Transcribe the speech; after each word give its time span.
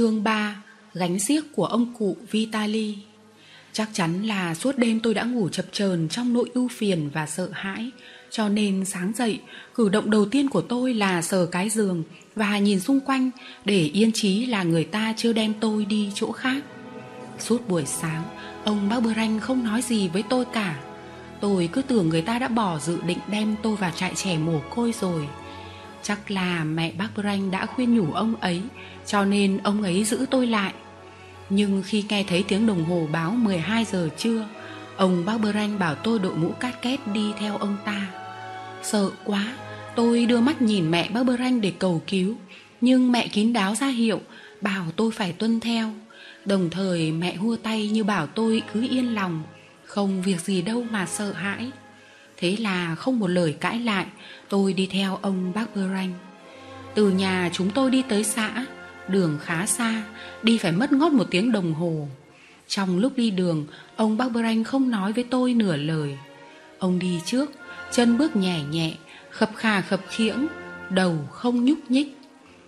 Chương 0.00 0.24
3 0.24 0.62
Gánh 0.94 1.18
xiếc 1.18 1.40
của 1.56 1.64
ông 1.64 1.94
cụ 1.98 2.16
Vitali. 2.30 2.98
Chắc 3.72 3.88
chắn 3.92 4.22
là 4.22 4.54
suốt 4.54 4.78
đêm 4.78 5.00
tôi 5.00 5.14
đã 5.14 5.24
ngủ 5.24 5.48
chập 5.48 5.64
chờn 5.72 6.08
trong 6.08 6.32
nỗi 6.32 6.50
ưu 6.54 6.68
phiền 6.68 7.10
và 7.12 7.26
sợ 7.26 7.48
hãi 7.52 7.90
Cho 8.30 8.48
nên 8.48 8.84
sáng 8.84 9.12
dậy, 9.16 9.40
cử 9.74 9.88
động 9.88 10.10
đầu 10.10 10.26
tiên 10.26 10.48
của 10.48 10.60
tôi 10.60 10.94
là 10.94 11.22
sờ 11.22 11.46
cái 11.46 11.68
giường 11.68 12.02
Và 12.36 12.58
nhìn 12.58 12.80
xung 12.80 13.00
quanh 13.00 13.30
để 13.64 13.90
yên 13.94 14.12
chí 14.12 14.46
là 14.46 14.62
người 14.62 14.84
ta 14.84 15.14
chưa 15.16 15.32
đem 15.32 15.54
tôi 15.60 15.84
đi 15.84 16.10
chỗ 16.14 16.32
khác. 16.32 16.64
Suốt 17.38 17.68
buổi 17.68 17.84
sáng, 17.86 18.22
ông 18.64 18.88
bác 18.88 19.00
Bơ 19.00 19.14
Ranh 19.14 19.40
không 19.40 19.64
nói 19.64 19.82
gì 19.82 20.08
với 20.08 20.22
tôi 20.28 20.44
cả. 20.44 20.80
Tôi 21.40 21.68
cứ 21.72 21.82
tưởng 21.82 22.08
người 22.08 22.22
ta 22.22 22.38
đã 22.38 22.48
bỏ 22.48 22.78
dự 22.78 22.98
định 23.06 23.18
đem 23.30 23.56
tôi 23.62 23.76
vào 23.76 23.90
trại 23.96 24.12
trẻ 24.14 24.38
mồ 24.38 24.60
côi 24.70 24.92
rồi. 25.00 25.28
Chắc 26.02 26.30
là 26.30 26.64
mẹ 26.64 26.92
bác 26.98 27.08
Branh 27.16 27.50
đã 27.50 27.66
khuyên 27.66 27.94
nhủ 27.94 28.12
ông 28.12 28.36
ấy, 28.36 28.62
Cho 29.06 29.24
nên 29.24 29.58
ông 29.58 29.82
ấy 29.82 30.04
giữ 30.04 30.26
tôi 30.30 30.46
lại. 30.46 30.74
Nhưng 31.50 31.82
khi 31.86 32.04
nghe 32.08 32.24
thấy 32.28 32.44
tiếng 32.48 32.66
đồng 32.66 32.84
hồ 32.84 33.08
báo 33.12 33.30
12 33.30 33.84
giờ 33.84 34.08
trưa, 34.18 34.48
Ông 34.96 35.24
bác 35.24 35.38
Branh 35.40 35.78
bảo 35.78 35.94
tôi 35.94 36.18
đội 36.18 36.36
mũ 36.36 36.48
cát 36.48 36.82
két 36.82 37.00
đi 37.06 37.32
theo 37.38 37.56
ông 37.56 37.76
ta. 37.84 38.06
Sợ 38.82 39.10
quá, 39.24 39.56
Tôi 39.96 40.26
đưa 40.26 40.40
mắt 40.40 40.62
nhìn 40.62 40.90
mẹ 40.90 41.08
bác 41.08 41.22
Branh 41.22 41.60
để 41.60 41.72
cầu 41.78 42.02
cứu. 42.06 42.36
Nhưng 42.80 43.12
mẹ 43.12 43.28
kín 43.28 43.52
đáo 43.52 43.74
ra 43.74 43.86
hiệu, 43.86 44.20
Bảo 44.60 44.84
tôi 44.96 45.10
phải 45.10 45.32
tuân 45.32 45.60
theo. 45.60 45.90
Đồng 46.44 46.70
thời 46.70 47.12
mẹ 47.12 47.36
hua 47.36 47.56
tay 47.56 47.88
như 47.88 48.04
bảo 48.04 48.26
tôi 48.26 48.62
cứ 48.72 48.86
yên 48.90 49.14
lòng, 49.14 49.42
Không 49.84 50.22
việc 50.22 50.40
gì 50.40 50.62
đâu 50.62 50.84
mà 50.90 51.06
sợ 51.06 51.32
hãi. 51.32 51.70
Thế 52.40 52.56
là 52.60 52.94
không 52.94 53.18
một 53.18 53.26
lời 53.26 53.56
cãi 53.60 53.80
lại, 53.80 54.06
Tôi 54.48 54.72
đi 54.72 54.86
theo 54.86 55.18
ông 55.22 55.52
bác 55.54 55.76
Beranh 55.76 56.12
Từ 56.94 57.10
nhà 57.10 57.50
chúng 57.52 57.70
tôi 57.70 57.90
đi 57.90 58.02
tới 58.08 58.24
xã, 58.24 58.66
Đường 59.08 59.38
khá 59.42 59.66
xa, 59.66 60.02
Đi 60.42 60.58
phải 60.58 60.72
mất 60.72 60.92
ngót 60.92 61.12
một 61.12 61.26
tiếng 61.30 61.52
đồng 61.52 61.74
hồ. 61.74 62.08
Trong 62.68 62.98
lúc 62.98 63.12
đi 63.16 63.30
đường, 63.30 63.66
Ông 63.96 64.16
bác 64.16 64.32
Beranh 64.32 64.64
không 64.64 64.90
nói 64.90 65.12
với 65.12 65.24
tôi 65.24 65.54
nửa 65.54 65.76
lời. 65.76 66.18
Ông 66.78 66.98
đi 66.98 67.20
trước, 67.24 67.52
Chân 67.92 68.18
bước 68.18 68.36
nhẹ 68.36 68.62
nhẹ, 68.70 68.94
Khập 69.30 69.50
khà 69.56 69.80
khập 69.80 70.00
khiễng, 70.08 70.46
Đầu 70.90 71.16
không 71.30 71.64
nhúc 71.64 71.78
nhích. 71.88 72.16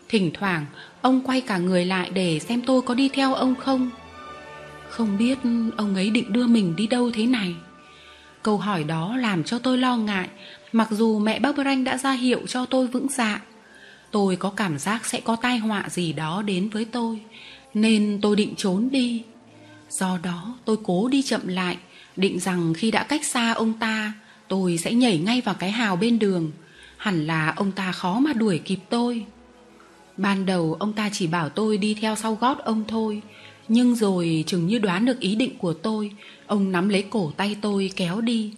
Thỉnh 0.08 0.30
thoảng, 0.34 0.66
ông 1.02 1.20
quay 1.20 1.40
cả 1.40 1.58
người 1.58 1.84
lại 1.84 2.10
để 2.10 2.38
xem 2.38 2.62
tôi 2.66 2.82
có 2.82 2.94
đi 2.94 3.08
theo 3.08 3.34
ông 3.34 3.54
không. 3.54 3.90
Không 4.88 5.18
biết 5.18 5.38
ông 5.76 5.94
ấy 5.94 6.10
định 6.10 6.32
đưa 6.32 6.46
mình 6.46 6.76
đi 6.76 6.86
đâu 6.86 7.10
thế 7.14 7.26
này. 7.26 7.54
Câu 8.42 8.58
hỏi 8.58 8.84
đó 8.84 9.16
làm 9.16 9.44
cho 9.44 9.58
tôi 9.58 9.78
lo 9.78 9.96
ngại, 9.96 10.28
Mặc 10.72 10.88
dù 10.90 11.18
mẹ 11.18 11.38
bác 11.38 11.56
Branh 11.56 11.84
đã 11.84 11.98
ra 11.98 12.12
hiệu 12.12 12.40
cho 12.46 12.66
tôi 12.66 12.86
vững 12.86 13.06
dạ. 13.08 13.42
Tôi 14.10 14.36
có 14.36 14.50
cảm 14.50 14.78
giác 14.78 15.06
sẽ 15.06 15.20
có 15.20 15.36
tai 15.36 15.58
họa 15.58 15.88
gì 15.88 16.12
đó 16.12 16.42
đến 16.42 16.68
với 16.68 16.84
tôi, 16.84 17.20
Nên 17.74 18.18
tôi 18.22 18.36
định 18.36 18.54
trốn 18.56 18.88
đi. 18.92 19.22
Do 19.90 20.18
đó, 20.22 20.58
tôi 20.64 20.76
cố 20.84 21.08
đi 21.08 21.22
chậm 21.22 21.48
lại, 21.48 21.76
Định 22.16 22.40
rằng 22.40 22.74
khi 22.74 22.90
đã 22.90 23.02
cách 23.02 23.24
xa 23.24 23.52
ông 23.52 23.72
ta, 23.72 24.12
Tôi 24.48 24.78
sẽ 24.78 24.92
nhảy 24.92 25.18
ngay 25.18 25.40
vào 25.40 25.54
cái 25.54 25.70
hào 25.70 25.96
bên 25.96 26.18
đường. 26.18 26.50
Hẳn 26.96 27.26
là 27.26 27.52
ông 27.56 27.72
ta 27.72 27.92
khó 27.92 28.18
mà 28.18 28.32
đuổi 28.32 28.58
kịp 28.58 28.78
tôi. 28.88 29.24
Ban 30.16 30.46
đầu, 30.46 30.76
ông 30.78 30.92
ta 30.92 31.10
chỉ 31.12 31.26
bảo 31.26 31.48
tôi 31.48 31.78
đi 31.78 31.94
theo 31.94 32.16
sau 32.16 32.34
gót 32.34 32.58
ông 32.58 32.84
thôi, 32.88 33.22
Nhưng 33.68 33.94
rồi 33.94 34.44
chừng 34.46 34.66
như 34.66 34.78
đoán 34.78 35.04
được 35.04 35.20
ý 35.20 35.34
định 35.34 35.58
của 35.58 35.72
tôi 35.72 36.10
Ông 36.52 36.72
nắm 36.72 36.88
lấy 36.88 37.04
cổ 37.10 37.32
tay 37.36 37.56
tôi 37.60 37.90
kéo 37.96 38.20
đi. 38.20 38.52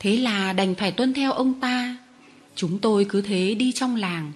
Thế 0.00 0.16
là 0.16 0.52
đành 0.52 0.74
phải 0.74 0.92
tuân 0.92 1.14
theo 1.14 1.32
ông 1.32 1.60
ta. 1.60 1.96
Chúng 2.54 2.78
tôi 2.78 3.06
cứ 3.08 3.20
thế 3.22 3.54
đi 3.54 3.72
trong 3.72 3.96
làng. 3.96 4.32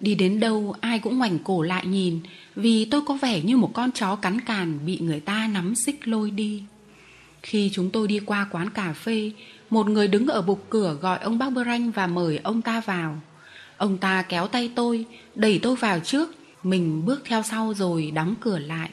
Đi 0.00 0.14
đến 0.14 0.40
đâu, 0.40 0.74
ai 0.80 0.98
cũng 0.98 1.18
ngoảnh 1.18 1.38
cổ 1.38 1.62
lại 1.62 1.86
nhìn, 1.86 2.20
Vì 2.56 2.84
tôi 2.84 3.02
có 3.06 3.14
vẻ 3.14 3.40
như 3.40 3.56
một 3.56 3.70
con 3.74 3.92
chó 3.92 4.16
cắn 4.16 4.40
càn 4.40 4.86
Bị 4.86 4.98
người 4.98 5.20
ta 5.20 5.48
nắm 5.52 5.74
xích 5.74 6.08
lôi 6.08 6.30
đi. 6.30 6.62
Khi 7.42 7.70
chúng 7.72 7.90
tôi 7.90 8.08
đi 8.08 8.18
qua 8.18 8.46
quán 8.50 8.70
cà 8.70 8.92
phê, 8.92 9.30
Một 9.70 9.88
người 9.88 10.08
đứng 10.08 10.26
ở 10.26 10.42
bục 10.42 10.66
cửa 10.70 10.98
gọi 11.00 11.18
ông 11.18 11.38
bác 11.38 11.50
Branh 11.50 11.90
Và 11.90 12.06
mời 12.06 12.40
ông 12.42 12.62
ta 12.62 12.80
vào. 12.80 13.20
Ông 13.76 13.98
ta 13.98 14.22
kéo 14.22 14.46
tay 14.46 14.70
tôi, 14.74 15.04
Đẩy 15.34 15.58
tôi 15.62 15.76
vào 15.76 16.00
trước. 16.00 16.34
Mình 16.62 17.04
bước 17.04 17.22
theo 17.24 17.42
sau 17.42 17.74
rồi 17.74 18.10
đóng 18.10 18.34
cửa 18.40 18.58
lại 18.58 18.90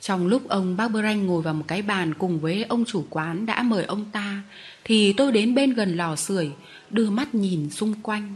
trong 0.00 0.26
lúc 0.26 0.48
ông 0.48 0.76
bác 0.76 0.88
Branh 0.88 1.26
ngồi 1.26 1.42
vào 1.42 1.54
một 1.54 1.64
cái 1.68 1.82
bàn 1.82 2.14
cùng 2.14 2.40
với 2.40 2.64
ông 2.64 2.84
chủ 2.84 3.04
quán 3.10 3.46
đã 3.46 3.62
mời 3.62 3.84
ông 3.84 4.04
ta, 4.12 4.42
thì 4.84 5.12
tôi 5.12 5.32
đến 5.32 5.54
bên 5.54 5.72
gần 5.72 5.96
lò 5.96 6.16
sưởi, 6.16 6.50
đưa 6.90 7.10
mắt 7.10 7.34
nhìn 7.34 7.70
xung 7.70 7.94
quanh. 8.02 8.34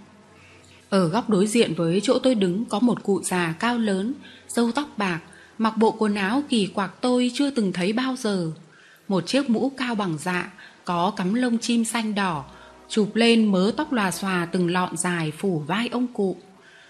Ở 0.91 1.09
góc 1.09 1.31
đối 1.31 1.47
diện 1.47 1.75
với 1.75 2.01
chỗ 2.03 2.19
tôi 2.19 2.35
đứng 2.35 2.65
có 2.65 2.81
một 2.81 3.03
cụ 3.03 3.23
già 3.23 3.55
cao 3.59 3.79
lớn, 3.79 4.15
râu 4.49 4.73
tóc 4.73 4.89
bạc, 4.97 5.21
mặc 5.59 5.77
bộ 5.77 5.91
quần 5.91 6.15
áo 6.15 6.43
kỳ 6.49 6.67
quặc 6.67 7.01
tôi 7.01 7.31
chưa 7.35 7.51
từng 7.51 7.73
thấy 7.73 7.93
bao 7.93 8.17
giờ. 8.17 8.53
Một 9.09 9.27
chiếc 9.27 9.51
mũ 9.51 9.73
cao 9.77 9.95
bằng 9.95 10.19
dạ, 10.19 10.53
có 10.85 11.13
cắm 11.17 11.35
lông 11.35 11.59
chim 11.59 11.85
xanh 11.85 12.15
đỏ, 12.15 12.45
chụp 12.89 13.11
lên 13.15 13.53
mớ 13.53 13.73
tóc 13.77 13.93
lòa 13.93 14.11
xòa 14.11 14.49
từng 14.53 14.71
lọn 14.71 14.97
dài 14.97 15.33
phủ 15.39 15.59
vai 15.59 15.89
ông 15.89 16.07
cụ. 16.07 16.37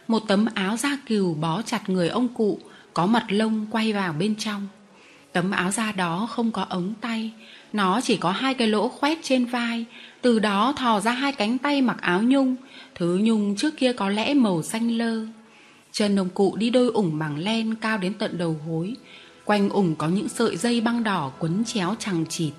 Một 0.08 0.22
tấm 0.28 0.46
áo 0.54 0.76
da 0.76 0.98
cừu 1.06 1.34
bó 1.34 1.62
chặt 1.62 1.90
người 1.90 2.08
ông 2.08 2.28
cụ, 2.28 2.58
có 2.94 3.06
mặt 3.06 3.24
lông 3.28 3.66
quay 3.70 3.92
vào 3.92 4.12
bên 4.12 4.34
trong. 4.36 4.68
Tấm 5.32 5.50
áo 5.50 5.70
da 5.70 5.92
đó 5.92 6.28
không 6.30 6.52
có 6.52 6.66
ống 6.68 6.94
tay, 7.00 7.30
nó 7.72 8.00
chỉ 8.00 8.16
có 8.16 8.30
hai 8.30 8.54
cái 8.54 8.68
lỗ 8.68 8.88
khoét 8.88 9.18
trên 9.22 9.44
vai, 9.44 9.84
từ 10.22 10.38
đó 10.38 10.72
thò 10.76 11.00
ra 11.00 11.12
hai 11.12 11.32
cánh 11.32 11.58
tay 11.58 11.82
mặc 11.82 11.96
áo 12.00 12.22
nhung, 12.22 12.56
thứ 12.94 13.18
nhung 13.22 13.56
trước 13.56 13.76
kia 13.76 13.92
có 13.92 14.08
lẽ 14.08 14.34
màu 14.34 14.62
xanh 14.62 14.98
lơ. 14.98 15.26
Chân 15.92 16.18
ông 16.18 16.28
cụ 16.28 16.56
đi 16.56 16.70
đôi 16.70 16.88
ủng 16.88 17.18
bằng 17.18 17.38
len 17.38 17.74
cao 17.74 17.98
đến 17.98 18.14
tận 18.14 18.38
đầu 18.38 18.56
gối, 18.68 18.94
quanh 19.44 19.68
ủng 19.68 19.94
có 19.96 20.08
những 20.08 20.28
sợi 20.28 20.56
dây 20.56 20.80
băng 20.80 21.04
đỏ 21.04 21.32
quấn 21.38 21.64
chéo 21.64 21.94
chằng 21.98 22.24
chịt. 22.28 22.52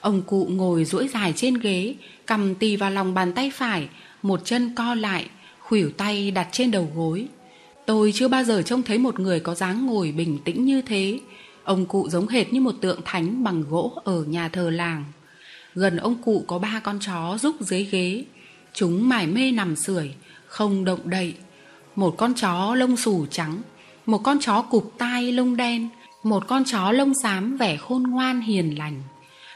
Ông 0.00 0.22
cụ 0.22 0.48
ngồi 0.50 0.84
duỗi 0.84 1.08
dài 1.08 1.32
trên 1.36 1.54
ghế, 1.54 1.94
cầm 2.26 2.54
tì 2.54 2.76
vào 2.76 2.90
lòng 2.90 3.14
bàn 3.14 3.32
tay 3.32 3.50
phải, 3.50 3.88
một 4.22 4.40
chân 4.44 4.74
co 4.74 4.94
lại, 4.94 5.28
khuỷu 5.60 5.90
tay 5.90 6.30
đặt 6.30 6.48
trên 6.52 6.70
đầu 6.70 6.88
gối. 6.94 7.26
Tôi 7.86 8.12
chưa 8.14 8.28
bao 8.28 8.44
giờ 8.44 8.62
trông 8.62 8.82
thấy 8.82 8.98
một 8.98 9.20
người 9.20 9.40
có 9.40 9.54
dáng 9.54 9.86
ngồi 9.86 10.12
bình 10.12 10.38
tĩnh 10.44 10.64
như 10.64 10.82
thế. 10.82 11.20
Ông 11.64 11.86
cụ 11.86 12.08
giống 12.08 12.28
hệt 12.28 12.52
như 12.52 12.60
một 12.60 12.74
tượng 12.80 13.00
thánh 13.04 13.44
bằng 13.44 13.64
gỗ 13.70 14.02
ở 14.04 14.24
nhà 14.24 14.48
thờ 14.48 14.70
làng. 14.70 15.04
Gần 15.74 15.96
ông 15.96 16.14
cụ 16.24 16.44
có 16.46 16.58
ba 16.58 16.80
con 16.84 16.98
chó 17.00 17.38
rúc 17.38 17.60
dưới 17.60 17.84
ghế. 17.84 18.24
Chúng 18.72 19.08
mải 19.08 19.26
mê 19.26 19.52
nằm 19.52 19.76
sưởi, 19.76 20.14
không 20.46 20.84
động 20.84 21.00
đậy. 21.04 21.34
Một 21.96 22.14
con 22.18 22.34
chó 22.34 22.74
lông 22.74 22.96
xù 22.96 23.26
trắng, 23.26 23.62
một 24.06 24.18
con 24.18 24.38
chó 24.40 24.62
cụp 24.62 24.92
tai 24.98 25.32
lông 25.32 25.56
đen, 25.56 25.88
một 26.22 26.46
con 26.46 26.64
chó 26.64 26.92
lông 26.92 27.12
xám 27.22 27.56
vẻ 27.56 27.76
khôn 27.76 28.02
ngoan 28.02 28.40
hiền 28.40 28.78
lành. 28.78 29.02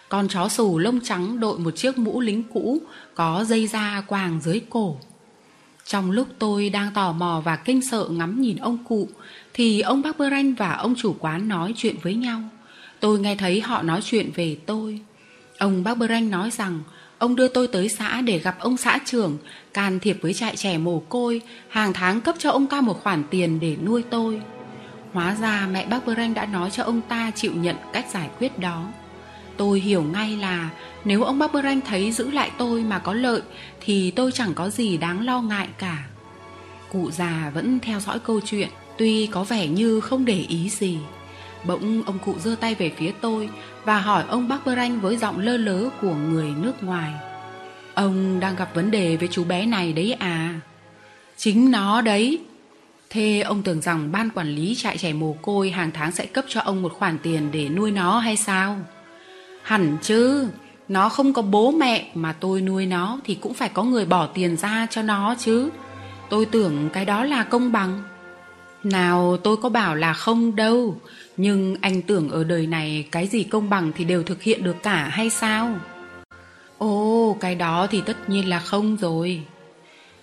Con 0.08 0.28
chó 0.28 0.48
xù 0.48 0.78
lông 0.78 1.00
trắng 1.00 1.40
đội 1.40 1.58
một 1.58 1.76
chiếc 1.76 1.98
mũ 1.98 2.20
lính 2.20 2.42
cũ 2.42 2.78
có 3.14 3.44
dây 3.48 3.66
da 3.66 4.02
quàng 4.06 4.40
dưới 4.40 4.60
cổ. 4.70 4.96
Trong 5.90 6.10
lúc 6.10 6.28
tôi 6.38 6.70
đang 6.70 6.92
tò 6.94 7.12
mò 7.12 7.42
và 7.44 7.56
kinh 7.56 7.82
sợ 7.82 8.08
ngắm 8.10 8.40
nhìn 8.40 8.56
ông 8.56 8.78
cụ, 8.88 9.08
Thì 9.54 9.80
ông 9.80 10.02
bác 10.02 10.18
Bơ 10.18 10.30
Ranh 10.30 10.54
và 10.54 10.72
ông 10.72 10.94
chủ 10.96 11.16
quán 11.18 11.48
nói 11.48 11.74
chuyện 11.76 11.96
với 12.02 12.14
nhau. 12.14 12.42
Tôi 13.00 13.18
nghe 13.18 13.36
thấy 13.36 13.60
họ 13.60 13.82
nói 13.82 14.00
chuyện 14.04 14.30
về 14.34 14.56
tôi. 14.66 15.00
Ông 15.58 15.84
bác 15.84 15.98
Bơ 15.98 16.06
Ranh 16.06 16.30
nói 16.30 16.50
rằng, 16.50 16.80
Ông 17.18 17.36
đưa 17.36 17.48
tôi 17.48 17.68
tới 17.68 17.88
xã 17.88 18.20
để 18.20 18.38
gặp 18.38 18.56
ông 18.60 18.76
xã 18.76 18.98
trưởng, 19.04 19.38
Can 19.74 19.98
thiệp 20.00 20.18
với 20.22 20.34
trại 20.34 20.56
trẻ 20.56 20.78
mồ 20.78 21.00
côi, 21.00 21.40
Hàng 21.68 21.92
tháng 21.92 22.20
cấp 22.20 22.34
cho 22.38 22.50
ông 22.50 22.66
ta 22.66 22.80
một 22.80 23.02
khoản 23.02 23.24
tiền 23.30 23.60
để 23.60 23.76
nuôi 23.84 24.02
tôi. 24.10 24.40
Hóa 25.12 25.36
ra 25.40 25.68
mẹ 25.72 25.86
bác 25.86 26.06
Bơ 26.06 26.14
Ranh 26.14 26.34
đã 26.34 26.46
nói 26.46 26.70
cho 26.70 26.82
ông 26.82 27.00
ta 27.00 27.30
chịu 27.34 27.52
nhận 27.54 27.76
cách 27.92 28.06
giải 28.12 28.30
quyết 28.38 28.58
đó. 28.58 28.86
Tôi 29.60 29.80
hiểu 29.80 30.02
ngay 30.02 30.36
là 30.36 30.70
nếu 31.04 31.22
ông 31.22 31.38
bác 31.38 31.54
Ranh 31.54 31.80
thấy 31.80 32.12
giữ 32.12 32.30
lại 32.30 32.50
tôi 32.58 32.82
mà 32.82 32.98
có 32.98 33.12
lợi 33.14 33.40
thì 33.80 34.10
tôi 34.10 34.32
chẳng 34.32 34.54
có 34.54 34.70
gì 34.70 34.96
đáng 34.96 35.24
lo 35.24 35.40
ngại 35.40 35.68
cả. 35.78 36.04
Cụ 36.92 37.10
già 37.10 37.50
vẫn 37.54 37.80
theo 37.80 38.00
dõi 38.00 38.18
câu 38.18 38.40
chuyện, 38.40 38.68
tuy 38.98 39.26
có 39.26 39.44
vẻ 39.44 39.66
như 39.66 40.00
không 40.00 40.24
để 40.24 40.44
ý 40.48 40.70
gì. 40.70 40.98
Bỗng 41.66 42.02
ông 42.02 42.18
cụ 42.18 42.34
giơ 42.38 42.56
tay 42.60 42.74
về 42.74 42.92
phía 42.96 43.12
tôi 43.20 43.48
và 43.84 44.00
hỏi 44.00 44.24
ông 44.28 44.48
bác 44.48 44.58
Ranh 44.66 45.00
với 45.00 45.16
giọng 45.16 45.38
lơ 45.38 45.56
lớ 45.56 45.90
của 46.00 46.14
người 46.14 46.50
nước 46.62 46.82
ngoài. 46.82 47.12
Ông 47.94 48.40
đang 48.40 48.56
gặp 48.56 48.74
vấn 48.74 48.90
đề 48.90 49.16
với 49.16 49.28
chú 49.28 49.44
bé 49.44 49.66
này 49.66 49.92
đấy 49.92 50.12
à? 50.12 50.60
Chính 51.36 51.70
nó 51.70 52.00
đấy. 52.00 52.38
Thế 53.10 53.40
ông 53.40 53.62
tưởng 53.62 53.80
rằng 53.80 54.12
ban 54.12 54.30
quản 54.30 54.48
lý 54.48 54.74
trại 54.74 54.98
trẻ 54.98 55.12
mồ 55.12 55.32
côi 55.42 55.70
hàng 55.70 55.90
tháng 55.94 56.12
sẽ 56.12 56.26
cấp 56.26 56.44
cho 56.48 56.60
ông 56.60 56.82
một 56.82 56.92
khoản 56.92 57.18
tiền 57.18 57.48
để 57.52 57.68
nuôi 57.68 57.90
nó 57.90 58.18
hay 58.18 58.36
sao? 58.36 58.76
Hẳn 59.62 59.96
chứ, 60.02 60.48
nó 60.88 61.08
không 61.08 61.32
có 61.32 61.42
bố 61.42 61.70
mẹ 61.70 62.10
mà 62.14 62.32
tôi 62.32 62.60
nuôi 62.60 62.86
nó 62.86 63.20
thì 63.24 63.34
cũng 63.34 63.54
phải 63.54 63.68
có 63.68 63.82
người 63.82 64.06
bỏ 64.06 64.26
tiền 64.26 64.56
ra 64.56 64.86
cho 64.90 65.02
nó 65.02 65.34
chứ. 65.38 65.70
Tôi 66.30 66.46
tưởng 66.46 66.88
cái 66.92 67.04
đó 67.04 67.24
là 67.24 67.44
công 67.44 67.72
bằng. 67.72 68.02
Nào 68.84 69.36
tôi 69.44 69.56
có 69.56 69.68
bảo 69.68 69.94
là 69.94 70.12
không 70.12 70.56
đâu, 70.56 70.96
nhưng 71.36 71.76
anh 71.80 72.02
tưởng 72.02 72.28
ở 72.28 72.44
đời 72.44 72.66
này 72.66 73.04
cái 73.10 73.26
gì 73.26 73.44
công 73.44 73.70
bằng 73.70 73.92
thì 73.96 74.04
đều 74.04 74.22
thực 74.22 74.42
hiện 74.42 74.64
được 74.64 74.76
cả 74.82 75.08
hay 75.12 75.30
sao? 75.30 75.76
Ồ, 76.78 77.36
cái 77.40 77.54
đó 77.54 77.86
thì 77.90 78.00
tất 78.00 78.28
nhiên 78.28 78.48
là 78.48 78.58
không 78.58 78.96
rồi. 78.96 79.42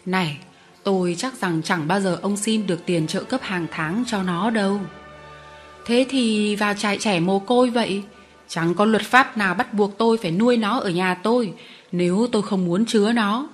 Này, 0.06 0.38
tôi 0.84 1.16
chắc 1.18 1.34
rằng 1.42 1.62
chẳng 1.64 1.88
bao 1.88 2.00
giờ 2.00 2.20
ông 2.22 2.38
xin 2.38 2.68
được 2.68 2.86
tiền 2.86 3.08
trợ 3.08 3.24
cấp 3.24 3.42
hàng 3.44 3.68
tháng 3.72 4.04
cho 4.08 4.24
nó 4.24 4.50
đâu. 4.50 4.80
Thế 5.86 6.06
thì 6.10 6.56
vào 6.56 6.74
trại 6.74 6.98
trẻ 6.98 7.20
mồ 7.20 7.40
côi 7.40 7.70
vậy. 7.70 8.04
Chẳng 8.48 8.74
có 8.74 8.86
luật 8.86 9.02
pháp 9.02 9.38
nào 9.38 9.54
bắt 9.54 9.74
buộc 9.74 9.98
tôi 9.98 10.18
phải 10.18 10.32
nuôi 10.32 10.58
nó 10.58 10.80
ở 10.80 10.90
nhà 10.90 11.14
tôi 11.14 11.54
nếu 11.92 12.28
tôi 12.32 12.42
không 12.42 12.66
muốn 12.66 12.86
chứa 12.86 13.12
nó. 13.12 13.50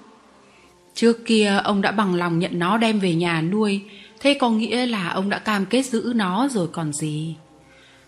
Trước 0.93 1.25
kia 1.25 1.61
ông 1.63 1.81
đã 1.81 1.91
bằng 1.91 2.15
lòng 2.15 2.39
nhận 2.39 2.59
nó 2.59 2.77
đem 2.77 2.99
về 2.99 3.15
nhà 3.15 3.41
nuôi, 3.41 3.81
thế 4.19 4.33
có 4.33 4.49
nghĩa 4.49 4.85
là 4.85 5.09
ông 5.09 5.29
đã 5.29 5.39
cam 5.39 5.65
kết 5.65 5.83
giữ 5.83 6.13
nó 6.15 6.47
rồi 6.47 6.67
còn 6.67 6.93
gì. 6.93 7.35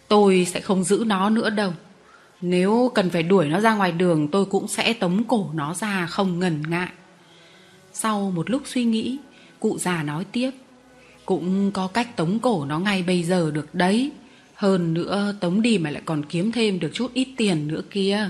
Tôi 0.07 0.47
sẽ 0.53 0.59
không 0.59 0.83
giữ 0.83 1.03
nó 1.07 1.29
nữa 1.29 1.49
đâu. 1.49 1.73
Nếu 2.41 2.91
cần 2.95 3.09
phải 3.09 3.23
đuổi 3.23 3.47
nó 3.47 3.59
ra 3.59 3.75
ngoài 3.75 3.91
đường 3.91 4.27
tôi 4.27 4.45
cũng 4.45 4.67
sẽ 4.67 4.93
tống 4.93 5.23
cổ 5.23 5.49
nó 5.53 5.73
ra 5.73 6.05
không 6.05 6.39
ngần 6.39 6.63
ngại. 6.69 6.89
Sau 7.93 8.31
một 8.35 8.49
lúc 8.49 8.61
suy 8.65 8.83
nghĩ, 8.83 9.17
cụ 9.59 9.77
già 9.77 10.03
nói 10.03 10.25
tiếp. 10.31 10.51
Cũng 11.25 11.71
có 11.71 11.87
cách 11.87 12.15
tống 12.17 12.39
cổ 12.39 12.65
nó 12.65 12.79
ngay 12.79 13.03
bây 13.03 13.23
giờ 13.23 13.51
được 13.51 13.75
đấy. 13.75 14.11
Hơn 14.55 14.93
nữa 14.93 15.35
tống 15.39 15.61
đi 15.61 15.77
mà 15.77 15.89
lại 15.89 16.01
còn 16.05 16.25
kiếm 16.25 16.51
thêm 16.51 16.79
được 16.79 16.91
chút 16.93 17.13
ít 17.13 17.27
tiền 17.37 17.67
nữa 17.67 17.81
kia. 17.91 18.29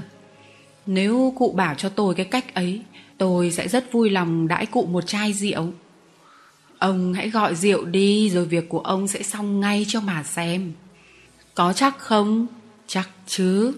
Nếu 0.86 1.34
cụ 1.38 1.52
bảo 1.52 1.76
cho 1.76 1.90
tôi 1.90 2.16
cái 2.16 2.26
cách 2.26 2.54
ấy, 2.54 2.82
tôi 3.18 3.52
sẽ 3.52 3.68
rất 3.68 3.92
vui 3.92 4.10
lòng 4.10 4.48
đãi 4.48 4.66
cụ 4.66 4.86
một 4.86 5.08
chai 5.08 5.34
rượu. 5.34 5.74
Ông 6.78 7.14
hãy 7.14 7.30
gọi 7.30 7.56
rượu 7.56 7.86
đi 7.86 8.30
rồi 8.30 8.46
việc 8.46 8.70
của 8.70 8.80
ông 8.80 9.08
sẽ 9.08 9.24
xong 9.24 9.60
ngay 9.60 9.86
cho 9.88 10.02
mà 10.02 10.24
xem. 10.24 10.74
Có 11.54 11.74
chắc 11.74 11.98
không? 11.98 12.48
Chắc 12.88 13.10
chứ. 13.28 13.74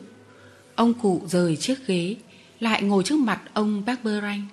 Ông 0.75 0.93
cụ 0.93 1.21
rời 1.27 1.55
chiếc 1.55 1.87
ghế, 1.87 2.15
lại 2.59 2.83
ngồi 2.83 3.03
trước 3.03 3.19
mặt 3.19 3.41
ông 3.53 3.83
bác 3.85 4.03
Bơ 4.03 4.21
Ranh. 4.21 4.45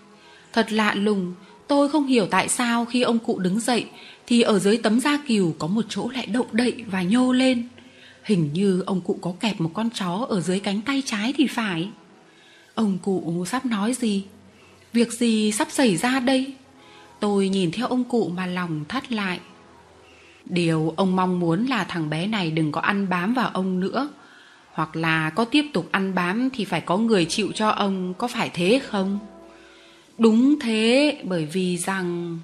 Thật 0.52 0.72
lạ 0.72 0.94
lùng, 0.94 1.34
tôi 1.68 1.88
không 1.88 2.06
hiểu 2.06 2.26
tại 2.30 2.48
sao 2.48 2.84
khi 2.84 3.02
ông 3.02 3.18
cụ 3.18 3.38
đứng 3.38 3.60
dậy 3.60 3.86
thì 4.26 4.40
ở 4.42 4.58
dưới 4.58 4.76
tấm 4.76 5.00
da 5.00 5.18
cừu 5.28 5.54
có 5.58 5.66
một 5.66 5.84
chỗ 5.88 6.08
lại 6.08 6.26
động 6.26 6.46
đậy 6.52 6.84
và 6.86 7.02
nhô 7.02 7.32
lên. 7.32 7.68
Hình 8.24 8.50
như 8.52 8.80
ông 8.86 9.00
cụ 9.00 9.18
có 9.20 9.34
kẹp 9.40 9.60
một 9.60 9.70
con 9.74 9.90
chó 9.90 10.26
ở 10.28 10.40
dưới 10.40 10.60
cánh 10.60 10.80
tay 10.80 11.02
trái 11.06 11.34
thì 11.36 11.46
phải. 11.46 11.88
Ông 12.74 12.98
cụ 13.02 13.44
sắp 13.48 13.66
nói 13.66 13.94
gì? 13.94 14.24
Việc 14.92 15.12
gì 15.12 15.52
sắp 15.52 15.68
xảy 15.70 15.96
ra 15.96 16.20
đây? 16.20 16.54
Tôi 17.20 17.48
nhìn 17.48 17.70
theo 17.70 17.86
ông 17.86 18.04
cụ 18.04 18.28
mà 18.28 18.46
lòng 18.46 18.84
thắt 18.88 19.12
lại. 19.12 19.40
Điều 20.44 20.94
ông 20.96 21.16
mong 21.16 21.40
muốn 21.40 21.66
là 21.66 21.84
thằng 21.84 22.10
bé 22.10 22.26
này 22.26 22.50
đừng 22.50 22.72
có 22.72 22.80
ăn 22.80 23.08
bám 23.08 23.34
vào 23.34 23.50
ông 23.52 23.80
nữa. 23.80 24.08
Hoặc 24.72 24.96
là 24.96 25.30
có 25.30 25.44
tiếp 25.44 25.64
tục 25.72 25.88
ăn 25.90 26.14
bám 26.14 26.50
thì 26.50 26.64
phải 26.64 26.80
có 26.80 26.96
người 26.96 27.24
chịu 27.24 27.52
cho 27.54 27.68
ông, 27.68 28.14
có 28.14 28.28
phải 28.28 28.50
thế 28.54 28.80
không? 28.88 29.18
Đúng 30.18 30.60
thế, 30.60 31.18
bởi 31.24 31.46
vì 31.46 31.76
rằng... 31.76 32.38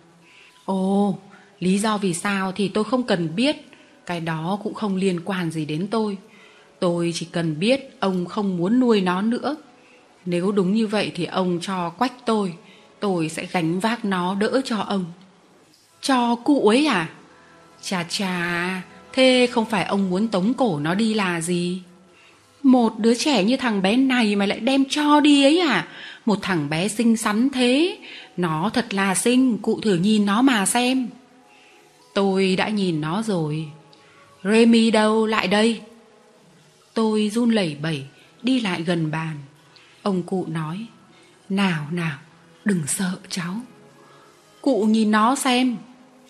Ồ, 0.65 1.19
lý 1.59 1.79
do 1.79 1.99
vì 1.99 2.15
sao 2.15 2.53
thì 2.53 2.69
tôi 2.69 2.85
không 2.85 3.03
cần 3.03 3.37
biết. 3.37 3.70
Cái 4.07 4.21
đó 4.21 4.59
cũng 4.63 4.75
không 4.75 4.97
liên 4.97 5.21
quan 5.25 5.51
gì 5.51 5.65
đến 5.65 5.87
tôi. 5.91 6.17
Tôi 6.81 7.13
chỉ 7.15 7.27
cần 7.33 7.59
biết 7.59 7.97
ông 8.01 8.27
không 8.27 8.57
muốn 8.57 8.81
nuôi 8.81 9.01
nó 9.01 9.23
nữa. 9.23 9.57
Nếu 10.25 10.53
đúng 10.53 10.75
như 10.75 10.87
vậy 10.87 11.13
thì 11.15 11.25
ông 11.25 11.59
cho 11.63 11.91
quách 11.91 12.27
tôi, 12.27 12.55
tôi 13.01 13.29
sẽ 13.29 13.47
gánh 13.53 13.81
vác 13.81 14.05
nó 14.05 14.35
đỡ 14.35 14.61
cho 14.65 14.79
ông. 14.79 15.05
Cho 16.01 16.35
cụ 16.35 16.69
ấy 16.69 16.87
à? 16.87 17.09
Chà 17.83 18.05
chà, 18.09 18.83
thế 19.13 19.49
không 19.51 19.65
phải 19.65 19.85
ông 19.85 20.11
muốn 20.11 20.29
tống 20.29 20.55
cổ 20.55 20.79
nó 20.79 20.95
đi 20.95 21.15
là 21.15 21.41
gì? 21.41 21.83
Một 22.63 22.99
đứa 22.99 23.15
trẻ 23.15 23.45
như 23.45 23.57
thằng 23.57 23.83
bé 23.83 23.97
này 23.97 24.37
mà 24.37 24.47
lại 24.47 24.61
đem 24.61 24.85
cho 24.89 25.21
đi 25.21 25.45
ấy 25.45 25.59
à? 25.59 25.89
Một 26.27 26.39
thằng 26.43 26.71
bé 26.71 26.89
xinh 26.89 27.17
xắn 27.17 27.51
thế, 27.51 27.99
nó 28.37 28.71
thật 28.75 28.95
là 28.95 29.15
xinh, 29.15 29.59
cụ 29.59 29.81
thử 29.81 29.95
nhìn 29.95 30.27
nó 30.27 30.43
mà 30.43 30.67
xem. 30.67 31.09
Tôi 32.15 32.57
đã 32.57 32.69
nhìn 32.69 33.01
nó 33.01 33.23
rồi. 33.23 33.69
Remy 34.45 34.91
đâu, 34.91 35.27
lại 35.27 35.49
đây. 35.49 35.81
Tôi 36.95 37.31
run 37.35 37.51
lẩy 37.51 37.77
bẩy, 37.83 38.05
đi 38.43 38.61
lại 38.61 38.83
gần 38.83 39.11
bàn. 39.11 39.37
Ông 40.03 40.23
cụ 40.23 40.47
nói, 40.49 40.87
nào 41.49 41.87
nào, 41.91 42.19
đừng 42.65 42.83
sợ 42.87 43.11
cháu. 43.29 43.55
Cụ 44.61 44.83
nhìn 44.85 45.11
nó 45.11 45.35
xem. 45.35 45.77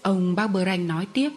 Ông 0.03 0.35
bác 0.35 0.47
Bơ 0.47 0.65
Ranh 0.65 0.89
nói 0.89 1.07
tiếp. 1.13 1.31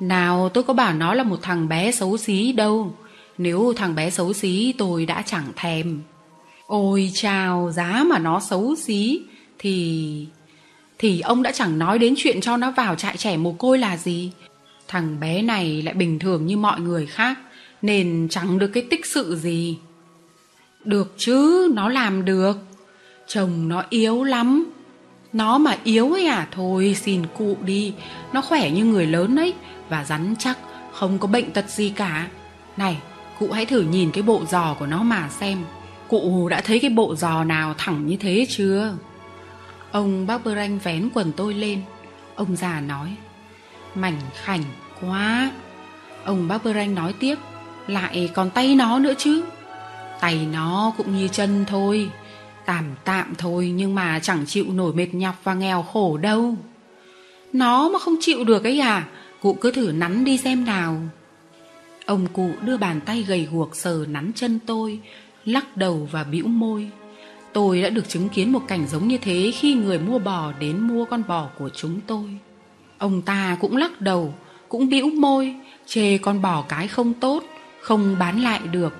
Nào 0.00 0.48
tôi 0.48 0.64
có 0.64 0.74
bảo 0.74 0.94
nó 0.94 1.14
là 1.14 1.22
một 1.22 1.38
thằng 1.42 1.68
bé 1.68 1.92
xấu 1.92 2.16
xí 2.16 2.52
đâu. 2.52 2.94
Nếu 3.38 3.72
thằng 3.76 3.94
bé 3.94 4.10
xấu 4.10 4.32
xí 4.32 4.74
tôi 4.78 5.06
đã 5.06 5.22
chẳng 5.22 5.52
thèm. 5.56 6.02
Ôi 6.66 7.10
chào, 7.14 7.72
giá 7.72 8.04
mà 8.06 8.18
nó 8.18 8.40
xấu 8.40 8.74
xí 8.76 9.20
thì... 9.58 10.26
Thì 10.98 11.20
ông 11.20 11.42
đã 11.42 11.52
chẳng 11.52 11.78
nói 11.78 11.98
đến 11.98 12.14
chuyện 12.16 12.40
cho 12.40 12.56
nó 12.56 12.70
vào 12.70 12.94
trại 12.94 13.16
trẻ 13.16 13.36
mồ 13.36 13.52
côi 13.52 13.78
là 13.78 13.96
gì. 13.96 14.32
Thằng 14.92 15.20
bé 15.20 15.42
này 15.42 15.82
lại 15.82 15.94
bình 15.94 16.18
thường 16.18 16.46
như 16.46 16.56
mọi 16.56 16.80
người 16.80 17.06
khác, 17.06 17.38
nên 17.82 18.28
chẳng 18.30 18.58
được 18.58 18.66
cái 18.66 18.86
tích 18.90 19.06
sự 19.06 19.36
gì. 19.36 19.78
Được 20.84 21.14
chứ, 21.16 21.70
nó 21.74 21.88
làm 21.88 22.24
được. 22.24 22.56
Chồng 23.26 23.68
nó 23.68 23.84
yếu 23.90 24.24
lắm. 24.24 24.72
Nó 25.32 25.58
mà 25.58 25.76
yếu 25.84 26.12
ấy 26.12 26.26
à, 26.26 26.48
thôi 26.50 26.96
xin 27.02 27.26
cụ 27.36 27.56
đi. 27.64 27.94
Nó 28.32 28.40
khỏe 28.40 28.70
như 28.70 28.84
người 28.84 29.06
lớn 29.06 29.36
ấy, 29.36 29.54
và 29.88 30.04
rắn 30.04 30.34
chắc, 30.38 30.58
không 30.92 31.18
có 31.18 31.28
bệnh 31.28 31.50
tật 31.50 31.68
gì 31.68 31.92
cả. 31.96 32.28
Này, 32.76 32.96
cụ 33.38 33.50
hãy 33.52 33.66
thử 33.66 33.80
nhìn 33.80 34.10
cái 34.10 34.22
bộ 34.22 34.42
giò 34.50 34.74
của 34.78 34.86
nó 34.86 35.02
mà 35.02 35.28
xem. 35.28 35.58
Cụ 36.08 36.48
đã 36.48 36.60
thấy 36.60 36.78
cái 36.80 36.90
bộ 36.90 37.14
giò 37.14 37.44
nào 37.44 37.74
thẳng 37.78 38.06
như 38.06 38.16
thế 38.16 38.46
chưa? 38.48 38.94
Ông 39.90 40.26
bác 40.26 40.44
Bơ 40.44 40.54
Ranh 40.54 40.78
vén 40.78 41.08
quần 41.14 41.32
tôi 41.32 41.54
lên. 41.54 41.82
Ông 42.34 42.56
già 42.56 42.80
nói, 42.80 43.14
mảnh 43.94 44.20
khảnh 44.34 44.62
quá. 45.06 45.50
Ông 46.24 46.48
bác 46.48 46.64
Bơ 46.64 46.72
nói 46.72 47.14
tiếp, 47.18 47.38
lại 47.86 48.30
còn 48.34 48.50
tay 48.50 48.74
nó 48.74 48.98
nữa 48.98 49.12
chứ. 49.18 49.42
Tay 50.20 50.46
nó 50.52 50.92
cũng 50.96 51.16
như 51.16 51.28
chân 51.28 51.64
thôi, 51.68 52.10
tạm 52.66 52.84
tạm 53.04 53.34
thôi 53.38 53.72
nhưng 53.74 53.94
mà 53.94 54.18
chẳng 54.18 54.46
chịu 54.46 54.64
nổi 54.72 54.92
mệt 54.94 55.14
nhọc 55.14 55.34
và 55.44 55.54
nghèo 55.54 55.82
khổ 55.82 56.16
đâu. 56.16 56.56
Nó 57.52 57.88
mà 57.88 57.98
không 57.98 58.16
chịu 58.20 58.44
được 58.44 58.64
ấy 58.64 58.80
à, 58.80 59.08
cụ 59.40 59.56
cứ 59.60 59.70
thử 59.70 59.92
nắn 59.92 60.24
đi 60.24 60.38
xem 60.38 60.64
nào. 60.64 61.00
Ông 62.06 62.26
cụ 62.32 62.50
đưa 62.60 62.76
bàn 62.76 63.00
tay 63.00 63.22
gầy 63.22 63.48
guộc 63.52 63.76
sờ 63.76 64.04
nắn 64.08 64.32
chân 64.34 64.58
tôi, 64.66 65.00
lắc 65.44 65.76
đầu 65.76 66.08
và 66.12 66.24
bĩu 66.24 66.46
môi. 66.46 66.90
Tôi 67.52 67.82
đã 67.82 67.88
được 67.88 68.08
chứng 68.08 68.28
kiến 68.28 68.52
một 68.52 68.62
cảnh 68.68 68.86
giống 68.86 69.08
như 69.08 69.18
thế 69.18 69.52
khi 69.54 69.74
người 69.74 69.98
mua 69.98 70.18
bò 70.18 70.52
đến 70.60 70.80
mua 70.80 71.04
con 71.04 71.22
bò 71.28 71.48
của 71.58 71.68
chúng 71.68 72.00
tôi. 72.06 72.24
Ông 72.98 73.22
ta 73.22 73.56
cũng 73.60 73.76
lắc 73.76 74.00
đầu, 74.00 74.34
cũng 74.72 74.88
bĩu 74.88 75.10
môi, 75.10 75.54
chê 75.86 76.18
con 76.18 76.42
bò 76.42 76.62
cái 76.68 76.88
không 76.88 77.14
tốt, 77.14 77.44
không 77.80 78.16
bán 78.18 78.40
lại 78.40 78.60
được. 78.70 78.94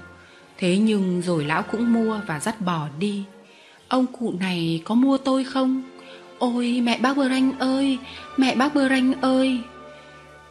Thế 0.58 0.78
nhưng 0.78 1.22
rồi 1.22 1.44
lão 1.44 1.62
cũng 1.62 1.92
mua 1.92 2.20
và 2.26 2.40
dắt 2.40 2.60
bò 2.60 2.88
đi. 2.98 3.24
Ông 3.88 4.06
cụ 4.06 4.34
này 4.40 4.82
có 4.84 4.94
mua 4.94 5.18
tôi 5.18 5.44
không? 5.44 5.82
Ôi 6.38 6.80
mẹ 6.82 6.98
bác 6.98 7.16
Bơ 7.16 7.28
Ranh 7.28 7.58
ơi, 7.58 7.98
mẹ 8.36 8.54
bác 8.54 8.74
Bơ 8.74 8.88
Ranh 8.88 9.20
ơi. 9.20 9.60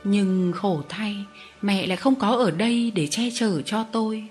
Nhưng 0.04 0.52
khổ 0.56 0.82
thay, 0.90 1.16
mẹ 1.62 1.88
lại 1.88 1.98
không 1.98 2.16
có 2.16 2.28
ở 2.30 2.52
đây 2.52 2.92
để 2.96 3.08
che 3.08 3.24
chở 3.34 3.62
cho 3.62 3.84
tôi. 3.92 4.24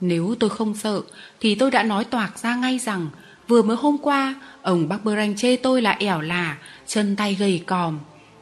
Nếu 0.00 0.34
tôi 0.40 0.50
không 0.50 0.74
sợ 0.74 1.02
thì 1.40 1.54
tôi 1.54 1.70
đã 1.70 1.82
nói 1.82 2.04
toạc 2.04 2.38
ra 2.38 2.56
ngay 2.56 2.78
rằng 2.78 3.08
vừa 3.48 3.62
mới 3.62 3.76
hôm 3.76 3.98
qua 3.98 4.34
ông 4.62 4.88
bác 4.88 5.04
Bơ 5.04 5.16
Ranh 5.16 5.36
chê 5.36 5.56
tôi 5.56 5.82
là 5.82 5.90
ẻo 5.90 6.20
là, 6.20 6.56
chân 6.86 7.16
tay 7.16 7.34
gầy 7.34 7.62
còm. 7.66 7.98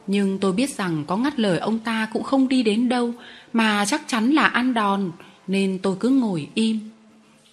Nhưng 0.07 0.39
tôi 0.39 0.53
biết 0.53 0.69
rằng 0.69 1.03
có 1.07 1.17
ngắt 1.17 1.39
lời 1.39 1.59
ông 1.59 1.79
ta 1.79 2.07
cũng 2.13 2.23
không 2.23 2.47
đi 2.47 2.63
đến 2.63 2.89
đâu, 2.89 3.13
mà 3.53 3.85
chắc 3.85 4.01
chắn 4.07 4.31
là 4.31 4.45
ăn 4.45 4.73
đòn, 4.73 5.11
nên 5.47 5.79
tôi 5.83 5.95
cứ 5.99 6.09
ngồi 6.09 6.47
im. 6.53 6.79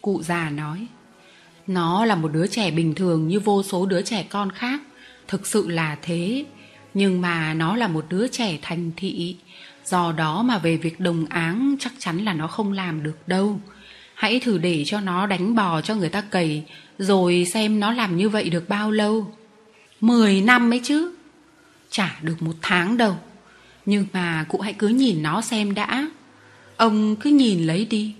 Cụ 0.00 0.22
già 0.22 0.50
nói, 0.50 0.86
Nó 1.66 2.04
là 2.04 2.14
một 2.14 2.32
đứa 2.32 2.46
trẻ 2.46 2.70
bình 2.70 2.94
thường 2.94 3.28
như 3.28 3.40
vô 3.40 3.62
số 3.62 3.86
đứa 3.86 4.02
trẻ 4.02 4.26
con 4.30 4.50
khác, 4.50 4.80
Thực 5.28 5.46
sự 5.46 5.68
là 5.68 5.96
thế. 6.02 6.44
Nhưng 6.94 7.20
mà 7.20 7.54
nó 7.54 7.76
là 7.76 7.88
một 7.88 8.04
đứa 8.08 8.28
trẻ 8.28 8.58
thành 8.62 8.90
thị. 8.96 9.36
Do 9.84 10.12
đó 10.12 10.42
mà 10.42 10.58
về 10.58 10.76
việc 10.76 11.00
đồng 11.00 11.26
áng, 11.28 11.76
chắc 11.78 11.92
chắn 11.98 12.24
là 12.24 12.34
nó 12.34 12.46
không 12.46 12.72
làm 12.72 13.02
được 13.02 13.28
đâu. 13.28 13.60
Hãy 14.14 14.40
thử 14.40 14.58
để 14.58 14.82
cho 14.86 15.00
nó 15.00 15.26
đánh 15.26 15.54
bò 15.54 15.80
cho 15.80 15.94
người 15.94 16.08
ta 16.08 16.20
cầy 16.20 16.62
Rồi 16.98 17.46
xem 17.52 17.80
nó 17.80 17.92
làm 17.92 18.16
như 18.16 18.28
vậy 18.28 18.50
được 18.50 18.68
bao 18.68 18.90
lâu. 18.90 19.32
Mười 20.00 20.40
năm 20.40 20.72
ấy 20.72 20.80
chứ. 20.84 21.12
Chả 21.92 22.18
được 22.22 22.42
một 22.42 22.54
tháng 22.62 22.96
đâu. 22.96 23.16
Nhưng 23.86 24.06
mà 24.12 24.46
cụ 24.48 24.60
hãy 24.60 24.72
cứ 24.72 24.88
nhìn 24.88 25.22
nó 25.22 25.40
xem 25.40 25.74
đã. 25.74 26.08
Ông 26.76 27.16
cứ 27.16 27.30
nhìn 27.30 27.66
lấy 27.66 27.84
đi. 27.84 28.14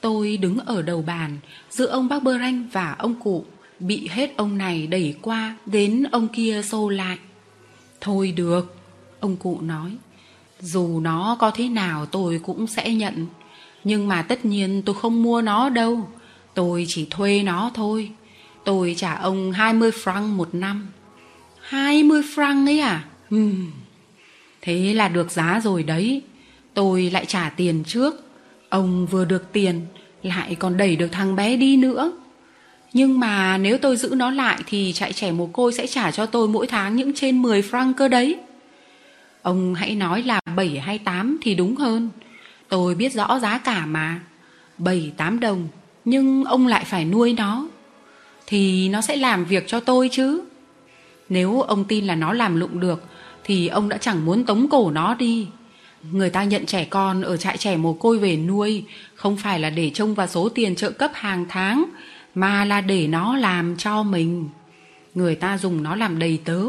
Tôi 0.00 0.36
đứng 0.36 0.58
ở 0.58 0.82
đầu 0.82 1.02
bàn, 1.02 1.38
Giữa 1.70 1.86
ông 1.86 2.08
bác 2.08 2.22
Bơ 2.22 2.38
Ranh 2.38 2.68
và 2.72 2.96
ông 2.98 3.20
cụ, 3.20 3.44
Bị 3.80 4.08
hết 4.08 4.36
ông 4.36 4.58
này 4.58 4.86
đẩy 4.86 5.14
qua 5.22 5.56
Đến 5.66 6.04
ông 6.12 6.28
kia 6.28 6.62
xô 6.62 6.88
lại. 6.88 7.18
Thôi 8.00 8.32
được, 8.36 8.76
Ông 9.20 9.36
cụ 9.36 9.60
nói. 9.60 9.96
Dù 10.60 11.00
nó 11.00 11.36
có 11.40 11.50
thế 11.50 11.68
nào 11.68 12.06
tôi 12.06 12.40
cũng 12.42 12.66
sẽ 12.66 12.94
nhận. 12.94 13.26
Nhưng 13.84 14.08
mà 14.08 14.22
tất 14.22 14.44
nhiên 14.44 14.82
tôi 14.86 14.94
không 14.94 15.22
mua 15.22 15.42
nó 15.42 15.68
đâu. 15.68 16.08
Tôi 16.54 16.84
chỉ 16.88 17.06
thuê 17.10 17.42
nó 17.42 17.70
thôi. 17.74 18.10
Tôi 18.64 18.94
trả 18.98 19.14
ông 19.14 19.52
20 19.52 19.90
franc 19.90 20.36
một 20.36 20.54
năm. 20.54 20.88
20 21.70 22.22
franc 22.34 22.66
ấy 22.66 22.80
à? 22.80 23.04
Ừm. 23.30 23.70
Thế 24.62 24.94
là 24.94 25.08
được 25.08 25.30
giá 25.30 25.60
rồi 25.64 25.82
đấy. 25.82 26.22
Tôi 26.74 27.10
lại 27.12 27.26
trả 27.26 27.48
tiền 27.48 27.84
trước. 27.86 28.14
Ông 28.68 29.06
vừa 29.06 29.24
được 29.24 29.52
tiền, 29.52 29.80
lại 30.22 30.54
còn 30.54 30.76
đẩy 30.76 30.96
được 30.96 31.08
thằng 31.12 31.36
bé 31.36 31.56
đi 31.56 31.76
nữa. 31.76 32.12
Nhưng 32.92 33.20
mà 33.20 33.58
nếu 33.58 33.78
tôi 33.78 33.96
giữ 33.96 34.14
nó 34.16 34.30
lại 34.30 34.58
thì 34.66 34.92
trại 34.92 35.12
trẻ 35.12 35.32
mồ 35.32 35.46
côi 35.46 35.72
sẽ 35.72 35.86
trả 35.86 36.10
cho 36.10 36.26
tôi 36.26 36.48
mỗi 36.48 36.66
tháng 36.66 36.96
những 36.96 37.12
trên 37.14 37.42
10 37.42 37.62
franc 37.62 37.92
cơ 37.94 38.08
đấy. 38.08 38.36
Ông 39.42 39.74
hãy 39.74 39.94
nói 39.94 40.22
là 40.22 40.40
7 40.56 40.78
hay 40.78 40.98
8 40.98 41.38
thì 41.42 41.54
đúng 41.54 41.76
hơn. 41.76 42.10
Tôi 42.68 42.94
biết 42.94 43.12
rõ 43.12 43.38
giá 43.38 43.58
cả 43.58 43.86
mà. 43.86 44.20
7 44.78 45.12
8 45.16 45.40
đồng, 45.40 45.68
nhưng 46.04 46.44
ông 46.44 46.66
lại 46.66 46.84
phải 46.84 47.04
nuôi 47.04 47.32
nó. 47.32 47.68
Thì 48.46 48.88
nó 48.88 49.00
sẽ 49.00 49.16
làm 49.16 49.44
việc 49.44 49.64
cho 49.66 49.80
tôi 49.80 50.08
chứ. 50.12 50.40
Nếu 51.30 51.60
ông 51.60 51.84
tin 51.84 52.04
là 52.04 52.14
nó 52.14 52.32
làm 52.32 52.56
lụng 52.56 52.80
được 52.80 53.02
thì 53.44 53.68
ông 53.68 53.88
đã 53.88 53.96
chẳng 53.96 54.24
muốn 54.24 54.44
tống 54.44 54.68
cổ 54.70 54.90
nó 54.90 55.14
đi. 55.14 55.46
Người 56.12 56.30
ta 56.30 56.44
nhận 56.44 56.66
trẻ 56.66 56.84
con 56.84 57.22
ở 57.22 57.36
trại 57.36 57.56
trẻ 57.56 57.76
mồ 57.76 57.92
côi 57.92 58.18
về 58.18 58.36
nuôi 58.36 58.84
không 59.14 59.36
phải 59.36 59.60
là 59.60 59.70
để 59.70 59.90
trông 59.90 60.14
vào 60.14 60.26
số 60.26 60.48
tiền 60.48 60.76
trợ 60.76 60.90
cấp 60.90 61.10
hàng 61.14 61.46
tháng 61.48 61.84
mà 62.34 62.64
là 62.64 62.80
để 62.80 63.06
nó 63.06 63.36
làm 63.36 63.76
cho 63.76 64.02
mình. 64.02 64.48
Người 65.14 65.34
ta 65.34 65.58
dùng 65.58 65.82
nó 65.82 65.96
làm 65.96 66.18
đầy 66.18 66.40
tớ, 66.44 66.62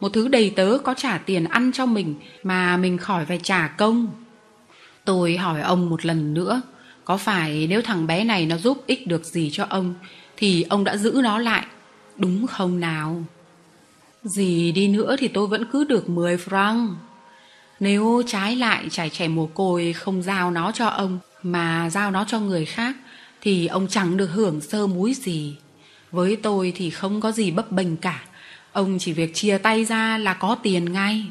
một 0.00 0.08
thứ 0.12 0.28
đầy 0.28 0.50
tớ 0.50 0.78
có 0.84 0.94
trả 0.94 1.18
tiền 1.18 1.44
ăn 1.44 1.70
cho 1.74 1.86
mình 1.86 2.14
mà 2.42 2.76
mình 2.76 2.98
khỏi 2.98 3.24
phải 3.24 3.40
trả 3.42 3.68
công. 3.68 4.08
Tôi 5.04 5.36
hỏi 5.36 5.60
ông 5.60 5.90
một 5.90 6.06
lần 6.06 6.34
nữa, 6.34 6.62
có 7.04 7.16
phải 7.16 7.66
nếu 7.70 7.82
thằng 7.82 8.06
bé 8.06 8.24
này 8.24 8.46
nó 8.46 8.56
giúp 8.56 8.82
ích 8.86 9.06
được 9.06 9.24
gì 9.24 9.50
cho 9.52 9.66
ông 9.68 9.94
thì 10.36 10.62
ông 10.62 10.84
đã 10.84 10.96
giữ 10.96 11.20
nó 11.22 11.38
lại, 11.38 11.66
đúng 12.16 12.46
không 12.46 12.80
nào? 12.80 13.24
Gì 14.28 14.72
đi 14.72 14.88
nữa 14.88 15.16
thì 15.18 15.28
tôi 15.28 15.46
vẫn 15.46 15.64
cứ 15.72 15.84
được 15.84 16.08
10 16.08 16.36
franc. 16.36 16.94
Nếu 17.80 18.22
trái 18.26 18.56
lại 18.56 18.88
trải 18.90 19.10
trẻ 19.10 19.28
mồ 19.28 19.46
côi 19.46 19.92
không 19.92 20.22
giao 20.22 20.50
nó 20.50 20.72
cho 20.72 20.86
ông 20.86 21.18
mà 21.42 21.90
giao 21.90 22.10
nó 22.10 22.24
cho 22.28 22.40
người 22.40 22.64
khác 22.64 22.96
thì 23.40 23.66
ông 23.66 23.88
chẳng 23.88 24.16
được 24.16 24.26
hưởng 24.26 24.60
sơ 24.60 24.86
múi 24.86 25.14
gì. 25.14 25.56
Với 26.10 26.36
tôi 26.36 26.72
thì 26.76 26.90
không 26.90 27.20
có 27.20 27.32
gì 27.32 27.50
bấp 27.50 27.72
bênh 27.72 27.96
cả. 27.96 28.22
Ông 28.72 28.98
chỉ 29.00 29.12
việc 29.12 29.34
chia 29.34 29.58
tay 29.58 29.84
ra 29.84 30.18
là 30.18 30.34
có 30.34 30.56
tiền 30.62 30.92
ngay. 30.92 31.26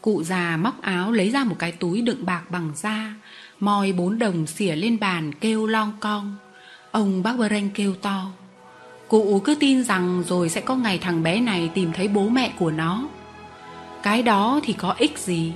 Cụ 0.00 0.22
già 0.22 0.56
móc 0.56 0.82
áo 0.82 1.12
lấy 1.12 1.30
ra 1.30 1.44
một 1.44 1.56
cái 1.58 1.72
túi 1.72 2.02
đựng 2.02 2.26
bạc 2.26 2.50
bằng 2.50 2.72
da, 2.76 3.14
moi 3.60 3.92
bốn 3.92 4.18
đồng 4.18 4.46
xỉa 4.46 4.76
lên 4.76 4.98
bàn 5.00 5.34
kêu 5.34 5.66
long 5.66 5.92
cong. 6.00 6.36
Ông 6.90 7.22
bác 7.22 7.38
Bereng 7.38 7.70
kêu 7.74 7.94
to. 7.94 8.32
Cụ 9.10 9.40
cứ 9.44 9.54
tin 9.54 9.84
rằng 9.84 10.22
rồi 10.26 10.48
sẽ 10.48 10.60
có 10.60 10.74
ngày 10.74 10.98
thằng 10.98 11.22
bé 11.22 11.40
này 11.40 11.70
tìm 11.74 11.92
thấy 11.92 12.08
bố 12.08 12.28
mẹ 12.28 12.52
của 12.58 12.70
nó. 12.70 13.08
Cái 14.02 14.22
đó 14.22 14.60
thì 14.62 14.72
có 14.72 14.94
ích 14.98 15.18
gì? 15.18 15.52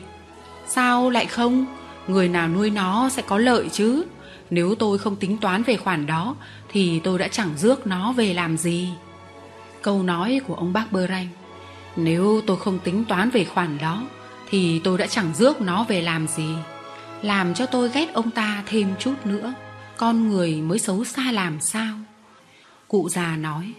Sao 0.66 1.11
lại 1.11 1.26
không? 1.26 1.66
Người 2.08 2.28
nào 2.28 2.49
nuôi 2.49 2.70
nó 2.70 3.08
sẽ 3.08 3.23
có 3.23 3.38
lợi 3.38 3.68
chứ. 3.73 4.04
Nếu 4.50 4.75
tôi 4.75 4.99
không 4.99 5.16
tính 5.16 5.38
toán 5.38 5.62
về 5.62 5.76
khoản 5.76 6.06
đó, 6.06 6.37
thì 6.68 7.00
tôi 7.00 7.18
đã 7.18 7.28
chẳng 7.28 7.50
rước 7.56 7.87
nó 7.87 8.12
về 8.12 8.34
làm 8.34 8.56
gì. 8.56 8.88
Câu 9.82 10.02
nói 10.02 10.40
của 10.46 10.54
ông 10.54 10.73
bác 10.73 10.92
Bơ 10.92 11.06
Ranh. 11.06 11.28
Nếu 11.96 12.40
tôi 12.46 12.56
không 12.56 12.78
tính 12.78 13.04
toán 13.04 13.30
về 13.30 13.44
khoản 13.44 13.78
đó, 13.78 14.02
thì 14.50 14.78
tôi 14.84 14.99
đã 14.99 15.06
chẳng 15.06 15.34
rước 15.34 15.61
nó 15.61 15.84
về 15.84 16.02
làm 16.02 16.26
gì. 16.28 16.54
Làm 17.23 17.54
cho 17.54 17.66
tôi 17.66 17.90
ghét 17.94 18.12
ông 18.12 18.30
ta 18.30 18.62
thêm 18.66 18.94
chút 18.99 19.14
nữa. 19.25 19.52
Con 19.96 20.28
người 20.28 20.54
mới 20.54 20.78
xấu 20.78 21.04
xa 21.04 21.32
làm 21.32 21.61
sao? 21.61 21.94
Cụ 22.95 23.09
già 23.09 23.37
nói. 23.37 23.73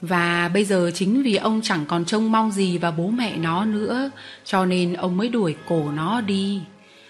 Và 0.00 0.50
bây 0.54 0.64
giờ 0.64 0.90
chính 0.94 1.22
vì 1.22 1.36
ông 1.36 1.60
chẳng 1.62 1.84
còn 1.88 2.04
trông 2.04 2.32
mong 2.32 2.50
gì 2.50 2.78
vào 2.78 2.92
bố 2.92 3.08
mẹ 3.08 3.36
nó 3.36 3.64
nữa, 3.64 4.10
Cho 4.44 4.64
nên 4.64 4.92
ông 4.92 5.16
mới 5.16 5.28
đuổi 5.28 5.54
cổ 5.68 5.90
nó 5.92 6.20
đi. 6.20 6.60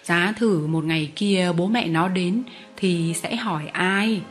Giá 0.03 0.33
thử 0.37 0.67
một 0.67 0.83
ngày 0.83 1.11
kia 1.15 1.51
bố 1.57 1.67
mẹ 1.67 1.87
nó 1.87 2.07
đến 2.07 2.43
Thì 2.77 3.13
sẽ 3.21 3.35
hỏi 3.35 3.67
ai? 3.67 4.21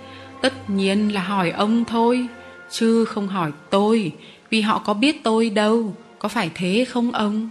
Tất 0.42 0.70
nhiên 0.70 1.14
là 1.14 1.22
hỏi 1.22 1.50
ông 1.50 1.84
thôi, 1.84 2.26
Chứ 2.70 3.04
không 3.04 3.28
hỏi 3.28 3.50
tôi, 3.70 4.12
Vì 4.50 4.60
họ 4.60 4.78
có 4.78 4.94
biết 4.94 5.24
tôi 5.24 5.50
đâu, 5.50 5.96
Có 6.18 6.28
phải 6.28 6.50
thế 6.54 6.84
không 6.88 7.12
ông? 7.12 7.50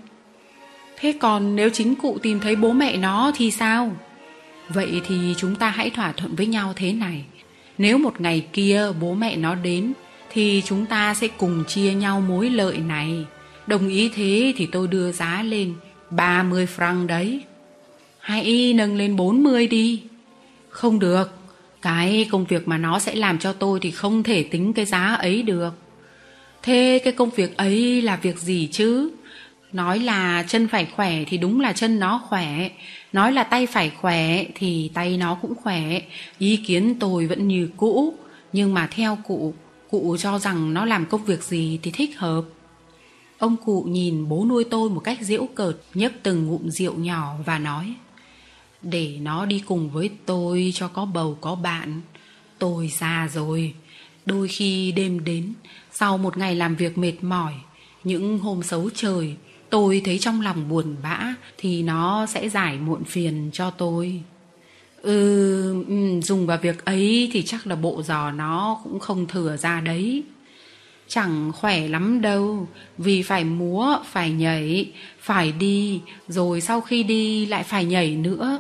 Thế 1.00 1.14
còn 1.20 1.56
nếu 1.56 1.70
chính 1.70 1.96
cụ 1.96 2.18
tìm 2.22 2.40
thấy 2.40 2.56
bố 2.56 2.72
mẹ 2.72 2.98
nó 2.98 3.32
thì 3.36 3.52
sao? 3.52 3.92
Vậy 4.70 5.02
thì 5.08 5.34
chúng 5.38 5.56
ta 5.56 5.70
hãy 5.70 5.90
thỏa 5.90 6.12
thuận 6.12 6.36
với 6.36 6.48
nhau 6.48 6.74
thế 6.76 6.94
này 6.94 7.26
nếu 7.82 7.98
một 7.98 8.22
ngày 8.22 8.46
kia 8.54 8.88
bố 9.00 9.14
mẹ 9.14 9.36
nó 9.36 9.56
đến, 9.56 9.94
Thì 10.34 10.64
chúng 10.66 10.86
ta 10.86 11.14
sẽ 11.14 11.28
cùng 11.28 11.64
chia 11.68 11.94
nhau 11.94 12.22
mối 12.22 12.50
lợi 12.50 12.78
này. 12.78 13.26
Đồng 13.68 13.88
ý 13.90 14.12
thế 14.16 14.54
thì 14.58 14.66
tôi 14.66 14.88
đưa 14.88 15.12
giá 15.12 15.44
lên 15.44 15.74
30 16.10 16.68
franc 16.78 17.08
đấy. 17.08 17.42
Hãy 18.20 18.74
nâng 18.76 18.98
lên 18.98 19.16
40 19.16 19.68
đi. 19.68 20.02
Không 20.70 21.00
được, 21.00 21.32
Cái 21.82 22.28
công 22.32 22.46
việc 22.46 22.68
mà 22.68 22.78
nó 22.78 23.00
sẽ 23.00 23.16
làm 23.16 23.40
cho 23.40 23.54
tôi 23.54 23.80
Thì 23.80 23.92
không 23.92 24.24
thể 24.24 24.44
tính 24.44 24.74
cái 24.74 24.86
giá 24.86 25.04
ấy 25.04 25.44
được. 25.44 25.72
Thế 26.64 27.02
cái 27.04 27.14
công 27.14 27.30
việc 27.30 27.58
ấy 27.58 28.02
là 28.02 28.16
việc 28.16 28.38
gì 28.38 28.70
chứ? 28.72 29.10
Nói 29.74 30.00
là 30.00 30.44
chân 30.48 30.68
phải 30.68 30.88
khỏe 30.96 31.24
thì 31.28 31.38
đúng 31.38 31.62
là 31.62 31.74
chân 31.74 32.00
nó 32.00 32.22
khỏe. 32.30 32.70
Nói 33.14 33.32
là 33.32 33.44
tay 33.44 33.68
phải 33.68 33.90
khỏe 33.90 34.46
thì 34.56 34.92
tay 34.94 35.18
nó 35.18 35.36
cũng 35.36 35.56
khỏe. 35.56 36.02
Ý 36.38 36.58
kiến 36.58 36.96
tôi 37.00 37.28
vẫn 37.28 37.48
như 37.48 37.70
cũ, 37.78 38.14
Nhưng 38.54 38.74
mà 38.74 38.88
theo 38.92 39.18
cụ 39.24 39.54
Cụ 39.90 40.18
cho 40.20 40.40
rằng 40.40 40.74
nó 40.74 40.86
làm 40.86 41.06
công 41.06 41.26
việc 41.26 41.44
gì 41.44 41.80
thì 41.84 41.92
thích 41.92 42.18
hợp. 42.18 42.44
Ông 43.38 43.58
cụ 43.66 43.84
nhìn 43.84 44.30
bố 44.30 44.46
nuôi 44.46 44.64
tôi 44.64 44.90
một 44.90 45.00
cách 45.00 45.18
diễu 45.22 45.48
cợt 45.56 45.78
nhấp 45.94 46.12
từng 46.24 46.48
ngụm 46.48 46.70
rượu 46.70 46.96
nhỏ 46.96 47.36
và 47.46 47.60
nói, 47.60 47.94
Để 48.82 49.18
nó 49.22 49.46
đi 49.46 49.64
cùng 49.68 49.90
với 49.90 50.10
tôi 50.26 50.72
cho 50.76 50.88
có 50.88 51.06
bầu 51.06 51.38
có 51.42 51.56
bạn. 51.56 52.02
Tôi 52.60 52.92
già 53.00 53.30
rồi. 53.34 53.74
Đôi 54.26 54.48
khi 54.48 54.92
đêm 54.92 55.24
đến, 55.24 55.54
Sau 55.92 56.18
một 56.18 56.38
ngày 56.38 56.56
làm 56.56 56.76
việc 56.76 56.98
mệt 56.98 57.16
mỏi, 57.22 57.54
Những 58.04 58.40
hôm 58.40 58.64
xấu 58.64 58.90
trời 58.96 59.36
tôi 59.72 60.02
thấy 60.06 60.20
trong 60.20 60.42
lòng 60.42 60.70
buồn 60.70 60.96
bã 61.04 61.34
thì 61.58 61.84
nó 61.84 62.26
sẽ 62.26 62.50
giải 62.50 62.78
muộn 62.78 63.04
phiền 63.04 63.50
cho 63.54 63.70
tôi. 63.70 64.22
Ừ, 65.02 65.84
ừ, 65.88 66.22
dùng 66.22 66.46
vào 66.46 66.58
việc 66.62 66.86
ấy 66.86 67.30
thì 67.34 67.44
chắc 67.44 67.68
là 67.68 67.76
bộ 67.76 68.04
giò 68.04 68.32
nó 68.32 68.80
cũng 68.84 69.00
không 69.00 69.28
thừa 69.28 69.58
ra 69.58 69.82
đấy. 69.82 70.24
Chẳng 71.08 71.52
khỏe 71.56 71.88
lắm 71.88 72.22
đâu 72.22 72.68
vì 72.98 73.22
phải 73.22 73.44
múa 73.44 73.98
phải 74.12 74.32
nhảy 74.32 74.92
phải 75.20 75.52
đi 75.52 76.02
rồi 76.28 76.62
sau 76.62 76.82
khi 76.82 77.04
đi 77.04 77.46
lại 77.46 77.64
phải 77.64 77.86
nhảy 77.86 78.16
nữa. 78.16 78.60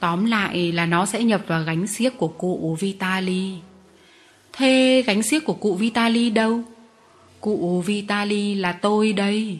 Tóm 0.00 0.24
lại 0.24 0.72
là 0.72 0.86
nó 0.86 1.06
sẽ 1.06 1.24
nhập 1.24 1.40
vào 1.46 1.64
gánh 1.64 1.86
xiếc 1.86 2.18
của 2.18 2.28
cụ 2.28 2.76
vitali 2.80 3.54
thế 4.58 5.02
gánh 5.06 5.22
xiếc 5.22 5.44
của 5.44 5.52
cụ 5.52 5.74
vitali 5.74 6.30
đâu? 6.30 6.60
Cụ 7.40 7.80
vitali 7.86 8.54
là 8.54 8.72
tôi 8.72 9.12
đây 9.12 9.58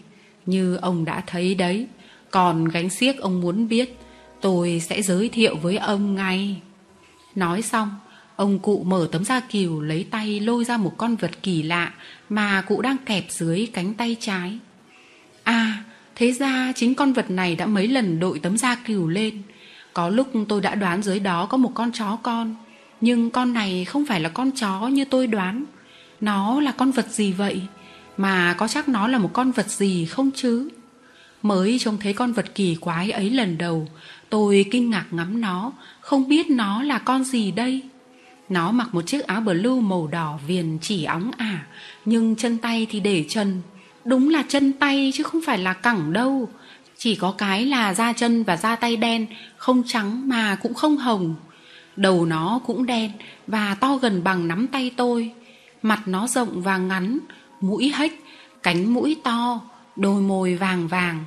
như 0.49 0.77
ông 0.77 1.05
đã 1.05 1.23
thấy 1.27 1.55
đấy. 1.55 1.87
Còn 2.31 2.65
gánh 2.65 2.91
xiếc 2.91 3.19
ông 3.19 3.41
muốn 3.41 3.69
biết, 3.69 3.99
tôi 4.41 4.81
sẽ 4.81 5.03
giới 5.03 5.29
thiệu 5.29 5.57
với 5.57 5.77
ông 5.77 6.15
ngay. 6.15 6.61
Nói 7.35 7.63
xong, 7.63 7.91
ông 8.37 8.59
cụ 8.59 8.85
mở 8.87 9.09
tấm 9.13 9.25
da 9.25 9.41
kiều 9.41 9.81
lấy 9.81 10.07
tay 10.11 10.41
lôi 10.41 10.65
ra 10.65 10.77
một 10.77 10.93
con 10.97 11.17
vật 11.17 11.31
kỳ 11.43 11.63
lạ 11.63 11.93
mà 12.29 12.63
cụ 12.63 12.83
đang 12.83 12.97
kẹp 13.07 13.25
dưới 13.29 13.69
cánh 13.73 13.95
tay 13.95 14.17
trái. 14.21 14.59
À 15.43 15.85
thế 16.17 16.33
ra 16.33 16.73
chính 16.77 16.95
con 16.95 17.13
vật 17.13 17.31
này 17.31 17.57
đã 17.57 17.67
mấy 17.67 17.89
lần 17.89 18.21
đội 18.21 18.39
tấm 18.39 18.57
da 18.57 18.75
kiều 18.75 19.09
lên. 19.09 19.43
Có 19.93 20.09
lúc 20.09 20.29
tôi 20.49 20.61
đã 20.61 20.75
đoán 20.75 21.03
dưới 21.03 21.21
đó 21.21 21.47
có 21.47 21.57
một 21.57 21.73
con 21.75 21.93
chó 21.93 22.17
con, 22.23 22.55
nhưng 23.01 23.31
con 23.31 23.53
này 23.53 23.85
không 23.85 24.07
phải 24.07 24.21
là 24.21 24.29
con 24.29 24.51
chó 24.51 24.89
như 24.89 25.05
tôi 25.05 25.27
đoán. 25.27 25.65
Nó 26.21 26.61
là 26.61 26.73
con 26.73 26.91
vật 26.91 27.09
gì 27.11 27.33
vậy? 27.33 27.63
Mà 28.19 28.55
có 28.59 28.69
chắc 28.69 28.89
nó 28.89 29.09
là 29.09 29.19
một 29.19 29.31
con 29.33 29.53
vật 29.53 29.69
gì 29.69 30.07
không 30.07 30.31
chứ? 30.35 30.69
Mới 31.43 31.79
trông 31.81 31.99
thấy 32.01 32.13
con 32.13 32.33
vật 32.33 32.55
kỳ 32.55 32.75
quái 32.75 33.11
ấy 33.11 33.31
lần 33.31 33.59
đầu, 33.59 33.89
Tôi 34.31 34.67
kinh 34.71 34.91
ngạc 34.91 35.07
ngắm 35.11 35.41
nó, 35.41 35.73
Không 36.01 36.29
biết 36.29 36.51
nó 36.51 36.83
là 36.83 36.99
con 36.99 37.25
gì 37.25 37.51
đây? 37.51 37.83
Nó 38.49 38.71
mặc 38.71 38.89
một 38.95 39.07
chiếc 39.07 39.27
áo 39.27 39.41
blue 39.41 39.81
màu 39.83 40.07
đỏ 40.07 40.39
viền 40.47 40.79
chỉ 40.83 41.05
óng 41.05 41.31
ả, 41.39 41.67
Nhưng 42.05 42.37
chân 42.37 42.59
tay 42.59 42.87
thì 42.91 43.01
để 43.01 43.25
chân. 43.29 43.63
Đúng 44.05 44.29
là 44.29 44.45
chân 44.49 44.73
tay 44.73 45.13
chứ 45.15 45.23
không 45.25 45.41
phải 45.47 45.59
là 45.59 45.73
cẳng 45.73 46.13
đâu. 46.13 46.49
Chỉ 46.97 47.15
có 47.15 47.35
cái 47.39 47.67
là 47.67 47.95
da 47.95 48.13
chân 48.13 48.45
và 48.45 48.57
da 48.57 48.77
tay 48.77 48.97
đen, 48.97 49.27
Không 49.57 49.83
trắng 49.87 50.29
mà 50.29 50.55
cũng 50.63 50.75
không 50.75 50.97
hồng. 50.97 51.35
Đầu 51.97 52.27
nó 52.27 52.61
cũng 52.67 52.87
đen 52.87 53.11
Và 53.47 53.77
to 53.81 53.97
gần 53.97 54.25
bằng 54.25 54.49
nắm 54.49 54.67
tay 54.67 54.91
tôi. 54.97 55.33
Mặt 55.83 56.01
nó 56.07 56.27
rộng 56.27 56.63
và 56.63 56.79
ngắn 56.79 57.19
mũi 57.61 57.93
hếch, 57.97 58.25
cánh 58.63 58.95
mũi 58.95 59.17
to, 59.23 59.61
đôi 59.97 60.23
môi 60.23 60.55
vàng 60.55 60.89
vàng. 60.89 61.25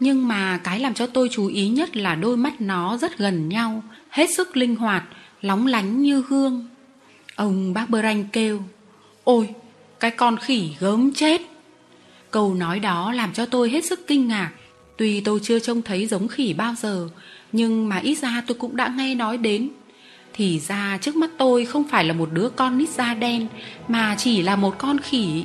Nhưng 0.00 0.28
mà 0.28 0.60
cái 0.64 0.80
làm 0.80 0.94
cho 0.94 1.06
tôi 1.06 1.28
chú 1.32 1.46
ý 1.46 1.68
nhất 1.68 1.96
là 1.96 2.14
đôi 2.14 2.36
mắt 2.36 2.60
nó 2.60 2.96
rất 2.96 3.18
gần 3.18 3.48
nhau, 3.48 3.82
hết 4.10 4.30
sức 4.30 4.56
linh 4.56 4.76
hoạt, 4.76 5.04
lóng 5.42 5.66
lánh 5.66 6.02
như 6.02 6.22
gương. 6.28 6.68
Ông 7.38 7.74
bác 7.74 7.90
Bơ 7.90 8.02
Ranh 8.02 8.24
kêu 8.32 8.62
Ôi 9.24 9.48
cái 10.00 10.10
con 10.10 10.36
khỉ 10.36 10.70
gớm 10.80 11.12
chết 11.14 11.42
Câu 12.30 12.54
nói 12.54 12.80
đó 12.80 13.12
làm 13.12 13.32
cho 13.32 13.46
tôi 13.46 13.70
hết 13.70 13.84
sức 13.84 14.06
kinh 14.06 14.28
ngạc 14.28 14.50
Tuy 14.96 15.20
tôi 15.20 15.40
chưa 15.42 15.58
trông 15.58 15.82
thấy 15.82 16.06
giống 16.06 16.28
khỉ 16.28 16.52
bao 16.52 16.74
giờ 16.78 17.08
Nhưng 17.52 17.88
mà 17.88 17.98
ít 17.98 18.18
ra 18.18 18.42
tôi 18.46 18.56
cũng 18.60 18.76
đã 18.76 18.94
nghe 18.96 19.14
nói 19.14 19.36
đến 19.36 19.68
Thì 20.32 20.60
ra 20.60 20.98
trước 21.00 21.16
mắt 21.16 21.30
tôi 21.38 21.64
không 21.64 21.84
phải 21.84 22.04
là 22.04 22.14
một 22.14 22.28
đứa 22.32 22.48
con 22.48 22.78
nít 22.78 22.88
da 22.88 23.14
đen 23.14 23.46
Mà 23.88 24.14
chỉ 24.18 24.42
là 24.42 24.56
một 24.56 24.78
con 24.78 24.98
khỉ 24.98 25.44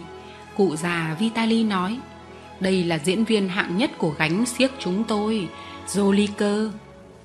Cụ 0.57 0.75
già 0.75 1.15
Vitali 1.19 1.63
nói, 1.63 1.97
Đây 2.59 2.83
là 2.83 2.99
diễn 3.03 3.25
viên 3.25 3.49
hạng 3.49 3.77
nhất 3.77 3.91
của 3.97 4.13
gánh 4.17 4.45
siếc 4.45 4.71
chúng 4.79 5.03
tôi 5.03 5.47
Joliker 5.87 6.69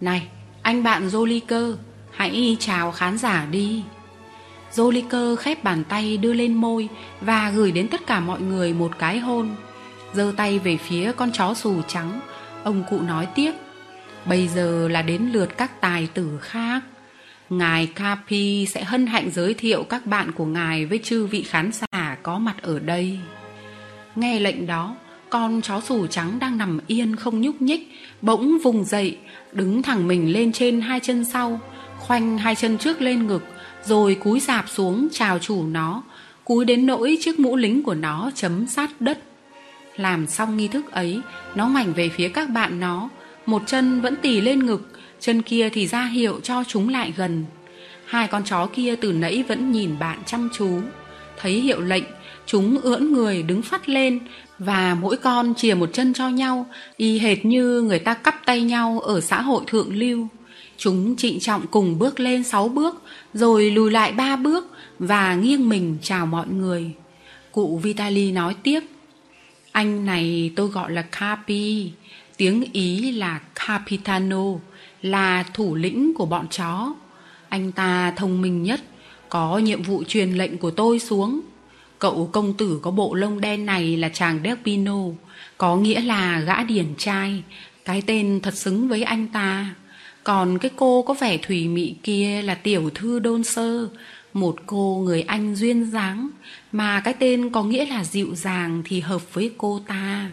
Này, 0.00 0.28
anh 0.62 0.82
bạn 0.82 1.08
Joliker 1.08 1.76
Hãy 2.10 2.56
chào 2.60 2.92
khán 2.92 3.18
giả 3.18 3.46
đi. 3.50 3.82
Joliker 4.74 5.36
khép 5.36 5.64
bàn 5.64 5.84
tay 5.84 6.16
đưa 6.16 6.32
lên 6.32 6.54
môi 6.54 6.88
Và 7.20 7.50
gửi 7.50 7.72
đến 7.72 7.88
tất 7.88 8.06
cả 8.06 8.20
mọi 8.20 8.40
người 8.40 8.72
một 8.72 8.98
cái 8.98 9.18
hôn. 9.18 9.48
Giơ 10.14 10.32
tay 10.36 10.58
về 10.58 10.76
phía 10.76 11.12
con 11.12 11.32
chó 11.32 11.54
xù 11.54 11.82
trắng, 11.88 12.20
Ông 12.64 12.84
cụ 12.90 13.00
nói 13.00 13.26
tiếp, 13.34 13.52
Bây 14.24 14.48
giờ 14.48 14.88
là 14.88 15.02
đến 15.02 15.30
lượt 15.32 15.56
các 15.56 15.80
tài 15.80 16.08
tử 16.14 16.38
khác. 16.42 16.80
Ngài 17.50 17.86
Capi 17.86 18.66
sẽ 18.66 18.84
hân 18.84 19.06
hạnh 19.06 19.30
giới 19.30 19.54
thiệu 19.54 19.82
các 19.82 20.06
bạn 20.06 20.32
của 20.32 20.46
ngài 20.46 20.86
với 20.86 21.00
chư 21.04 21.26
vị 21.26 21.42
khán 21.42 21.72
giả 21.72 21.87
có 22.22 22.38
mặt 22.38 22.56
ở 22.62 22.78
đây. 22.78 23.18
Nghe 24.16 24.40
lệnh 24.40 24.66
đó, 24.66 24.96
con 25.30 25.62
chó 25.62 25.80
sù 25.80 26.06
trắng 26.06 26.38
đang 26.38 26.58
nằm 26.58 26.80
yên 26.86 27.16
không 27.16 27.40
nhúc 27.40 27.62
nhích, 27.62 27.88
bỗng 28.22 28.58
vùng 28.58 28.84
dậy, 28.84 29.16
đứng 29.52 29.82
thẳng 29.82 30.08
mình 30.08 30.32
lên 30.32 30.52
trên 30.52 30.80
hai 30.80 31.00
chân 31.00 31.24
sau, 31.24 31.60
khoanh 31.98 32.38
hai 32.38 32.54
chân 32.54 32.78
trước 32.78 33.02
lên 33.02 33.26
ngực, 33.26 33.44
rồi 33.84 34.14
cúi 34.14 34.40
dạp 34.40 34.68
xuống 34.68 35.08
chào 35.12 35.38
chủ 35.38 35.66
nó, 35.66 36.02
cúi 36.44 36.64
đến 36.64 36.86
nỗi 36.86 37.18
chiếc 37.20 37.38
mũ 37.38 37.56
lính 37.56 37.82
của 37.82 37.94
nó 37.94 38.30
chấm 38.34 38.66
sát 38.66 39.00
đất. 39.00 39.18
Làm 39.96 40.26
xong 40.26 40.56
nghi 40.56 40.68
thức 40.68 40.92
ấy, 40.92 41.20
nó 41.54 41.68
ngoảnh 41.68 41.92
về 41.92 42.08
phía 42.08 42.28
các 42.28 42.50
bạn 42.50 42.80
nó, 42.80 43.08
một 43.46 43.62
chân 43.66 44.00
vẫn 44.00 44.16
tì 44.16 44.40
lên 44.40 44.66
ngực, 44.66 44.88
chân 45.20 45.42
kia 45.42 45.68
thì 45.72 45.86
ra 45.86 46.04
hiệu 46.04 46.40
cho 46.42 46.64
chúng 46.64 46.88
lại 46.88 47.12
gần. 47.16 47.44
Hai 48.06 48.28
con 48.28 48.44
chó 48.44 48.66
kia 48.66 48.96
từ 48.96 49.12
nãy 49.12 49.44
vẫn 49.48 49.72
nhìn 49.72 49.98
bạn 49.98 50.18
chăm 50.26 50.48
chú. 50.52 50.80
Thấy 51.40 51.52
hiệu 51.52 51.80
lệnh, 51.80 52.04
chúng 52.46 52.80
ưỡn 52.80 53.12
người 53.12 53.42
đứng 53.42 53.62
phát 53.62 53.88
lên 53.88 54.18
và 54.58 54.96
mỗi 55.00 55.16
con 55.16 55.54
chìa 55.54 55.74
một 55.74 55.90
chân 55.92 56.14
cho 56.14 56.28
nhau, 56.28 56.66
y 56.96 57.18
hệt 57.18 57.44
như 57.44 57.82
người 57.82 57.98
ta 57.98 58.14
cắp 58.14 58.40
tay 58.44 58.62
nhau 58.62 59.00
ở 59.00 59.20
xã 59.20 59.42
hội 59.42 59.62
thượng 59.66 59.94
lưu. 59.96 60.28
Chúng 60.76 61.16
trịnh 61.16 61.40
trọng 61.40 61.66
cùng 61.66 61.98
bước 61.98 62.20
lên 62.20 62.44
sáu 62.44 62.68
bước, 62.68 63.02
rồi 63.34 63.70
lùi 63.70 63.90
lại 63.90 64.12
ba 64.12 64.36
bước 64.36 64.66
và 64.98 65.34
nghiêng 65.34 65.68
mình 65.68 65.96
chào 66.02 66.26
mọi 66.26 66.46
người. 66.48 66.90
Cụ 67.52 67.78
Vitali 67.82 68.32
nói 68.32 68.54
tiếp, 68.62 68.80
anh 69.72 70.06
này 70.06 70.52
tôi 70.56 70.68
gọi 70.68 70.92
là 70.92 71.02
Capi, 71.02 71.90
tiếng 72.36 72.64
Ý 72.72 73.12
là 73.12 73.40
Capitano, 73.54 74.44
là 75.02 75.44
thủ 75.54 75.74
lĩnh 75.74 76.14
của 76.14 76.26
bọn 76.26 76.48
chó. 76.48 76.94
Anh 77.48 77.72
ta 77.72 78.12
thông 78.16 78.42
minh 78.42 78.62
nhất, 78.62 78.80
có 79.28 79.58
nhiệm 79.58 79.82
vụ 79.82 80.04
truyền 80.08 80.32
lệnh 80.32 80.58
của 80.58 80.70
tôi 80.70 80.98
xuống. 80.98 81.40
Cậu 81.98 82.30
công 82.32 82.54
tử 82.54 82.80
có 82.82 82.90
bộ 82.90 83.14
lông 83.14 83.40
đen 83.40 83.66
này 83.66 83.96
là 83.96 84.08
chàng 84.08 84.40
Delpino, 84.44 84.96
có 85.58 85.76
nghĩa 85.76 86.00
là 86.00 86.40
gã 86.40 86.62
điển 86.62 86.86
trai, 86.98 87.42
cái 87.84 88.02
tên 88.06 88.40
thật 88.42 88.54
xứng 88.54 88.88
với 88.88 89.02
anh 89.02 89.26
ta. 89.28 89.74
Còn 90.24 90.58
cái 90.58 90.70
cô 90.76 91.02
có 91.02 91.14
vẻ 91.14 91.36
thủy 91.36 91.68
mị 91.68 91.94
kia 92.02 92.42
là 92.42 92.54
tiểu 92.54 92.90
thư 92.94 93.18
đôn 93.18 93.44
sơ, 93.44 93.88
một 94.32 94.56
cô 94.66 95.02
người 95.04 95.22
Anh 95.22 95.54
duyên 95.54 95.90
dáng, 95.90 96.30
mà 96.72 97.00
cái 97.00 97.14
tên 97.14 97.50
có 97.50 97.62
nghĩa 97.62 97.86
là 97.86 98.04
dịu 98.04 98.34
dàng 98.34 98.82
thì 98.84 99.00
hợp 99.00 99.34
với 99.34 99.50
cô 99.58 99.80
ta. 99.86 100.30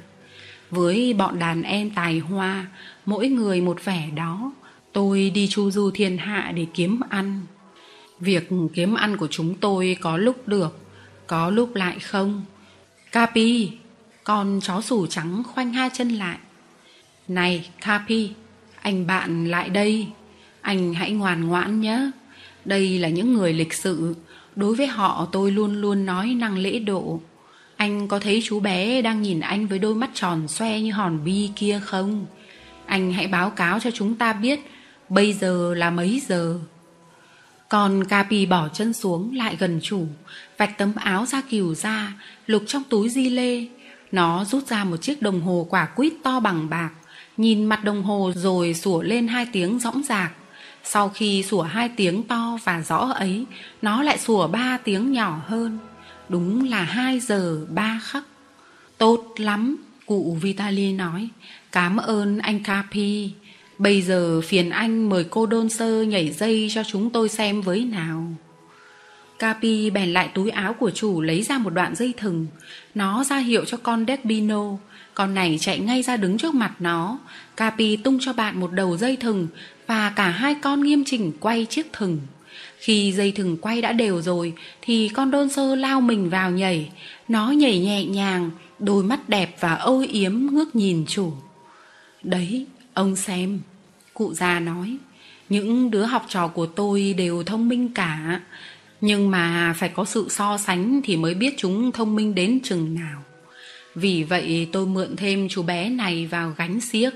Với 0.72 1.14
bọn 1.14 1.40
đàn 1.40 1.62
em 1.62 1.90
tài 1.90 2.20
hoa, 2.20 2.66
mỗi 3.06 3.30
người 3.30 3.62
một 3.62 3.86
vẻ 3.86 4.10
đó, 4.16 4.54
tôi 4.94 5.30
đi 5.30 5.48
chu 5.48 5.72
du 5.72 5.92
thiên 5.92 6.18
hạ 6.18 6.52
để 6.56 6.66
kiếm 6.74 7.00
ăn. 7.10 7.42
Việc 8.20 8.50
kiếm 8.74 8.94
ăn 8.94 9.18
của 9.18 9.28
chúng 9.32 9.56
tôi 9.56 9.98
có 10.02 10.18
lúc 10.18 10.48
được, 10.48 10.78
có 11.28 11.50
lúc 11.50 11.76
lại 11.76 12.00
không. 12.00 12.46
Capi, 13.12 13.72
con 14.24 14.60
chó 14.64 14.82
sủ 14.82 15.08
trắng 15.08 15.44
khoanh 15.54 15.74
hai 15.74 15.90
chân 15.94 16.10
lại. 16.10 16.38
Này, 17.28 17.70
Capi, 17.82 18.30
anh 18.82 19.08
bạn 19.08 19.48
lại 19.48 19.70
đây. 19.70 20.08
Anh 20.62 20.94
hãy 20.94 21.12
ngoan 21.12 21.48
ngoãn 21.48 21.82
nhé. 21.82 22.12
Đây 22.66 23.00
là 23.00 23.10
những 23.10 23.34
người 23.34 23.54
lịch 23.54 23.74
sự. 23.74 24.16
Đối 24.56 24.76
với 24.76 24.88
họ 24.88 25.28
tôi 25.32 25.52
luôn 25.52 25.82
luôn 25.82 26.06
nói 26.06 26.28
năng 26.28 26.58
lễ 26.58 26.80
độ. 26.80 27.22
Anh 27.76 28.08
có 28.08 28.20
thấy 28.20 28.42
chú 28.46 28.60
bé 28.60 29.02
đang 29.02 29.22
nhìn 29.22 29.40
anh 29.40 29.68
với 29.68 29.80
đôi 29.80 29.96
mắt 29.96 30.10
tròn 30.14 30.48
xoe 30.48 30.82
như 30.82 30.92
hòn 30.92 31.24
bi 31.26 31.50
kia 31.56 31.82
không? 31.84 32.26
Anh 32.86 33.14
hãy 33.14 33.28
báo 33.28 33.50
cáo 33.50 33.80
cho 33.80 33.92
chúng 33.92 34.16
ta 34.16 34.34
biết 34.34 34.60
bây 35.10 35.34
giờ 35.34 35.74
là 35.78 35.90
mấy 35.90 36.22
giờ. 36.28 36.60
Còn 37.76 38.04
Capi 38.04 38.46
bỏ 38.46 38.68
chân 38.68 38.94
xuống 38.94 39.36
lại 39.36 39.56
gần 39.60 39.80
chủ, 39.84 40.08
vạch 40.58 40.78
tấm 40.78 40.92
áo 40.96 41.26
da 41.26 41.42
cừu 41.42 41.76
ra, 41.76 42.14
lục 42.48 42.64
trong 42.68 42.84
túi 42.90 43.10
di 43.10 43.30
lê. 43.30 43.66
Nó 44.12 44.46
rút 44.46 44.68
ra 44.68 44.84
một 44.84 44.98
chiếc 44.98 45.22
đồng 45.22 45.42
hồ 45.42 45.68
quả 45.70 45.86
quýt 45.86 46.14
to 46.24 46.40
bằng 46.40 46.70
bạc, 46.70 46.90
nhìn 47.38 47.66
mặt 47.66 47.84
đồng 47.84 48.04
hồ 48.04 48.32
rồi 48.36 48.74
sủa 48.74 49.02
lên 49.02 49.28
hai 49.28 49.48
tiếng 49.52 49.80
rõng 49.80 50.04
rạc. 50.04 50.32
Sau 50.84 51.10
khi 51.10 51.44
sủa 51.44 51.62
hai 51.62 51.90
tiếng 51.90 52.24
to 52.24 52.58
và 52.64 52.82
rõ 52.82 52.98
ấy, 52.98 53.46
nó 53.82 54.04
lại 54.04 54.18
sủa 54.18 54.48
ba 54.48 54.78
tiếng 54.84 55.12
nhỏ 55.12 55.42
hơn. 55.48 55.80
Đúng 56.30 56.70
là 56.70 56.84
hai 56.84 57.20
giờ 57.20 57.66
ba 57.70 58.00
khắc. 58.04 58.24
Tốt 58.98 59.34
lắm, 59.38 59.76
cụ 60.06 60.38
Vitali 60.42 60.94
nói. 60.94 61.30
Cảm 61.72 61.98
ơn 61.98 62.40
anh 62.40 62.64
Capi. 62.64 63.32
Bây 63.78 64.02
giờ 64.02 64.42
phiền 64.42 64.70
anh 64.70 65.10
mời 65.10 65.24
cô 65.24 65.46
đôn 65.46 65.70
sơ 65.70 66.04
nhảy 66.04 66.32
dây 66.32 66.68
cho 66.74 66.84
chúng 66.84 67.10
tôi 67.10 67.30
xem 67.30 67.62
với 67.62 67.86
nào. 67.86 68.26
Capi 69.40 69.90
bèn 69.90 70.14
lại 70.14 70.30
túi 70.34 70.50
áo 70.50 70.74
của 70.74 70.92
chủ 70.92 71.22
lấy 71.22 71.42
ra 71.42 71.58
một 71.58 71.70
đoạn 71.70 71.96
dây 71.96 72.14
thừng. 72.18 72.48
Nó 72.96 73.24
ra 73.24 73.38
hiệu 73.38 73.66
cho 73.66 73.78
con 73.78 74.06
Despino. 74.08 74.64
Con 75.14 75.34
này 75.34 75.58
chạy 75.62 75.80
ngay 75.80 76.02
ra 76.04 76.18
đứng 76.18 76.38
trước 76.38 76.56
mặt 76.56 76.74
nó. 76.80 77.20
Capi 77.58 77.96
tung 77.96 78.18
cho 78.22 78.34
bạn 78.34 78.60
một 78.60 78.72
đầu 78.72 78.98
dây 78.98 79.16
thừng 79.16 79.48
và 79.88 80.14
cả 80.16 80.30
hai 80.30 80.56
con 80.62 80.84
nghiêm 80.84 81.04
chỉnh 81.06 81.32
quay 81.40 81.66
chiếc 81.66 81.94
thừng. 81.94 82.20
Khi 82.78 83.12
dây 83.12 83.32
thừng 83.32 83.58
quay 83.58 83.82
đã 83.82 83.94
đều 83.94 84.22
rồi 84.22 84.54
thì 84.82 85.10
con 85.10 85.32
đôn 85.32 85.50
sơ 85.50 85.76
lao 85.76 86.02
mình 86.02 86.30
vào 86.30 86.52
nhảy. 86.52 86.90
Nó 87.28 87.52
nhảy 87.52 87.80
nhẹ 87.80 88.06
nhàng, 88.06 88.52
đôi 88.80 89.04
mắt 89.04 89.30
đẹp 89.30 89.56
và 89.60 89.76
âu 89.76 90.06
yếm 90.10 90.48
ngước 90.52 90.76
nhìn 90.76 91.06
chủ. 91.08 91.32
Đấy, 92.24 92.66
ông 92.96 93.16
xem. 93.16 93.60
Cụ 94.14 94.34
già 94.34 94.60
nói, 94.60 94.98
những 95.50 95.92
đứa 95.92 96.04
học 96.04 96.26
trò 96.30 96.48
của 96.48 96.66
tôi 96.66 97.16
đều 97.18 97.44
thông 97.44 97.70
minh 97.70 97.94
cả. 97.94 98.42
Nhưng 99.02 99.32
mà 99.32 99.74
phải 99.78 99.90
có 99.90 100.06
sự 100.06 100.28
so 100.30 100.58
sánh 100.58 101.02
thì 101.04 101.18
mới 101.18 101.34
biết 101.34 101.54
chúng 101.58 101.92
thông 101.92 102.16
minh 102.16 102.36
đến 102.36 102.60
chừng 102.64 102.96
nào. 102.96 103.22
Vì 103.96 104.24
vậy 104.24 104.70
tôi 104.72 104.86
mượn 104.86 105.16
thêm 105.16 105.48
chú 105.50 105.64
bé 105.64 105.90
này 105.90 106.28
vào 106.28 106.54
gánh 106.58 106.82
xiếc 106.82 107.14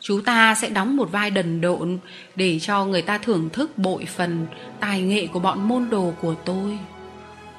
Chú 0.00 0.20
ta 0.20 0.54
sẽ 0.54 0.68
đóng 0.68 0.96
một 0.96 1.12
vai 1.12 1.30
đần 1.30 1.60
độn 1.60 1.98
để 2.36 2.58
cho 2.58 2.84
người 2.84 3.02
ta 3.02 3.18
thưởng 3.18 3.48
thức 3.52 3.78
bội 3.78 4.04
phần 4.04 4.46
tài 4.80 5.02
nghệ 5.02 5.26
của 5.26 5.40
bọn 5.40 5.68
môn 5.68 5.90
đồ 5.90 6.14
của 6.20 6.34
tôi. 6.34 6.78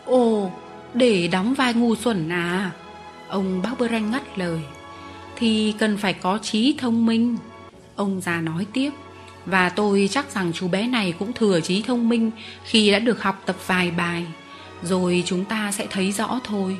Ồ, 0.06 0.52
để 0.94 1.28
đóng 1.28 1.54
vai 1.54 1.74
ngu 1.74 1.96
xuẩn 1.96 2.30
à? 2.30 2.72
Ông 3.28 3.62
bác 3.62 3.80
Bơ 3.80 3.88
Ranh 3.88 4.12
ngắt 4.12 4.38
lời. 4.40 4.60
Thì 5.36 5.74
cần 5.80 5.98
phải 5.98 6.14
có 6.14 6.40
trí 6.42 6.76
thông 6.78 7.06
minh. 7.06 7.38
Ông 7.98 8.22
già 8.22 8.42
nói 8.42 8.66
tiếp. 8.74 8.92
Và 9.46 9.70
tôi 9.70 10.10
chắc 10.12 10.32
rằng 10.36 10.52
chú 10.54 10.68
bé 10.68 10.88
này 10.88 11.14
cũng 11.20 11.34
thừa 11.34 11.60
trí 11.60 11.82
thông 11.82 12.10
minh 12.10 12.32
khi 12.64 12.92
đã 12.92 13.00
được 13.00 13.22
học 13.22 13.44
tập 13.46 13.56
vài 13.68 13.92
bài. 13.92 14.26
Rồi 14.84 15.24
chúng 15.26 15.46
ta 15.46 15.72
sẽ 15.72 15.88
thấy 15.90 16.12
rõ 16.12 16.40
thôi. 16.44 16.78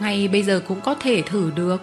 Ngay 0.00 0.28
bây 0.28 0.42
giờ 0.42 0.62
cũng 0.68 0.80
có 0.80 0.94
thể 0.94 1.22
thử 1.22 1.52
được. 1.56 1.82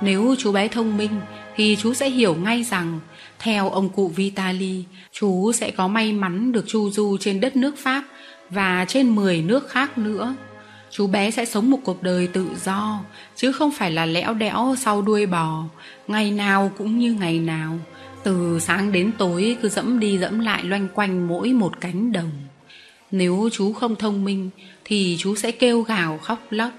Nếu 0.00 0.34
chú 0.38 0.52
bé 0.52 0.68
thông 0.68 0.96
minh 0.96 1.20
thì 1.56 1.76
chú 1.82 1.94
sẽ 1.94 2.10
hiểu 2.10 2.34
ngay 2.34 2.62
rằng 2.62 3.00
theo 3.38 3.70
ông 3.70 3.88
cụ 3.88 4.08
Vitali, 4.08 4.84
chú 5.12 5.52
sẽ 5.52 5.70
có 5.70 5.88
may 5.88 6.12
mắn 6.12 6.52
được 6.52 6.64
chu 6.66 6.90
du 6.90 7.16
trên 7.20 7.40
đất 7.40 7.56
nước 7.56 7.78
Pháp 7.78 8.04
và 8.50 8.84
trên 8.88 9.14
10 9.14 9.42
nước 9.42 9.68
khác 9.70 9.98
nữa. 9.98 10.34
Chú 10.90 11.06
bé 11.06 11.30
sẽ 11.30 11.44
sống 11.44 11.70
một 11.70 11.78
cuộc 11.84 12.02
đời 12.02 12.26
tự 12.26 12.46
do, 12.64 13.00
chứ 13.36 13.52
không 13.52 13.70
phải 13.70 13.90
là 13.90 14.06
lẽo 14.06 14.34
đẽo 14.34 14.74
sau 14.78 15.02
đuôi 15.02 15.26
bò, 15.26 15.64
ngày 16.06 16.30
nào 16.30 16.72
cũng 16.78 16.98
như 16.98 17.12
ngày 17.12 17.38
nào, 17.38 17.78
từ 18.22 18.58
sáng 18.60 18.92
đến 18.92 19.12
tối 19.18 19.56
cứ 19.62 19.68
dẫm 19.68 20.00
đi 20.00 20.18
dẫm 20.18 20.40
lại 20.40 20.64
loanh 20.64 20.88
quanh 20.94 21.28
mỗi 21.28 21.52
một 21.52 21.80
cánh 21.80 22.12
đồng. 22.12 22.30
Nếu 23.10 23.48
chú 23.52 23.72
không 23.72 23.96
thông 23.96 24.24
minh 24.24 24.50
thì 24.84 25.16
chú 25.18 25.36
sẽ 25.36 25.50
kêu 25.50 25.82
gào 25.82 26.18
khóc 26.18 26.38
lóc. 26.50 26.70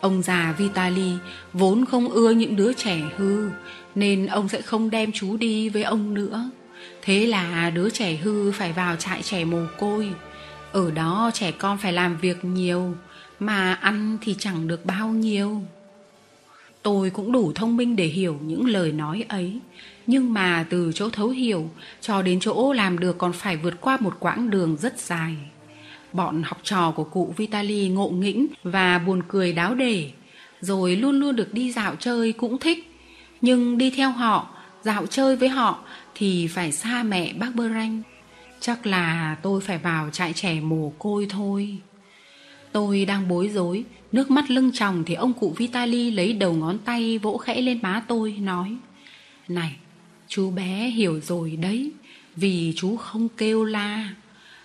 Ông 0.00 0.22
già 0.22 0.54
Vitali 0.58 1.12
vốn 1.52 1.84
không 1.84 2.08
ưa 2.08 2.30
những 2.30 2.56
đứa 2.56 2.72
trẻ 2.72 3.00
hư, 3.16 3.50
nên 3.94 4.26
ông 4.26 4.48
sẽ 4.48 4.62
không 4.62 4.90
đem 4.90 5.12
chú 5.12 5.36
đi 5.36 5.68
với 5.68 5.82
ông 5.82 6.14
nữa 6.14 6.50
thế 7.02 7.26
là 7.26 7.70
đứa 7.70 7.90
trẻ 7.90 8.14
hư 8.14 8.52
phải 8.52 8.72
vào 8.72 8.96
trại 8.96 9.22
trẻ 9.22 9.44
mồ 9.44 9.66
côi 9.78 10.08
Ở 10.72 10.90
đó 10.90 11.30
trẻ 11.34 11.50
con 11.50 11.78
phải 11.78 11.92
làm 11.92 12.16
việc 12.16 12.44
nhiều 12.44 12.94
mà 13.42 13.74
ăn 13.74 14.18
thì 14.20 14.34
chẳng 14.38 14.68
được 14.68 14.86
bao 14.86 15.08
nhiêu. 15.08 15.62
Tôi 16.82 17.10
cũng 17.10 17.32
đủ 17.32 17.52
thông 17.54 17.76
minh 17.76 17.96
để 17.96 18.06
hiểu 18.06 18.38
những 18.42 18.66
lời 18.66 18.92
nói 18.92 19.24
ấy. 19.28 19.60
Nhưng 20.06 20.32
mà 20.32 20.66
từ 20.70 20.92
chỗ 20.94 21.10
thấu 21.10 21.28
hiểu 21.28 21.70
Cho 22.00 22.22
đến 22.22 22.40
chỗ 22.40 22.72
làm 22.72 22.98
được 22.98 23.18
còn 23.18 23.32
phải 23.32 23.56
vượt 23.56 23.80
qua 23.80 23.96
một 24.00 24.16
quãng 24.20 24.50
đường 24.50 24.76
rất 24.76 25.00
dài. 25.00 25.36
Bọn 26.12 26.42
học 26.42 26.58
trò 26.62 26.90
của 26.90 27.04
cụ 27.04 27.34
Vitali 27.36 27.88
ngộ 27.88 28.08
nghĩnh 28.08 28.46
và 28.62 28.98
buồn 28.98 29.22
cười 29.28 29.52
đáo 29.52 29.74
để 29.74 30.10
Rồi 30.60 30.96
luôn 30.96 31.20
luôn 31.20 31.36
được 31.36 31.54
đi 31.54 31.72
dạo 31.72 31.96
chơi 31.98 32.32
cũng 32.32 32.58
thích. 32.58 32.90
Nhưng 33.40 33.78
đi 33.78 33.90
theo 33.90 34.10
họ, 34.10 34.48
dạo 34.82 35.06
chơi 35.06 35.36
với 35.36 35.48
họ 35.48 35.78
Thì 36.14 36.46
phải 36.46 36.72
xa 36.72 37.02
mẹ 37.02 37.32
bác 37.32 37.54
Bơ 37.54 37.68
Ranh. 37.68 38.02
Chắc 38.60 38.86
là 38.86 39.36
tôi 39.42 39.60
phải 39.60 39.78
vào 39.78 40.10
trại 40.10 40.32
trẻ 40.32 40.60
mồ 40.60 40.92
côi 40.98 41.26
thôi. 41.30 41.78
Tôi 42.72 43.04
đang 43.04 43.28
bối 43.28 43.48
rối. 43.48 43.84
Nước 44.12 44.30
mắt 44.30 44.50
lưng 44.50 44.72
tròng 44.74 45.04
thì 45.04 45.14
ông 45.14 45.32
cụ 45.32 45.54
Vitali 45.56 46.10
lấy 46.10 46.32
đầu 46.32 46.52
ngón 46.52 46.78
tay 46.78 47.18
vỗ 47.18 47.36
khẽ 47.36 47.60
lên 47.60 47.78
má 47.82 48.02
tôi, 48.08 48.32
nói, 48.32 48.76
Này, 49.48 49.76
chú 50.28 50.50
bé 50.50 50.88
hiểu 50.88 51.20
rồi 51.20 51.56
đấy. 51.56 51.92
Vì 52.36 52.72
chú 52.76 52.96
không 52.96 53.28
kêu 53.36 53.64
la. 53.64 54.08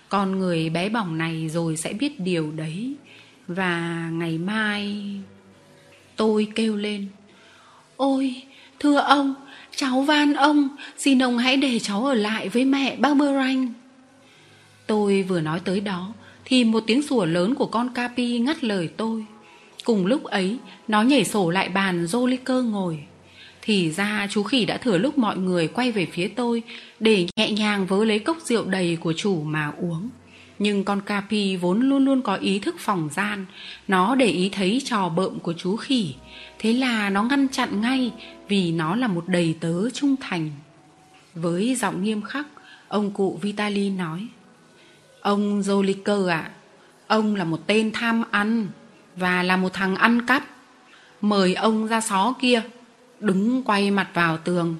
Con 0.10 0.40
người 0.40 0.70
bé 0.70 0.90
bỏng 0.90 1.18
này 1.18 1.50
rồi 1.50 1.78
sẽ 1.78 1.94
biết 1.94 2.20
điều 2.20 2.52
đấy. 2.52 2.96
Và 3.48 4.10
ngày 4.14 4.38
mai 4.38 4.98
Tôi 6.16 6.48
kêu 6.56 6.76
lên, 6.76 7.08
Ôi, 7.98 8.44
thưa 8.80 8.98
ông, 8.98 9.36
Cháu 9.76 10.02
van 10.02 10.34
ông, 10.34 10.70
Xin 10.98 11.24
ông 11.24 11.38
hãy 11.38 11.58
để 11.58 11.80
cháu 11.80 12.06
ở 12.06 12.14
lại 12.14 12.50
với 12.50 12.66
mẹ 12.66 12.96
Barberanh 12.96 13.74
Tôi 14.88 15.24
vừa 15.24 15.42
nói 15.42 15.60
tới 15.66 15.80
đó 15.80 16.14
thì 16.50 16.64
một 16.64 16.84
tiếng 16.88 17.02
sủa 17.02 17.26
lớn 17.26 17.56
của 17.56 17.66
con 17.66 17.90
Capi 17.94 18.40
ngắt 18.40 18.64
lời 18.64 18.90
tôi. 18.98 19.26
Cùng 19.86 20.06
lúc 20.06 20.24
ấy, 20.24 20.58
Nó 20.88 21.02
nhảy 21.02 21.26
sổ 21.26 21.50
lại 21.50 21.70
bàn 21.70 22.06
Joliker 22.06 22.70
ngồi. 22.70 23.00
Thì 23.62 23.92
ra 23.92 24.28
chú 24.30 24.44
khỉ 24.44 24.66
đã 24.66 24.78
thừa 24.78 24.98
lúc 24.98 25.18
mọi 25.18 25.38
người 25.38 25.68
quay 25.68 25.92
về 25.92 26.06
phía 26.06 26.28
tôi 26.28 26.64
Để 27.00 27.28
nhẹ 27.36 27.52
nhàng 27.52 27.86
vớ 27.86 28.06
lấy 28.06 28.20
cốc 28.20 28.38
rượu 28.42 28.66
đầy 28.66 28.96
của 28.96 29.14
chủ 29.14 29.44
mà 29.44 29.72
uống. 29.82 30.10
Nhưng 30.60 30.84
con 30.84 31.02
Capi 31.02 31.56
vốn 31.56 31.82
luôn 31.82 32.06
luôn 32.06 32.22
có 32.22 32.36
ý 32.36 32.60
thức 32.60 32.76
phòng 32.80 33.10
gian. 33.16 33.46
Nó 33.88 34.16
để 34.16 34.26
ý 34.26 34.50
thấy 34.50 34.82
trò 34.86 35.10
bợm 35.10 35.40
của 35.40 35.54
chú 35.54 35.76
khỉ. 35.76 36.16
Thế 36.60 36.74
là 36.74 37.10
nó 37.10 37.24
ngăn 37.24 37.48
chặn 37.48 37.82
ngay 37.82 38.12
Vì 38.48 38.72
nó 38.72 38.96
là 38.96 39.08
một 39.08 39.28
đầy 39.28 39.56
tớ 39.60 39.90
trung 39.90 40.16
thành. 40.22 40.50
Với 41.36 41.76
giọng 41.76 42.04
nghiêm 42.04 42.22
khắc, 42.22 42.48
Ông 42.88 43.12
cụ 43.12 43.40
Vitali 43.42 43.90
nói 43.90 44.28
Ông 45.28 45.62
Joliker 45.62 46.28
ạ, 46.28 46.38
à, 46.38 46.52
ông 47.08 47.36
là 47.36 47.44
một 47.44 47.68
tên 47.68 47.92
tham 47.92 48.24
ăn 48.32 48.68
và 49.16 49.44
là 49.44 49.58
một 49.58 49.74
thằng 49.74 49.96
ăn 49.96 50.26
cắp. 50.26 50.44
Mời 51.22 51.56
ông 51.56 51.88
ra 51.88 52.02
xó 52.02 52.34
kia, 52.42 52.62
đứng 53.20 53.64
quay 53.64 53.92
mặt 53.92 54.08
vào 54.14 54.38
tường. 54.38 54.76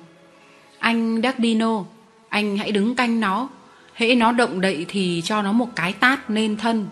Anh 0.80 1.22
Dardino, 1.24 1.84
anh 2.30 2.58
hãy 2.58 2.72
đứng 2.72 2.96
canh 2.96 3.20
nó. 3.20 3.50
Hễ 3.94 4.16
nó 4.16 4.32
động 4.32 4.62
đậy 4.62 4.86
thì 4.88 5.22
cho 5.26 5.42
nó 5.42 5.52
một 5.52 5.70
cái 5.76 5.94
tát 5.94 6.30
nên 6.30 6.58
thân. 6.58 6.88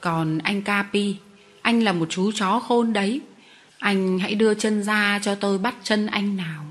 Còn 0.00 0.38
anh 0.38 0.62
Capi, 0.62 1.16
anh 1.62 1.82
là 1.82 1.92
một 1.92 2.06
chú 2.10 2.32
chó 2.34 2.60
khôn 2.60 2.92
đấy. 2.92 3.20
Anh 3.78 4.18
hãy 4.18 4.34
đưa 4.34 4.54
chân 4.54 4.82
ra 4.82 5.20
cho 5.22 5.34
tôi 5.34 5.58
bắt 5.58 5.74
chân 5.82 6.06
anh 6.06 6.36
nào. 6.36 6.64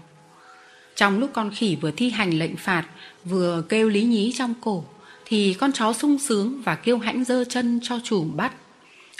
Trong 0.96 1.20
lúc 1.20 1.30
con 1.34 1.52
khỉ 1.56 1.78
vừa 1.82 1.92
thi 1.92 2.10
hành 2.10 2.40
lệnh 2.40 2.56
phạt, 2.56 2.86
vừa 3.26 3.62
kêu 3.70 3.90
lý 3.90 4.04
nhí 4.04 4.34
trong 4.38 4.54
cổ, 4.62 4.86
thì 5.26 5.54
con 5.54 5.72
chó 5.72 5.94
sung 5.94 6.20
sướng 6.20 6.62
và 6.62 6.76
kêu 6.76 6.98
hãnh 6.98 7.24
giơ 7.24 7.44
chân 7.50 7.80
cho 7.84 8.00
chủ 8.04 8.24
bắt. 8.24 8.54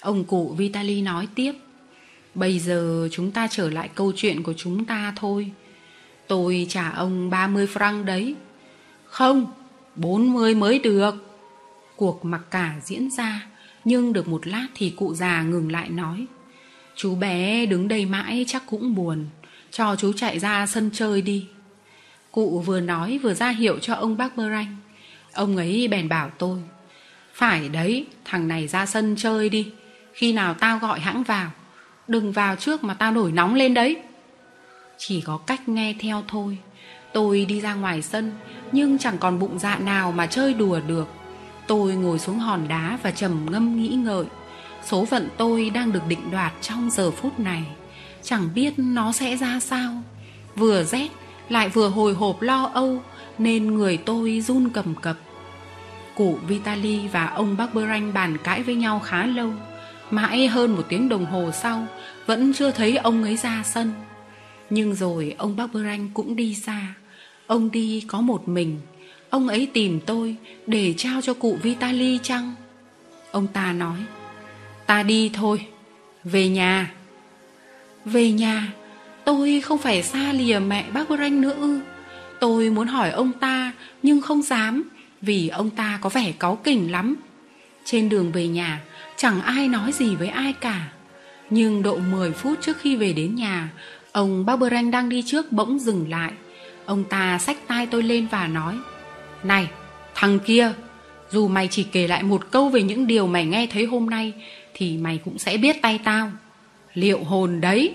Ông 0.02 0.24
cụ 0.24 0.56
Vitali 0.58 1.02
nói 1.02 1.28
tiếp. 1.36 1.54
Bây 2.36 2.60
giờ 2.60 3.10
chúng 3.12 3.32
ta 3.32 3.48
trở 3.52 3.70
lại 3.70 3.90
câu 3.96 4.12
chuyện 4.16 4.44
của 4.44 4.54
chúng 4.58 4.86
ta 4.86 5.14
thôi. 5.16 5.52
Tôi 6.28 6.66
trả 6.70 6.90
ông 6.90 7.30
30 7.30 7.68
franc 7.74 8.06
đấy. 8.06 8.36
Không, 9.06 9.48
40 9.96 10.56
mới 10.56 10.80
được. 10.80 11.16
Cuộc 11.96 12.26
mặc 12.26 12.42
cả 12.52 12.76
diễn 12.84 13.10
ra, 13.12 13.48
nhưng 13.86 14.14
được 14.14 14.28
một 14.28 14.48
lát 14.48 14.68
thì 14.76 14.90
cụ 14.90 15.14
già 15.14 15.44
ngừng 15.44 15.72
lại 15.72 15.90
nói. 15.90 16.26
Chú 16.96 17.16
bé 17.16 17.66
đứng 17.66 17.88
đây 17.88 18.06
mãi 18.06 18.46
chắc 18.48 18.64
cũng 18.66 18.96
buồn, 18.96 19.26
cho 19.72 19.96
chú 19.96 20.14
chạy 20.14 20.40
ra 20.40 20.68
sân 20.68 20.90
chơi 20.94 21.22
đi. 21.22 21.46
Cụ 22.32 22.64
vừa 22.66 22.80
nói 22.80 23.20
vừa 23.24 23.34
ra 23.34 23.50
hiệu 23.50 23.80
cho 23.80 23.94
ông 23.94 24.18
bác 24.18 24.38
Bơ 24.38 24.50
Ranh. 24.50 24.76
Ông 25.36 25.58
ấy 25.58 25.88
bèn 25.92 26.10
bảo 26.10 26.30
tôi, 26.38 26.60
Phải 27.34 27.70
đấy, 27.70 28.06
thằng 28.26 28.48
này 28.48 28.68
ra 28.68 28.86
sân 28.86 29.16
chơi 29.18 29.50
đi. 29.50 29.72
Khi 30.14 30.34
nào 30.34 30.54
tao 30.54 30.80
gọi 30.80 31.00
hãng 31.00 31.24
vào, 31.24 31.52
Đừng 32.08 32.32
vào 32.32 32.56
trước 32.56 32.84
mà 32.84 32.94
tao 32.94 33.12
nổi 33.12 33.32
nóng 33.32 33.54
lên 33.54 33.74
đấy. 33.74 33.98
Chỉ 34.98 35.22
có 35.22 35.38
cách 35.38 35.70
nghe 35.70 35.96
theo 36.00 36.24
thôi. 36.28 36.58
Tôi 37.14 37.46
đi 37.46 37.62
ra 37.62 37.74
ngoài 37.74 38.02
sân, 38.02 38.32
Nhưng 38.72 38.98
chẳng 38.98 39.18
còn 39.18 39.40
bụng 39.40 39.60
dạ 39.60 39.78
nào 39.78 40.12
mà 40.12 40.28
chơi 40.28 40.54
đùa 40.54 40.80
được. 40.88 41.08
Tôi 41.68 41.94
ngồi 41.94 42.20
xuống 42.20 42.40
hòn 42.40 42.68
đá 42.68 42.98
và 43.04 43.12
trầm 43.12 43.46
ngâm 43.52 43.82
nghĩ 43.82 43.90
ngợi. 43.90 44.26
Số 44.84 45.06
phận 45.06 45.30
tôi 45.38 45.70
đang 45.70 45.92
được 45.92 46.08
định 46.08 46.32
đoạt 46.32 46.54
trong 46.62 46.90
giờ 46.90 47.12
phút 47.12 47.40
này. 47.40 47.64
Chẳng 48.24 48.50
biết 48.56 48.74
nó 48.78 49.12
sẽ 49.12 49.38
ra 49.38 49.60
sao. 49.60 49.94
Vừa 50.56 50.84
rét, 50.84 51.10
lại 51.50 51.70
vừa 51.70 51.90
hồi 51.90 52.14
hộp 52.14 52.42
lo 52.42 52.72
âu, 52.74 53.02
Nên 53.38 53.76
người 53.76 53.98
tôi 53.98 54.42
run 54.42 54.70
cầm 54.70 54.96
cập. 54.96 55.18
Cụ 56.16 56.40
Vitali 56.48 57.08
và 57.08 57.26
ông 57.26 57.58
bác 57.58 57.74
Beranh 57.74 58.14
bàn 58.14 58.38
cãi 58.44 58.64
với 58.64 58.76
nhau 58.76 59.00
khá 59.00 59.26
lâu. 59.26 59.54
Mãi 60.12 60.48
hơn 60.48 60.76
một 60.76 60.86
tiếng 60.90 61.10
đồng 61.10 61.26
hồ 61.26 61.52
sau, 61.52 61.88
Vẫn 62.26 62.54
chưa 62.54 62.72
thấy 62.72 62.98
ông 62.98 63.24
ấy 63.24 63.38
ra 63.38 63.64
sân. 63.66 63.92
Nhưng 64.70 64.96
rồi 64.96 65.36
ông 65.38 65.56
bác 65.56 65.74
Beranh 65.74 66.10
cũng 66.14 66.36
đi 66.36 66.56
xa. 66.56 66.94
Ông 67.48 67.72
đi 67.72 68.04
có 68.08 68.22
một 68.22 68.48
mình. 68.48 68.80
Ông 69.30 69.48
ấy 69.48 69.68
tìm 69.74 70.00
tôi 70.06 70.36
Để 70.68 70.94
trao 70.98 71.22
cho 71.22 71.34
cụ 71.34 71.58
Vitali 71.62 72.20
chăng? 72.24 72.54
Ông 73.32 73.48
ta 73.48 73.74
nói, 73.74 73.98
Ta 74.86 75.04
đi 75.04 75.32
thôi, 75.34 75.68
Về 76.24 76.50
nhà. 76.50 76.94
Về 78.06 78.32
nhà? 78.32 78.74
Tôi 79.26 79.62
không 79.62 79.78
phải 79.78 80.04
xa 80.04 80.34
lìa 80.34 80.60
mẹ 80.60 80.86
bác 80.94 81.10
Beranh 81.10 81.42
nữa 81.42 81.54
ư. 81.60 81.80
Tôi 82.40 82.70
muốn 82.70 82.88
hỏi 82.88 83.12
ông 83.12 83.32
ta 83.34 83.72
Nhưng 84.04 84.22
không 84.22 84.42
dám 84.42 84.90
vì 85.26 85.48
ông 85.48 85.70
ta 85.70 86.00
có 86.02 86.10
vẻ 86.10 86.32
cáu 86.40 86.56
kỉnh 86.56 86.92
lắm. 86.92 87.16
Trên 87.86 88.10
đường 88.10 88.32
về 88.32 88.48
nhà, 88.48 88.82
chẳng 89.18 89.42
ai 89.42 89.68
nói 89.68 89.92
gì 89.92 90.16
với 90.16 90.28
ai 90.28 90.54
cả. 90.54 90.92
Nhưng 91.50 91.84
độ 91.84 91.98
10 91.98 92.32
phút 92.32 92.58
trước 92.62 92.78
khi 92.78 92.96
về 92.96 93.14
đến 93.14 93.36
nhà, 93.36 93.70
ông 94.12 94.46
Barberanh 94.46 94.92
đang 94.92 95.10
đi 95.10 95.24
trước 95.26 95.52
bỗng 95.52 95.80
dừng 95.80 96.10
lại. 96.10 96.32
Ông 96.86 97.04
ta 97.04 97.40
xách 97.40 97.68
tay 97.68 97.88
tôi 97.92 98.04
lên 98.04 98.28
và 98.32 98.48
nói 98.48 98.78
Này, 99.44 99.68
thằng 100.16 100.40
kia, 100.40 100.74
dù 101.32 101.48
mày 101.48 101.68
chỉ 101.72 101.84
kể 101.84 102.08
lại 102.08 102.24
một 102.24 102.52
câu 102.52 102.70
về 102.70 102.84
những 102.84 103.08
điều 103.08 103.28
mày 103.28 103.46
nghe 103.46 103.68
thấy 103.72 103.86
hôm 103.86 104.10
nay 104.10 104.34
Thì 104.74 104.98
mày 104.98 105.20
cũng 105.26 105.38
sẽ 105.38 105.58
biết 105.58 105.82
tay 105.82 106.00
tao 106.04 106.32
Liệu 106.94 107.24
hồn 107.24 107.62
đấy 107.62 107.94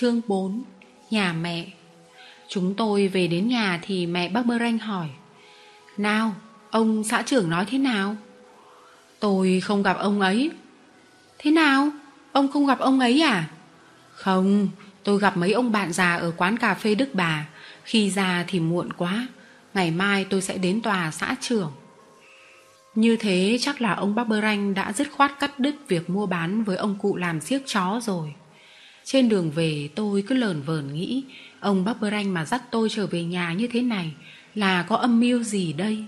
Chương 0.00 0.20
4 0.26 0.62
Nhà 1.10 1.32
mẹ 1.32 1.66
Chúng 2.48 2.74
tôi 2.74 3.08
về 3.08 3.26
đến 3.26 3.48
nhà 3.48 3.80
thì 3.82 4.06
mẹ 4.06 4.28
bác 4.28 4.46
Bơ 4.46 4.58
Ranh 4.58 4.78
hỏi 4.78 5.08
Nào, 5.96 6.34
ông 6.70 7.04
xã 7.04 7.22
trưởng 7.22 7.50
nói 7.50 7.64
thế 7.68 7.78
nào? 7.78 8.16
Tôi 9.20 9.60
không 9.60 9.82
gặp 9.82 9.96
ông 9.98 10.20
ấy 10.20 10.50
Thế 11.38 11.50
nào? 11.50 11.88
Ông 12.32 12.52
không 12.52 12.66
gặp 12.66 12.78
ông 12.78 13.00
ấy 13.00 13.22
à? 13.22 13.48
Không, 14.12 14.68
tôi 15.04 15.18
gặp 15.18 15.36
mấy 15.36 15.52
ông 15.52 15.72
bạn 15.72 15.92
già 15.92 16.16
ở 16.16 16.32
quán 16.36 16.56
cà 16.56 16.74
phê 16.74 16.94
Đức 16.94 17.08
Bà 17.12 17.46
Khi 17.84 18.10
ra 18.10 18.44
thì 18.48 18.60
muộn 18.60 18.92
quá 18.92 19.26
Ngày 19.74 19.90
mai 19.90 20.26
tôi 20.30 20.42
sẽ 20.42 20.58
đến 20.58 20.80
tòa 20.80 21.10
xã 21.10 21.36
trưởng 21.40 21.72
Như 22.94 23.16
thế 23.16 23.58
chắc 23.60 23.80
là 23.80 23.94
ông 23.94 24.14
bác 24.14 24.28
Bơ 24.28 24.40
Ranh 24.40 24.74
đã 24.74 24.92
dứt 24.92 25.08
khoát 25.12 25.38
cắt 25.38 25.58
đứt 25.58 25.74
việc 25.88 26.10
mua 26.10 26.26
bán 26.26 26.64
với 26.64 26.76
ông 26.76 26.96
cụ 27.02 27.16
làm 27.16 27.40
siếc 27.40 27.62
chó 27.66 28.00
rồi 28.02 28.34
trên 29.10 29.28
đường 29.28 29.50
về 29.50 29.88
tôi 29.94 30.22
cứ 30.22 30.34
lờn 30.34 30.62
vờn 30.62 30.94
nghĩ 30.94 31.24
Ông 31.60 31.84
bác 31.84 32.00
Branh 32.00 32.34
mà 32.34 32.44
dắt 32.44 32.62
tôi 32.70 32.88
trở 32.88 33.06
về 33.06 33.24
nhà 33.24 33.52
như 33.52 33.66
thế 33.66 33.82
này 33.82 34.12
Là 34.54 34.82
có 34.82 34.96
âm 34.96 35.20
mưu 35.20 35.42
gì 35.42 35.72
đây? 35.72 36.04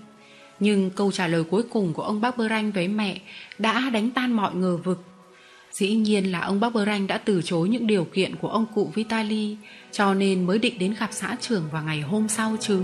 Nhưng 0.59 0.89
câu 0.89 1.11
trả 1.11 1.27
lời 1.27 1.43
cuối 1.43 1.63
cùng 1.63 1.93
của 1.93 2.03
ông 2.03 2.21
bác 2.21 2.37
Branh 2.37 2.71
với 2.71 2.87
mẹ 2.87 3.21
Đã 3.57 3.89
đánh 3.89 4.11
tan 4.11 4.31
mọi 4.31 4.55
ngờ 4.55 4.77
vực. 4.77 5.03
Dĩ 5.71 5.93
nhiên 5.93 6.31
là 6.31 6.39
ông 6.39 6.59
bác 6.59 6.73
Branh 6.73 7.07
đã 7.07 7.17
từ 7.17 7.41
chối 7.41 7.69
những 7.69 7.87
điều 7.87 8.03
kiện 8.03 8.35
của 8.35 8.47
ông 8.47 8.65
cụ 8.75 8.91
Vitali 8.95 9.57
Cho 9.91 10.13
nên 10.13 10.47
mới 10.47 10.59
định 10.59 10.79
đến 10.79 10.95
gặp 10.99 11.09
xã 11.11 11.35
trưởng 11.41 11.63
vào 11.71 11.83
ngày 11.83 12.01
hôm 12.01 12.29
sau 12.29 12.57
chứ. 12.59 12.81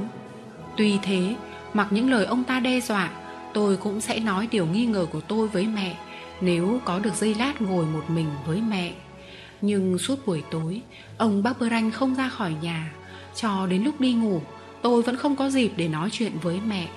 Tuy 0.77 0.97
thế, 1.01 1.35
mặc 1.73 1.87
những 1.91 2.11
lời 2.11 2.25
ông 2.25 2.43
ta 2.43 2.59
đe 2.59 2.79
dọa 2.79 3.09
Tôi 3.53 3.77
cũng 3.77 4.01
sẽ 4.01 4.19
nói 4.19 4.47
điều 4.51 4.65
nghi 4.65 4.85
ngờ 4.85 5.05
của 5.11 5.21
tôi 5.21 5.47
với 5.47 5.67
mẹ 5.67 5.97
Nếu 6.41 6.79
có 6.85 6.99
được 6.99 7.15
giây 7.15 7.35
lát 7.35 7.61
ngồi 7.61 7.85
một 7.85 8.09
mình 8.09 8.27
với 8.45 8.61
mẹ. 8.61 8.93
Nhưng 9.61 9.97
suốt 9.97 10.25
buổi 10.25 10.43
tối, 10.51 10.81
Ông 11.17 11.43
bác 11.43 11.59
Bơ 11.59 11.69
Ranh 11.69 11.91
không 11.91 12.15
ra 12.15 12.29
khỏi 12.29 12.55
nhà. 12.61 12.93
Cho 13.35 13.67
đến 13.67 13.83
lúc 13.83 14.01
đi 14.01 14.13
ngủ, 14.13 14.41
Tôi 14.81 15.01
vẫn 15.01 15.15
không 15.15 15.35
có 15.35 15.49
dịp 15.49 15.71
để 15.77 15.87
nói 15.87 16.09
chuyện 16.11 16.31
với 16.41 16.59
mẹ. 16.67 16.87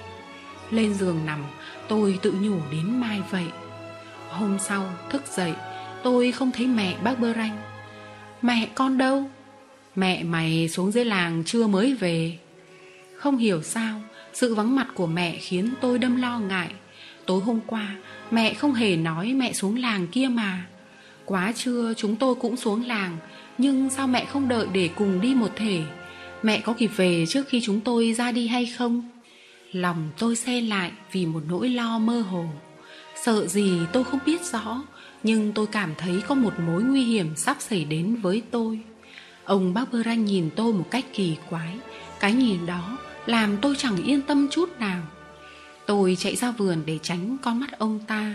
Lên 0.71 0.95
giường 0.95 1.27
nằm, 1.27 1.45
Tôi 1.89 2.19
tự 2.23 2.33
nhủ 2.33 2.57
đến 2.73 3.01
mai 3.01 3.21
vậy. 3.31 3.47
Hôm 4.29 4.59
sau, 4.59 4.91
thức 5.11 5.23
dậy, 5.37 5.53
Tôi 6.03 6.33
không 6.33 6.53
thấy 6.53 6.67
mẹ 6.67 6.97
bác 7.03 7.21
Bơ 7.21 7.33
Ranh 7.33 7.59
Mẹ 8.43 8.69
con 8.75 8.99
đâu? 8.99 9.31
Mẹ 9.97 10.23
mày 10.23 10.69
xuống 10.69 10.93
dưới 10.93 11.05
làng 11.05 11.43
chưa 11.47 11.67
mới 11.67 11.95
về. 11.95 12.39
Không 13.17 13.37
hiểu 13.37 13.63
sao, 13.63 14.01
Sự 14.33 14.55
vắng 14.55 14.77
mặt 14.77 14.87
của 14.95 15.07
mẹ 15.07 15.37
khiến 15.39 15.71
tôi 15.81 15.99
đâm 15.99 16.17
lo 16.17 16.39
ngại. 16.39 16.71
Tối 17.27 17.41
hôm 17.41 17.61
qua, 17.67 17.97
Mẹ 18.31 18.55
không 18.55 18.75
hề 18.75 18.97
nói 18.97 19.35
mẹ 19.35 19.53
xuống 19.53 19.79
làng 19.79 20.07
kia 20.07 20.29
mà. 20.29 20.67
Quá 21.31 21.53
trưa, 21.57 21.93
chúng 21.97 22.17
tôi 22.17 22.35
cũng 22.35 22.57
xuống 22.57 22.87
làng. 22.87 23.17
Nhưng 23.59 23.91
sao 23.91 24.07
mẹ 24.07 24.25
không 24.25 24.49
đợi 24.49 24.67
để 24.73 24.91
cùng 24.97 25.21
đi 25.21 25.35
một 25.35 25.51
thể? 25.57 25.83
Mẹ 26.43 26.61
có 26.61 26.73
kịp 26.73 26.91
về 26.97 27.25
trước 27.29 27.49
khi 27.49 27.61
chúng 27.61 27.81
tôi 27.81 28.13
ra 28.13 28.33
đi 28.33 28.47
hay 28.47 28.67
không? 28.67 29.11
Lòng 29.73 30.11
tôi 30.19 30.37
xe 30.37 30.61
lại 30.61 30.93
vì 31.13 31.27
một 31.27 31.43
nỗi 31.49 31.69
lo 31.69 31.99
mơ 31.99 32.21
hồ. 32.21 32.45
Sợ 33.25 33.47
gì 33.47 33.79
tôi 33.93 34.05
không 34.05 34.21
biết 34.27 34.45
rõ, 34.45 34.83
Nhưng 35.23 35.53
tôi 35.53 35.67
cảm 35.67 35.95
thấy 35.99 36.23
có 36.29 36.35
một 36.35 36.53
mối 36.67 36.83
nguy 36.83 37.05
hiểm 37.05 37.37
sắp 37.37 37.57
xảy 37.61 37.85
đến 37.85 38.17
với 38.17 38.43
tôi. 38.51 38.81
Ông 39.45 39.75
bác 39.75 39.93
Bơ 39.93 40.03
Ranh 40.03 40.25
nhìn 40.25 40.51
tôi 40.57 40.73
một 40.73 40.87
cách 40.91 41.05
kỳ 41.13 41.37
quái. 41.51 41.77
Cái 42.21 42.33
nhìn 42.33 42.67
đó 42.67 42.99
làm 43.27 43.57
tôi 43.57 43.75
chẳng 43.79 44.03
yên 44.03 44.23
tâm 44.23 44.49
chút 44.51 44.81
nào. 44.81 45.03
Tôi 45.87 46.17
chạy 46.21 46.37
ra 46.37 46.51
vườn 46.51 46.83
để 46.87 46.99
tránh 47.03 47.37
con 47.43 47.61
mắt 47.61 47.79
ông 47.79 48.01
ta. 48.07 48.35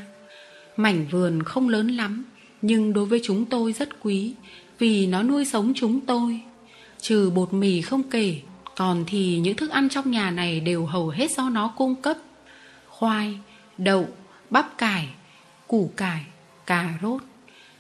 Mảnh 0.78 1.08
vườn 1.12 1.44
không 1.44 1.70
lớn 1.70 1.88
lắm 1.88 2.24
nhưng 2.65 2.93
đối 2.93 3.06
với 3.06 3.21
chúng 3.23 3.45
tôi 3.45 3.73
rất 3.73 3.89
quý 4.04 4.34
Vì 4.80 5.08
nó 5.08 5.23
nuôi 5.23 5.45
sống 5.45 5.73
chúng 5.75 6.01
tôi. 6.01 6.41
Trừ 7.01 7.32
bột 7.36 7.54
mì 7.54 7.82
không 7.82 8.04
kể 8.04 8.39
Còn 8.75 9.04
thì 9.08 9.39
những 9.39 9.56
thức 9.56 9.69
ăn 9.69 9.89
trong 9.89 10.12
nhà 10.12 10.32
này 10.32 10.60
đều 10.60 10.86
hầu 10.86 11.10
hết 11.10 11.32
do 11.32 11.49
nó 11.49 11.67
cung 11.67 11.95
cấp. 11.95 12.17
Khoai, 12.88 13.39
đậu, 13.78 14.08
bắp 14.49 14.78
cải, 14.78 15.08
củ 15.67 15.91
cải, 15.97 16.21
cà 16.65 16.93
rốt. 17.01 17.21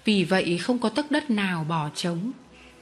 Vì 0.05 0.23
vậy 0.23 0.57
không 0.57 0.79
có 0.79 0.89
tấc 0.89 1.11
đất 1.11 1.29
nào 1.29 1.65
bỏ 1.69 1.89
trống. 1.95 2.31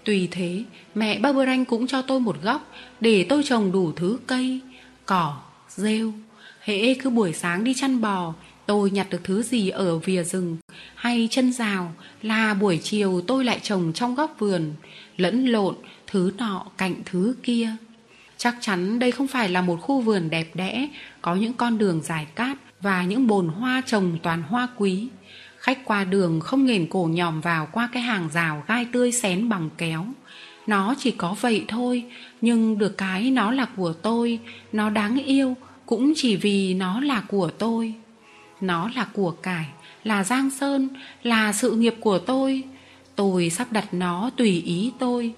Tùy 0.05 0.27
thế, 0.31 0.63
mẹ 0.95 1.19
bác 1.19 1.35
Bơ 1.35 1.45
cũng 1.67 1.87
cho 1.87 2.01
tôi 2.01 2.19
một 2.19 2.35
góc 2.43 2.71
để 2.99 3.25
tôi 3.29 3.43
trồng 3.43 3.71
đủ 3.71 3.91
thứ 3.91 4.19
cây, 4.27 4.59
cỏ, 5.05 5.37
rêu. 5.69 6.13
Hễ 6.61 6.93
cứ 6.93 7.09
buổi 7.09 7.33
sáng 7.33 7.63
đi 7.63 7.73
chăn 7.73 8.01
bò, 8.01 8.33
tôi 8.65 8.91
nhặt 8.91 9.07
được 9.09 9.21
thứ 9.23 9.43
gì 9.43 9.69
ở 9.69 9.97
vìa 9.97 10.23
rừng 10.23 10.57
hay 10.95 11.27
chân 11.31 11.53
rào 11.53 11.93
là 12.21 12.53
buổi 12.53 12.79
chiều 12.83 13.21
tôi 13.27 13.45
lại 13.45 13.59
trồng 13.63 13.93
trong 13.93 14.15
góc 14.15 14.35
vườn, 14.39 14.73
lẫn 15.17 15.45
lộn 15.45 15.75
thứ 16.07 16.31
nọ 16.37 16.65
cạnh 16.77 16.95
thứ 17.05 17.35
kia. 17.43 17.69
Chắc 18.37 18.55
chắn 18.61 18.99
đây 18.99 19.11
không 19.11 19.27
phải 19.27 19.49
là 19.49 19.61
một 19.61 19.77
khu 19.81 20.01
vườn 20.01 20.29
đẹp 20.29 20.47
đẽ, 20.53 20.87
có 21.21 21.35
những 21.35 21.53
con 21.53 21.77
đường 21.77 22.01
dài 22.03 22.27
cát 22.35 22.57
và 22.81 23.03
những 23.03 23.27
bồn 23.27 23.47
hoa 23.47 23.81
trồng 23.85 24.17
toàn 24.23 24.43
hoa 24.43 24.67
quý. 24.77 25.07
Khách 25.57 25.85
qua 25.85 26.03
đường 26.03 26.39
không 26.39 26.65
nghền 26.65 26.87
cổ 26.87 27.09
nhòm 27.11 27.41
vào 27.41 27.67
qua 27.71 27.89
cái 27.91 28.03
hàng 28.03 28.29
rào 28.33 28.63
gai 28.67 28.85
tươi 28.91 29.11
xén 29.11 29.49
bằng 29.49 29.69
kéo. 29.77 30.05
Nó 30.67 30.95
chỉ 30.99 31.11
có 31.11 31.35
vậy 31.41 31.65
thôi, 31.67 32.03
nhưng 32.41 32.77
được 32.77 32.97
cái 32.97 33.31
nó 33.31 33.51
là 33.51 33.65
của 33.65 33.93
tôi, 33.93 34.39
nó 34.71 34.89
đáng 34.89 35.23
yêu, 35.23 35.55
cũng 35.85 36.13
chỉ 36.15 36.35
vì 36.35 36.73
nó 36.73 36.99
là 36.99 37.21
của 37.27 37.49
tôi. 37.49 37.93
Nó 38.63 38.89
là 38.95 39.07
của 39.13 39.31
cải, 39.31 39.65
là 40.03 40.23
giang 40.23 40.49
sơn, 40.49 40.89
là 41.23 41.53
sự 41.53 41.71
nghiệp 41.71 41.95
của 41.99 42.19
tôi. 42.19 42.63
Tôi 43.15 43.49
sắp 43.49 43.71
đặt 43.71 43.93
nó 43.93 44.29
tùy 44.37 44.61
ý 44.65 44.91
tôi. 44.99 45.33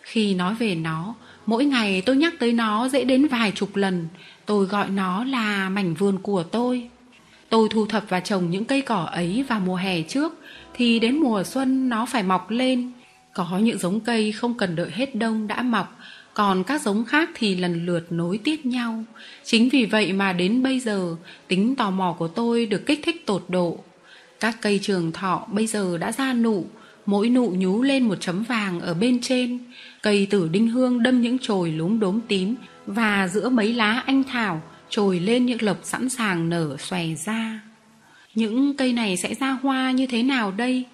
Khi 0.00 0.34
nói 0.34 0.54
về 0.54 0.74
nó, 0.74 1.14
mỗi 1.46 1.64
ngày 1.64 2.02
tôi 2.06 2.16
nhắc 2.16 2.34
tới 2.38 2.52
nó 2.52 2.88
dễ 2.88 3.04
đến 3.04 3.26
vài 3.28 3.52
chục 3.54 3.76
lần. 3.76 4.08
Tôi 4.46 4.66
gọi 4.66 4.90
nó 4.90 5.24
là 5.24 5.68
mảnh 5.68 5.94
vườn 5.94 6.18
của 6.22 6.42
tôi. 6.42 6.90
Tôi 7.52 7.68
thu 7.70 7.86
thập 7.86 8.04
và 8.08 8.20
trồng 8.20 8.50
những 8.50 8.64
cây 8.64 8.80
cỏ 8.80 9.04
ấy 9.12 9.44
vào 9.48 9.60
mùa 9.60 9.76
hè 9.76 10.02
trước 10.02 10.32
Thì 10.74 10.98
đến 10.98 11.16
mùa 11.16 11.44
xuân 11.44 11.88
nó 11.88 12.06
phải 12.06 12.22
mọc 12.22 12.50
lên 12.50 12.92
Có 13.34 13.58
những 13.58 13.78
giống 13.78 14.00
cây 14.00 14.32
không 14.32 14.54
cần 14.54 14.76
đợi 14.76 14.90
hết 14.92 15.14
đông 15.14 15.46
đã 15.46 15.62
mọc 15.62 15.98
còn 16.34 16.64
các 16.64 16.82
giống 16.82 17.04
khác 17.04 17.30
thì 17.34 17.54
lần 17.54 17.86
lượt 17.86 18.12
nối 18.12 18.38
tiếp 18.44 18.66
nhau. 18.66 19.04
Chính 19.44 19.68
vì 19.68 19.84
vậy 19.86 20.12
mà 20.12 20.32
đến 20.32 20.62
bây 20.62 20.80
giờ, 20.80 21.16
Tính 21.48 21.76
tò 21.76 21.90
mò 21.90 22.16
của 22.18 22.28
tôi 22.28 22.66
được 22.66 22.86
kích 22.86 23.00
thích 23.04 23.26
tột 23.26 23.44
độ. 23.48 23.78
Các 24.40 24.56
cây 24.60 24.78
trường 24.82 25.12
thọ 25.12 25.46
bây 25.52 25.66
giờ 25.66 25.98
đã 25.98 26.12
ra 26.12 26.32
nụ. 26.32 26.66
Mỗi 27.06 27.28
nụ 27.28 27.50
nhú 27.56 27.82
lên 27.82 28.08
một 28.08 28.20
chấm 28.20 28.42
vàng 28.42 28.80
ở 28.80 28.94
bên 28.94 29.20
trên. 29.20 29.58
Cây 30.02 30.26
tử 30.30 30.48
đinh 30.52 30.68
hương 30.68 31.02
đâm 31.02 31.20
những 31.20 31.38
chồi 31.38 31.70
lúm 31.70 32.00
đốm 32.00 32.20
tím 32.28 32.54
Và 32.86 33.28
giữa 33.28 33.48
mấy 33.48 33.72
lá 33.72 34.02
anh 34.06 34.24
thảo 34.24 34.62
trồi 34.88 35.20
lên 35.20 35.46
những 35.46 35.62
lộc 35.62 35.78
sẵn 35.82 36.08
sàng 36.08 36.48
nở 36.48 36.76
xòe 36.78 37.04
ra. 37.24 37.60
Những 38.34 38.76
cây 38.76 38.92
này 38.92 39.16
sẽ 39.16 39.34
ra 39.34 39.50
hoa 39.62 39.90
như 39.90 40.06
thế 40.06 40.22
nào 40.22 40.52
đây? 40.56 40.84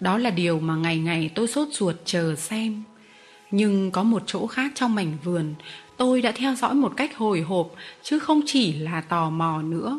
Đó 0.00 0.18
là 0.18 0.30
điều 0.30 0.60
mà 0.60 0.76
ngày 0.76 0.98
ngày 0.98 1.30
tôi 1.34 1.46
sốt 1.46 1.68
ruột 1.72 1.96
chờ 2.04 2.34
xem 2.36 2.82
nhưng 3.50 3.90
có 3.90 4.02
một 4.02 4.22
chỗ 4.26 4.46
khác 4.46 4.72
trong 4.74 4.94
mảnh 4.94 5.16
vườn. 5.24 5.54
Tôi 5.96 6.22
đã 6.22 6.32
theo 6.32 6.54
dõi 6.54 6.74
một 6.74 6.92
cách 6.96 7.16
hồi 7.16 7.40
hộp 7.40 7.72
chứ 8.02 8.18
không 8.18 8.40
chỉ 8.46 8.72
là 8.72 9.00
tò 9.00 9.30
mò 9.30 9.62
nữa. 9.62 9.98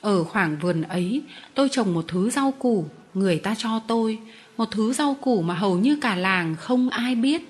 Ở 0.00 0.24
khoảng 0.24 0.58
vườn 0.58 0.82
ấy 0.82 1.22
tôi 1.54 1.68
trồng 1.68 1.94
một 1.94 2.04
thứ 2.08 2.30
rau 2.30 2.50
củ 2.50 2.86
người 3.14 3.38
ta 3.38 3.54
cho 3.58 3.80
tôi. 3.86 4.18
Một 4.56 4.68
thứ 4.70 4.92
rau 4.92 5.16
củ 5.20 5.42
mà 5.42 5.54
hầu 5.54 5.78
như 5.78 5.98
cả 6.00 6.14
làng 6.14 6.56
không 6.56 6.88
ai 6.88 7.14
biết. 7.14 7.48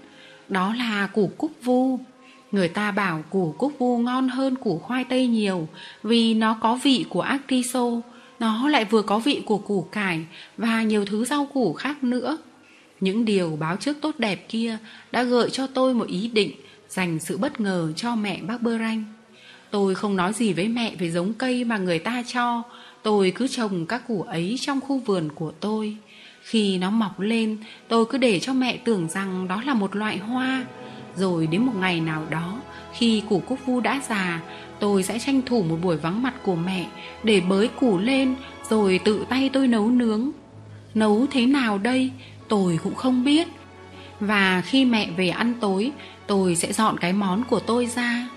Đó 0.48 0.74
là 0.74 1.06
củ 1.06 1.30
cúc 1.38 1.52
vu. 1.62 1.98
Người 2.52 2.68
ta 2.68 2.90
bảo 2.90 3.24
củ 3.30 3.54
cúc 3.58 3.72
vu 3.78 3.98
ngon 3.98 4.28
hơn 4.28 4.56
củ 4.56 4.78
khoai 4.78 5.04
tây 5.04 5.26
nhiều 5.26 5.68
vì 6.02 6.34
nó 6.34 6.56
có 6.60 6.78
vị 6.82 7.04
của 7.08 7.20
actiso, 7.20 7.86
nó 8.40 8.68
lại 8.68 8.84
vừa 8.84 9.02
có 9.02 9.18
vị 9.18 9.42
của 9.46 9.58
củ 9.58 9.88
cải 9.92 10.26
và 10.56 10.82
nhiều 10.82 11.04
thứ 11.04 11.24
rau 11.24 11.46
củ 11.54 11.72
khác 11.72 12.04
nữa. 12.04 12.38
Những 13.04 13.24
điều 13.24 13.56
báo 13.56 13.76
trước 13.76 13.96
tốt 14.00 14.14
đẹp 14.18 14.48
kia 14.48 14.78
đã 15.12 15.22
gợi 15.22 15.50
cho 15.50 15.66
tôi 15.66 15.94
một 15.94 16.08
ý 16.08 16.28
định 16.28 16.50
dành 16.88 17.18
sự 17.20 17.38
bất 17.38 17.60
ngờ 17.60 17.92
cho 17.96 18.16
mẹ 18.16 18.40
bác 18.42 18.62
Bơ 18.62 18.78
Ranh. 18.78 19.04
Tôi 19.70 19.94
không 19.94 20.16
nói 20.16 20.32
gì 20.32 20.52
với 20.52 20.68
mẹ 20.68 20.94
về 20.98 21.10
giống 21.10 21.34
cây 21.34 21.64
mà 21.64 21.78
người 21.78 21.98
ta 21.98 22.22
cho, 22.26 22.62
tôi 23.02 23.32
cứ 23.34 23.48
trồng 23.48 23.86
các 23.86 24.02
củ 24.08 24.22
ấy 24.22 24.56
trong 24.60 24.80
khu 24.80 24.98
vườn 24.98 25.28
của 25.34 25.50
tôi. 25.50 25.96
Khi 26.42 26.78
nó 26.78 26.90
mọc 26.90 27.20
lên, 27.20 27.56
tôi 27.88 28.04
cứ 28.06 28.18
để 28.18 28.40
cho 28.40 28.52
mẹ 28.52 28.76
tưởng 28.76 29.08
rằng 29.08 29.48
đó 29.48 29.62
là 29.66 29.74
một 29.74 29.96
loại 29.96 30.18
hoa, 30.18 30.64
rồi 31.16 31.46
đến 31.46 31.66
một 31.66 31.72
ngày 31.80 32.00
nào 32.00 32.22
đó 32.30 32.60
Khi 32.92 33.22
củ 33.28 33.38
cúc 33.38 33.58
vu 33.66 33.80
đã 33.80 34.00
già 34.08 34.40
Tôi 34.80 35.02
sẽ 35.02 35.18
tranh 35.18 35.42
thủ 35.42 35.62
một 35.62 35.78
buổi 35.82 35.96
vắng 35.96 36.22
mặt 36.22 36.34
của 36.42 36.54
mẹ 36.54 36.86
Để 37.22 37.40
bới 37.40 37.68
củ 37.68 37.98
lên 37.98 38.34
Rồi 38.70 39.00
tự 39.04 39.24
tay 39.28 39.50
tôi 39.52 39.68
nấu 39.68 39.90
nướng 39.90 40.30
Nấu 40.94 41.26
thế 41.30 41.46
nào 41.46 41.78
đây 41.78 42.10
Tôi 42.54 42.78
cũng 42.84 42.94
không 42.94 43.24
biết. 43.24 43.48
Và 44.20 44.62
khi 44.66 44.84
mẹ 44.84 45.10
về 45.16 45.28
ăn 45.28 45.54
tối, 45.60 45.92
Tôi 46.26 46.56
sẽ 46.56 46.72
dọn 46.72 46.98
cái 46.98 47.12
món 47.12 47.44
của 47.44 47.60
tôi 47.60 47.86
ra. 47.86 48.28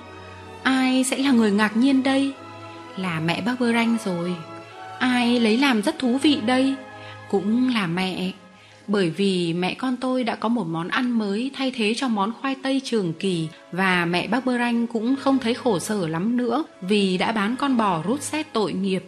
Ai 0.63 1.03
sẽ 1.03 1.17
là 1.17 1.31
người 1.31 1.51
ngạc 1.51 1.77
nhiên 1.77 2.03
đây? 2.03 2.33
Là 2.97 3.19
mẹ 3.19 3.41
bác 3.41 3.59
Bơ 3.59 3.73
Ranh 3.73 3.97
rồi. 4.05 4.35
Ai 4.99 5.39
lấy 5.39 5.57
làm 5.57 5.81
rất 5.81 5.99
thú 5.99 6.17
vị 6.17 6.37
đây? 6.45 6.75
Cũng 7.31 7.73
là 7.73 7.87
mẹ. 7.87 8.31
Bởi 8.87 9.09
vì 9.09 9.53
mẹ 9.53 9.73
con 9.73 9.97
tôi 9.97 10.23
đã 10.23 10.35
có 10.35 10.49
một 10.49 10.67
món 10.67 10.87
ăn 10.87 11.11
mới 11.11 11.51
thay 11.53 11.71
thế 11.71 11.93
cho 11.97 12.07
món 12.07 12.33
khoai 12.41 12.55
tây 12.63 12.81
trường 12.83 13.13
kỳ. 13.13 13.47
Và 13.71 14.05
mẹ 14.05 14.27
bác 14.27 14.45
Bơ 14.45 14.57
Ranh 14.57 14.87
cũng 14.87 15.15
không 15.15 15.39
thấy 15.39 15.53
khổ 15.53 15.79
sở 15.79 16.07
lắm 16.07 16.37
nữa 16.37 16.63
vì 16.81 17.17
đã 17.17 17.31
bán 17.31 17.55
con 17.55 17.77
bò 17.77 18.01
rút 18.07 18.21
xét 18.21 18.53
tội 18.53 18.73
nghiệp. 18.73 19.03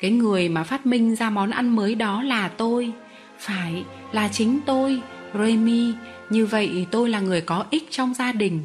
Cái 0.00 0.10
người 0.10 0.48
mà 0.48 0.62
phát 0.62 0.86
minh 0.86 1.16
ra 1.16 1.30
món 1.30 1.50
ăn 1.50 1.76
mới 1.76 1.94
đó 1.94 2.22
là 2.22 2.48
tôi. 2.48 2.92
Phải, 3.38 3.84
là 4.12 4.28
chính 4.28 4.60
tôi, 4.66 5.00
Remy. 5.34 5.94
Như 6.30 6.46
vậy 6.46 6.86
tôi 6.90 7.08
là 7.08 7.20
người 7.20 7.40
có 7.40 7.64
ích 7.70 7.86
trong 7.90 8.14
gia 8.14 8.32
đình. 8.32 8.62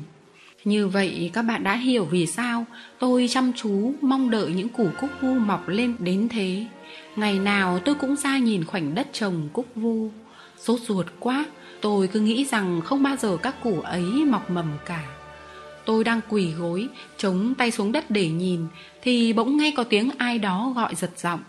Như 0.64 0.88
vậy 0.88 1.30
các 1.34 1.42
bạn 1.42 1.64
đã 1.64 1.76
hiểu 1.76 2.06
vì 2.06 2.26
sao 2.26 2.66
tôi 3.00 3.28
chăm 3.30 3.54
chú 3.54 3.94
mong 4.02 4.30
đợi 4.30 4.52
những 4.52 4.70
củ 4.70 4.90
cúc 5.02 5.10
vu 5.22 5.34
mọc 5.34 5.68
lên 5.68 5.96
đến 6.00 6.30
thế. 6.30 6.66
Ngày 7.16 7.40
nào 7.40 7.80
tôi 7.80 7.96
cũng 7.96 8.16
ra 8.16 8.38
nhìn 8.38 8.66
khoảnh 8.66 8.96
đất 8.96 9.08
trồng 9.14 9.50
cúc 9.54 9.66
vu 9.76 10.10
Sốt 10.58 10.80
ruột 10.80 11.06
quá 11.20 11.46
Tôi 11.82 12.08
cứ 12.08 12.20
nghĩ 12.20 12.46
rằng 12.46 12.82
không 12.82 13.04
bao 13.04 13.16
giờ 13.16 13.38
các 13.38 13.64
củ 13.64 13.82
ấy 13.82 14.04
mọc 14.04 14.50
mầm 14.50 14.72
cả 14.86 15.04
Tôi 15.86 16.04
đang 16.04 16.22
quỳ 16.30 16.52
gối 16.52 16.88
Chống 17.18 17.54
tay 17.58 17.72
xuống 17.72 17.92
đất 17.92 18.12
để 18.12 18.30
nhìn 18.30 18.68
Thì 19.02 19.34
bỗng 19.34 19.58
nghe 19.58 19.74
có 19.78 19.84
tiếng 19.84 20.10
ai 20.18 20.40
đó 20.40 20.74
gọi 20.76 20.96
giật 20.96 21.12
giọng 21.18 21.40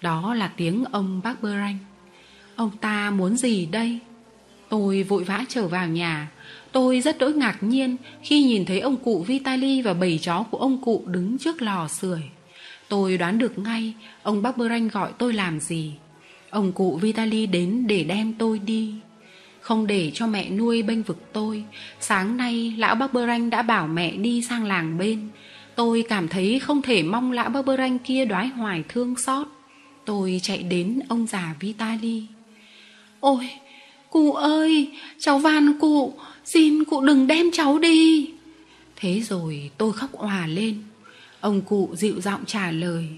Đó 0.00 0.34
là 0.34 0.50
tiếng 0.56 0.84
ông 0.92 1.20
bác 1.24 1.42
Bơ 1.42 1.50
Ranh 1.50 1.78
Ông 2.56 2.70
ta 2.80 3.10
muốn 3.10 3.36
gì 3.36 3.66
đây? 3.66 3.98
Tôi 4.68 5.02
vội 5.02 5.24
vã 5.24 5.44
trở 5.48 5.68
vào 5.68 5.88
nhà. 5.88 6.30
Tôi 6.72 7.00
rất 7.00 7.18
đỗi 7.18 7.32
ngạc 7.32 7.62
nhiên 7.62 7.96
Khi 8.22 8.42
nhìn 8.42 8.64
thấy 8.64 8.80
ông 8.80 8.96
cụ 8.96 9.24
Vitali 9.28 9.82
và 9.82 9.94
bầy 9.94 10.18
chó 10.18 10.42
của 10.42 10.58
ông 10.58 10.78
cụ 10.82 11.02
đứng 11.06 11.38
trước 11.38 11.62
lò 11.62 11.88
sưởi. 11.88 12.20
Tôi 12.88 13.18
đoán 13.18 13.38
được 13.38 13.58
ngay 13.58 13.94
Ông 14.22 14.42
bác 14.42 14.56
Ranh 14.58 14.88
gọi 14.88 15.12
tôi 15.18 15.32
làm 15.32 15.60
gì. 15.60 15.92
Ông 16.50 16.72
cụ 16.72 16.96
Vitali 16.96 17.46
đến 17.46 17.86
để 17.86 18.04
đem 18.04 18.32
tôi 18.32 18.58
đi. 18.58 18.94
Không 19.60 19.86
để 19.86 20.10
cho 20.14 20.26
mẹ 20.26 20.50
nuôi 20.50 20.82
bênh 20.82 21.02
vực 21.02 21.18
tôi, 21.32 21.64
Sáng 22.00 22.36
nay 22.36 22.74
lão 22.78 22.94
bác 22.94 23.14
Ranh 23.14 23.50
đã 23.50 23.62
bảo 23.62 23.86
mẹ 23.86 24.16
đi 24.16 24.42
sang 24.42 24.64
làng 24.64 24.98
bên. 24.98 25.28
Tôi 25.74 26.04
cảm 26.08 26.28
thấy 26.28 26.58
không 26.58 26.82
thể 26.82 27.02
mong 27.02 27.32
lão 27.32 27.48
bác 27.48 27.66
Ranh 27.66 27.98
kia 27.98 28.24
đoái 28.24 28.48
hoài 28.48 28.84
thương 28.88 29.16
xót. 29.16 29.46
Tôi 30.04 30.40
chạy 30.42 30.62
đến 30.62 31.00
ông 31.08 31.26
già 31.26 31.54
Vitali 31.60 32.26
Ôi, 33.26 33.50
Cụ 34.10 34.32
ơi, 34.32 34.92
Cháu 35.18 35.38
van 35.38 35.78
cụ, 35.80 36.14
Xin 36.44 36.84
cụ 36.84 37.00
đừng 37.00 37.26
đem 37.26 37.50
cháu 37.52 37.78
đi. 37.78 38.30
Thế 38.96 39.20
rồi 39.20 39.70
tôi 39.78 39.92
khóc 39.92 40.10
hòa 40.12 40.46
lên. 40.46 40.82
Ông 41.40 41.60
cụ 41.60 41.90
dịu 41.94 42.20
giọng 42.20 42.44
trả 42.46 42.70
lời. 42.70 43.08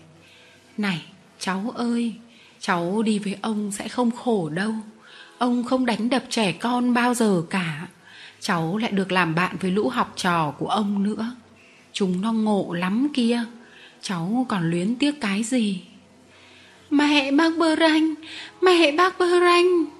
Này, 0.77 1.03
cháu 1.38 1.73
ơi, 1.77 2.12
Cháu 2.61 3.03
đi 3.03 3.18
với 3.18 3.37
ông 3.42 3.73
sẽ 3.73 3.88
không 3.88 4.11
khổ 4.11 4.49
đâu. 4.49 4.73
Ông 5.38 5.64
không 5.64 5.87
đánh 5.87 6.09
đập 6.09 6.23
trẻ 6.31 6.53
con 6.53 6.94
bao 6.94 7.14
giờ 7.14 7.42
cả. 7.51 7.87
Cháu 8.40 8.77
lại 8.77 8.90
được 8.90 9.12
làm 9.12 9.35
bạn 9.35 9.57
với 9.61 9.71
lũ 9.71 9.88
học 9.88 10.12
trò 10.16 10.51
của 10.51 10.68
ông 10.68 11.03
nữa. 11.03 11.35
Chúng 11.92 12.21
nó 12.21 12.33
ngộ 12.33 12.73
lắm 12.73 13.09
kia. 13.14 13.44
Cháu 14.03 14.47
còn 14.49 14.71
luyến 14.71 14.94
tiếc 14.94 15.21
cái 15.21 15.42
gì? 15.42 15.81
Mẹ 16.90 17.33
bác 17.33 17.59
Bơ 17.59 17.77
Ranh, 17.77 18.14
Mẹ 18.62 18.92
bác 18.92 19.18
Bơ 19.18 19.40
Ranh. 19.40 19.97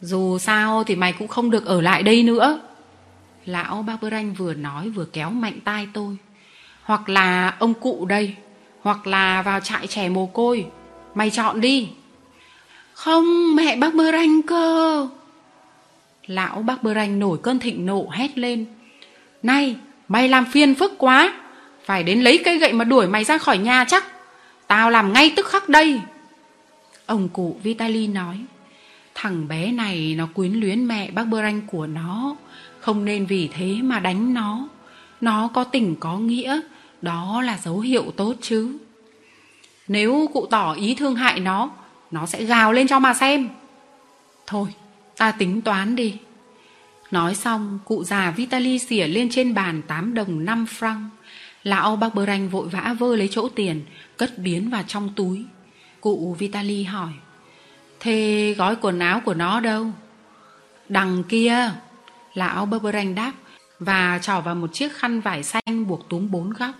Dù 0.00 0.38
sao 0.38 0.84
thì 0.84 0.96
mày 0.96 1.12
cũng 1.12 1.28
không 1.28 1.50
được 1.50 1.66
ở 1.66 1.80
lại 1.80 2.02
đây 2.02 2.22
nữa. 2.22 2.60
Lão 3.46 3.82
bác 3.82 3.96
Bơ 4.02 4.10
Ranh 4.10 4.34
vừa 4.34 4.54
nói 4.54 4.88
vừa 4.88 5.04
kéo 5.04 5.30
mạnh 5.30 5.58
tay 5.64 5.88
tôi. 5.92 6.16
Hoặc 6.82 7.08
là 7.08 7.56
ông 7.58 7.74
cụ 7.74 8.06
đây, 8.06 8.34
Hoặc 8.82 9.06
là 9.06 9.42
vào 9.42 9.60
trại 9.60 9.86
trẻ 9.86 10.08
mồ 10.08 10.26
côi. 10.26 10.66
Mày 11.14 11.30
chọn 11.30 11.60
đi. 11.60 11.88
Không, 12.92 13.56
mẹ 13.56 13.76
bác 13.76 13.94
Bơ 13.94 14.12
Ranh 14.12 14.42
cơ. 14.42 15.08
Lão 16.26 16.62
bác 16.62 16.82
Bơ 16.82 16.94
Ranh 16.94 17.18
nổi 17.18 17.38
cơn 17.42 17.58
thịnh 17.58 17.86
nộ 17.86 18.08
hét 18.10 18.38
lên. 18.38 18.66
Này, 19.42 19.76
mày 20.08 20.28
làm 20.28 20.44
phiền 20.44 20.74
phức 20.74 20.92
quá. 20.98 21.32
Phải 21.84 22.02
đến 22.02 22.20
lấy 22.20 22.38
cây 22.44 22.58
gậy 22.58 22.72
mà 22.72 22.84
đuổi 22.84 23.06
mày 23.06 23.24
ra 23.24 23.38
khỏi 23.38 23.58
nhà 23.58 23.84
chắc. 23.88 24.04
Tao 24.66 24.90
làm 24.90 25.12
ngay 25.12 25.32
tức 25.36 25.46
khắc 25.46 25.68
đây. 25.68 26.00
Ông 27.06 27.28
cụ 27.28 27.56
Vitali 27.62 28.06
nói. 28.06 28.36
Thằng 29.18 29.48
bé 29.48 29.72
này 29.72 30.14
nó 30.18 30.26
quyến 30.34 30.52
luyến 30.52 30.86
mẹ 30.86 31.10
bác 31.10 31.24
Bơ 31.24 31.42
Ranh 31.42 31.60
của 31.66 31.86
nó. 31.86 32.36
Không 32.80 33.04
nên 33.04 33.26
vì 33.26 33.48
thế 33.48 33.76
mà 33.82 34.00
đánh 34.00 34.34
nó. 34.34 34.68
Nó 35.20 35.48
có 35.48 35.64
tình 35.64 35.96
có 36.00 36.18
nghĩa, 36.18 36.60
Đó 37.02 37.42
là 37.42 37.58
dấu 37.58 37.80
hiệu 37.80 38.12
tốt 38.16 38.34
chứ. 38.40 38.78
Nếu 39.88 40.28
cụ 40.34 40.46
tỏ 40.50 40.72
ý 40.72 40.94
thương 40.94 41.14
hại 41.14 41.40
nó 41.40 41.70
Nó 42.10 42.26
sẽ 42.26 42.44
gào 42.44 42.72
lên 42.72 42.88
cho 42.88 42.98
mà 42.98 43.14
xem. 43.14 43.48
Thôi, 44.46 44.68
ta 45.16 45.32
tính 45.32 45.62
toán 45.62 45.96
đi. 45.96 46.14
Nói 47.10 47.34
xong, 47.34 47.78
cụ 47.84 48.04
già 48.04 48.30
Vitali 48.30 48.78
xỉa 48.78 49.06
lên 49.06 49.28
trên 49.30 49.54
bàn 49.54 49.82
8 49.82 50.14
đồng 50.14 50.44
5 50.44 50.66
franc. 50.78 51.08
Lão 51.62 51.96
bác 51.96 52.14
bơ 52.14 52.26
ranh 52.26 52.48
vội 52.48 52.68
vã 52.68 52.96
vơ 52.98 53.16
lấy 53.16 53.28
chỗ 53.30 53.48
tiền, 53.48 53.82
Cất 54.16 54.38
biến 54.38 54.70
vào 54.70 54.82
trong 54.86 55.10
túi. 55.16 55.44
Cụ 56.00 56.36
Vitali 56.38 56.82
hỏi 56.82 57.12
Thế 58.00 58.54
gói 58.58 58.76
quần 58.76 58.98
áo 58.98 59.20
của 59.24 59.34
nó 59.34 59.60
đâu? 59.60 59.86
Đằng 60.88 61.22
kia, 61.22 61.70
Lão 62.34 62.66
bơ 62.66 62.92
đáp, 63.16 63.32
Và 63.78 64.18
trỏ 64.22 64.40
vào 64.40 64.54
một 64.54 64.72
chiếc 64.72 64.92
khăn 64.92 65.20
vải 65.20 65.42
xanh 65.42 65.86
buộc 65.86 66.08
túm 66.08 66.30
bốn 66.30 66.50
góc. 66.50 66.74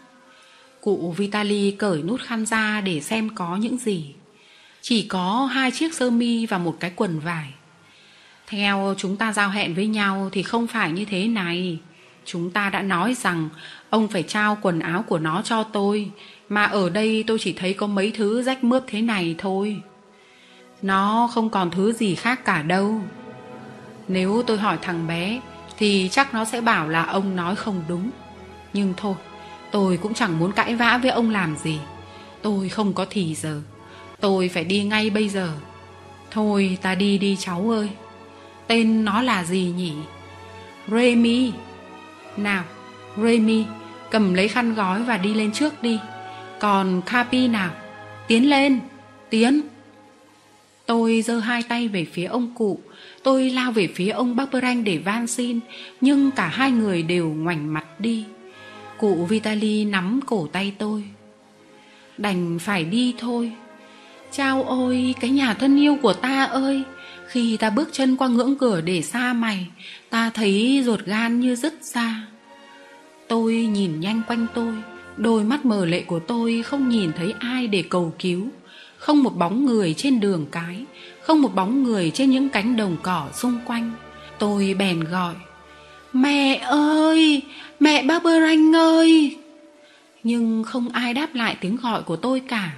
Cụ 0.81 1.15
Vitali 1.17 1.71
cởi 1.71 2.03
nút 2.03 2.21
khăn 2.21 2.47
ra 2.47 2.81
để 2.81 3.01
xem 3.01 3.35
có 3.35 3.57
những 3.57 3.79
gì. 3.79 4.15
Chỉ 4.83 5.03
có 5.03 5.49
hai 5.53 5.71
chiếc 5.71 5.95
sơ 5.95 6.11
mi 6.11 6.47
và 6.47 6.59
một 6.59 6.77
cái 6.81 6.93
quần 6.97 7.19
vải. 7.19 7.53
Theo 8.47 8.95
chúng 8.99 9.17
ta 9.17 9.33
giao 9.33 9.51
hẹn 9.51 9.75
với 9.75 9.87
nhau 9.87 10.29
thì 10.33 10.43
không 10.43 10.67
phải 10.67 10.93
như 10.93 11.05
thế 11.05 11.29
này. 11.29 11.79
Chúng 12.25 12.51
ta 12.51 12.71
đã 12.71 12.83
nói 12.83 13.15
rằng 13.15 13.49
ông 13.91 14.09
phải 14.09 14.23
trao 14.23 14.59
quần 14.63 14.81
áo 14.81 15.05
của 15.09 15.19
nó 15.19 15.43
cho 15.43 15.63
tôi, 15.63 16.11
Mà 16.49 16.65
ở 16.65 16.91
đây 16.91 17.25
tôi 17.27 17.39
chỉ 17.39 17.53
thấy 17.53 17.75
có 17.75 17.87
mấy 17.87 18.11
thứ 18.11 18.43
rách 18.43 18.65
mướp 18.65 18.83
thế 18.87 19.03
này 19.03 19.35
thôi. 19.39 19.83
Nó 20.83 21.29
không 21.35 21.51
còn 21.51 21.71
thứ 21.71 21.93
gì 21.93 22.15
khác 22.15 22.45
cả 22.45 22.63
đâu. 22.63 23.01
Nếu 24.09 24.43
tôi 24.47 24.59
hỏi 24.59 24.79
thằng 24.83 25.07
bé 25.07 25.41
Thì 25.79 26.09
chắc 26.13 26.35
nó 26.35 26.45
sẽ 26.45 26.61
bảo 26.61 26.89
là 26.89 27.05
ông 27.05 27.37
nói 27.37 27.57
không 27.57 27.83
đúng. 27.89 28.11
Nhưng 28.73 28.95
thôi 28.97 29.15
Tôi 29.71 29.97
cũng 29.97 30.15
chẳng 30.15 30.39
muốn 30.39 30.53
cãi 30.53 30.75
vã 30.75 30.99
với 31.03 31.11
ông 31.11 31.31
làm 31.31 31.57
gì. 31.57 31.79
Tôi 32.43 32.69
không 32.69 32.93
có 32.93 33.07
thì 33.11 33.35
giờ. 33.35 33.63
Tôi 34.21 34.49
phải 34.49 34.65
đi 34.65 34.85
ngay 34.85 35.11
bây 35.11 35.29
giờ. 35.29 35.53
Thôi 36.31 36.79
ta 36.83 36.95
đi 36.95 37.19
đi 37.19 37.37
cháu 37.37 37.71
ơi. 37.71 37.91
Tên 38.67 39.05
nó 39.05 39.23
là 39.23 39.45
gì 39.45 39.73
nhỉ? 39.77 39.93
Remy. 40.89 41.53
Nào, 42.37 42.65
Remy, 43.17 43.65
cầm 44.11 44.35
lấy 44.35 44.49
khăn 44.49 44.75
gói 44.75 45.03
và 45.03 45.17
đi 45.17 45.35
lên 45.35 45.53
trước 45.53 45.83
đi. 45.83 45.99
Còn 46.61 47.03
Capi 47.03 47.49
nào, 47.49 47.71
tiến 48.29 48.51
lên, 48.51 48.81
tiến. 49.31 49.61
Tôi 50.87 51.23
giơ 51.23 51.39
hai 51.39 51.63
tay 51.63 51.89
về 51.89 52.05
phía 52.05 52.25
ông 52.25 52.55
cụ, 52.55 52.81
tôi 53.23 53.51
lao 53.51 53.73
về 53.73 53.87
phía 53.95 54.11
ông 54.11 54.37
Barberanh 54.37 54.85
để 54.85 54.99
van 54.99 55.27
xin, 55.27 55.61
nhưng 56.01 56.31
cả 56.31 56.49
hai 56.49 56.71
người 56.71 57.03
đều 57.03 57.29
ngoảnh 57.29 57.73
mặt 57.73 58.01
đi. 58.01 58.25
Cụ 58.99 59.27
Vitali 59.29 59.85
nắm 59.85 60.21
cổ 60.27 60.49
tay 60.53 60.73
tôi. 60.79 61.05
Đành 62.19 62.59
phải 62.59 62.85
đi 62.85 63.15
thôi. 63.19 63.53
Chao 64.33 64.63
ôi, 64.63 65.15
cái 65.21 65.31
nhà 65.31 65.55
thân 65.55 65.81
yêu 65.81 65.97
của 66.03 66.13
ta 66.13 66.45
ơi! 66.45 66.85
Khi 67.27 67.57
ta 67.57 67.71
bước 67.71 67.89
chân 67.93 68.17
qua 68.17 68.29
ngưỡng 68.29 68.59
cửa 68.59 68.81
để 68.81 69.03
xa 69.03 69.33
mày 69.33 69.67
Ta 70.11 70.31
thấy 70.35 70.83
ruột 70.85 71.01
gan 71.05 71.41
như 71.41 71.57
dứt 71.57 71.75
ra 71.83 72.27
Tôi 73.29 73.55
nhìn 73.55 74.01
nhanh 74.01 74.23
quanh 74.29 74.47
tôi 74.55 74.75
Đôi 75.17 75.45
mắt 75.45 75.65
mờ 75.65 75.87
lệ 75.87 76.03
của 76.03 76.19
tôi 76.19 76.63
không 76.63 76.89
nhìn 76.89 77.13
thấy 77.13 77.35
ai 77.39 77.67
để 77.67 77.85
cầu 77.91 78.15
cứu 78.19 78.49
không 78.99 79.23
một 79.23 79.37
bóng 79.37 79.67
người 79.67 79.95
trên 79.95 80.21
đường 80.21 80.47
cái, 80.51 80.85
Không 81.21 81.43
một 81.43 81.55
bóng 81.55 81.83
người 81.83 82.11
trên 82.11 82.31
những 82.31 82.49
cánh 82.49 82.77
đồng 82.77 82.97
cỏ 83.03 83.29
xung 83.35 83.59
quanh 83.67 83.93
Tôi 84.39 84.75
bèn 84.79 85.01
gọi, 85.05 85.35
Mẹ 86.13 86.55
ơi! 86.65 87.43
Mẹ 87.81 88.03
bác 88.03 88.23
Bơ 88.23 88.41
Ranh 88.41 88.77
ơi! 88.77 89.37
Nhưng 90.23 90.65
không 90.65 90.89
ai 90.89 91.15
đáp 91.15 91.35
lại 91.35 91.57
tiếng 91.61 91.77
gọi 91.77 92.03
của 92.03 92.17
tôi 92.17 92.41
cả 92.41 92.71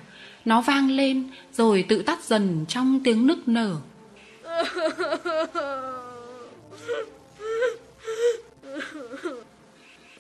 Nó 0.45 0.61
vang 0.61 0.91
lên 0.91 1.25
rồi 1.53 1.85
tự 1.89 2.03
tắt 2.03 2.25
dần 2.25 2.65
trong 2.69 3.01
tiếng 3.05 3.27
nức 3.27 3.49
nở 3.49 3.77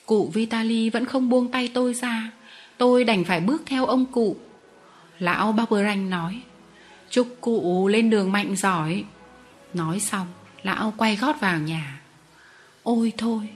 Cụ 0.06 0.30
Vitali 0.34 0.90
vẫn 0.90 1.04
không 1.04 1.28
buông 1.28 1.48
tay 1.48 1.70
tôi 1.74 1.94
ra 1.94 2.30
Tôi 2.78 3.04
đành 3.04 3.24
phải 3.24 3.40
bước 3.40 3.62
theo 3.66 3.86
ông 3.86 4.06
cụ 4.06 4.36
Lão 5.18 5.52
Barberanh 5.52 6.10
nói. 6.10 6.42
Chúc 7.10 7.36
cụ 7.40 7.88
lên 7.88 8.10
đường 8.10 8.32
mạnh 8.32 8.56
giỏi. 8.56 9.04
Nói 9.74 10.00
xong, 10.00 10.26
Lão 10.62 10.94
quay 10.96 11.16
gót 11.16 11.40
vào 11.40 11.58
nhà. 11.58 12.00
Ôi 12.82 13.12
thôi, 13.18 13.48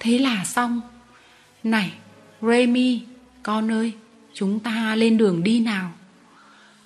Thế 0.00 0.18
là 0.18 0.44
xong. 0.44 0.80
Này, 1.62 1.92
Remy, 2.42 3.00
Con 3.42 3.70
ơi, 3.70 3.92
Chúng 4.34 4.60
ta 4.60 4.94
lên 4.96 5.16
đường 5.16 5.42
đi 5.42 5.60
nào. 5.60 5.92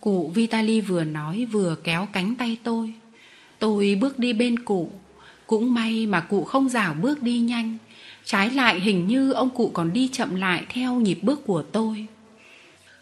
Cụ 0.00 0.32
Vitali 0.34 0.80
vừa 0.80 1.04
nói 1.04 1.46
vừa 1.52 1.76
kéo 1.84 2.08
cánh 2.12 2.34
tay 2.34 2.56
tôi. 2.62 2.92
Tôi 3.58 3.98
bước 4.00 4.18
đi 4.18 4.32
bên 4.32 4.64
cụ. 4.64 4.90
Cũng 5.46 5.74
may 5.74 6.06
mà 6.06 6.20
cụ 6.20 6.44
không 6.44 6.68
rảo 6.68 6.94
bước 6.94 7.22
đi 7.22 7.38
nhanh. 7.38 7.78
Trái 8.24 8.50
lại 8.50 8.80
hình 8.80 9.06
như 9.06 9.32
ông 9.32 9.50
cụ 9.50 9.70
còn 9.74 9.92
đi 9.92 10.08
chậm 10.12 10.34
lại 10.34 10.66
theo 10.68 10.94
nhịp 10.94 11.18
bước 11.22 11.40
của 11.46 11.62
tôi. 11.62 12.06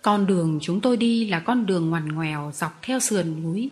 Con 0.02 0.26
đường 0.26 0.58
chúng 0.62 0.80
tôi 0.80 0.96
đi 0.96 1.24
là 1.24 1.40
con 1.40 1.66
đường 1.66 1.90
ngoằn 1.90 2.08
ngoèo 2.08 2.50
dọc 2.54 2.78
theo 2.82 3.00
sườn 3.00 3.42
núi. 3.42 3.70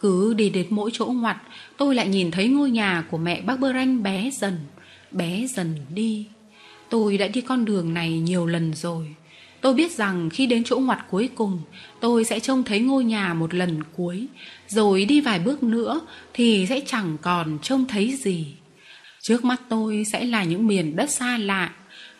Cứ 0.00 0.34
đi 0.34 0.50
đến 0.50 0.66
mỗi 0.70 0.90
chỗ 0.92 1.06
ngoặt, 1.06 1.36
Tôi 1.76 1.94
lại 1.94 2.08
nhìn 2.08 2.30
thấy 2.30 2.48
ngôi 2.48 2.70
nhà 2.70 3.04
của 3.10 3.18
mẹ 3.18 3.40
bác 3.40 3.60
Bơ 3.60 3.72
Ranh 3.72 4.02
bé 4.02 4.30
dần 4.32 4.58
Bé 5.10 5.46
dần 5.46 5.76
đi. 5.94 6.26
Tôi 6.88 7.18
đã 7.18 7.28
đi 7.28 7.40
con 7.40 7.64
đường 7.64 7.94
này 7.94 8.18
nhiều 8.18 8.46
lần 8.46 8.74
rồi. 8.74 9.14
Tôi 9.60 9.74
biết 9.74 9.92
rằng 9.92 10.30
khi 10.30 10.46
đến 10.46 10.64
chỗ 10.64 10.78
ngoặt 10.78 10.98
cuối 11.10 11.28
cùng, 11.34 11.60
Tôi 12.00 12.24
sẽ 12.24 12.40
trông 12.40 12.62
thấy 12.62 12.80
ngôi 12.80 13.04
nhà 13.04 13.34
một 13.34 13.54
lần 13.54 13.82
cuối, 13.96 14.26
Rồi 14.68 15.04
đi 15.04 15.20
vài 15.20 15.38
bước 15.38 15.62
nữa 15.62 16.00
Thì 16.34 16.66
sẽ 16.68 16.80
chẳng 16.86 17.16
còn 17.22 17.58
trông 17.62 17.86
thấy 17.86 18.16
gì. 18.16 18.46
Trước 19.20 19.44
mắt 19.44 19.60
tôi 19.68 20.04
sẽ 20.12 20.24
là 20.24 20.44
những 20.44 20.66
miền 20.66 20.96
đất 20.96 21.10
xa 21.10 21.38
lạ 21.38 21.72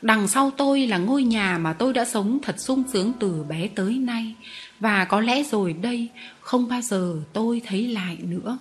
Đằng 0.02 0.28
sau 0.28 0.50
tôi 0.56 0.86
là 0.86 0.98
ngôi 0.98 1.22
nhà 1.22 1.58
mà 1.58 1.72
tôi 1.72 1.92
đã 1.92 2.04
sống 2.04 2.38
thật 2.42 2.60
sung 2.60 2.82
sướng 2.92 3.12
từ 3.20 3.44
bé 3.48 3.68
tới 3.74 3.94
nay. 3.94 4.34
Và 4.80 5.04
có 5.04 5.20
lẽ 5.20 5.42
rồi 5.42 5.72
đây, 5.72 6.08
không 6.40 6.68
bao 6.68 6.80
giờ 6.80 7.16
tôi 7.32 7.62
thấy 7.66 7.88
lại 7.88 8.18
nữa. 8.22 8.58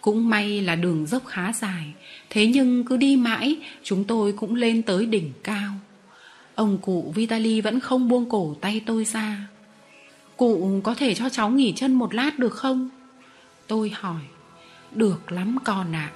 Cũng 0.00 0.28
may 0.28 0.60
là 0.60 0.74
đường 0.74 1.06
dốc 1.06 1.26
khá 1.26 1.52
dài, 1.52 1.92
Thế 2.30 2.46
nhưng 2.46 2.84
cứ 2.84 2.96
đi 2.96 3.16
mãi, 3.16 3.56
chúng 3.82 4.04
tôi 4.04 4.32
cũng 4.32 4.54
lên 4.54 4.82
tới 4.82 5.06
đỉnh 5.06 5.32
cao. 5.42 5.72
Ông 6.54 6.78
cụ 6.78 7.12
Vitali 7.14 7.60
vẫn 7.60 7.80
không 7.80 8.08
buông 8.08 8.30
cổ 8.30 8.56
tay 8.60 8.80
tôi 8.86 9.04
ra. 9.04 9.48
Cụ 10.36 10.80
có 10.84 10.94
thể 10.94 11.14
cho 11.14 11.28
cháu 11.28 11.50
nghỉ 11.50 11.72
chân 11.76 11.94
một 11.94 12.14
lát 12.14 12.38
được 12.38 12.52
không? 12.54 12.88
Tôi 13.66 13.90
hỏi. 13.90 14.20
Được 14.94 15.32
lắm 15.32 15.56
con 15.64 15.92
ạ. 15.92 16.10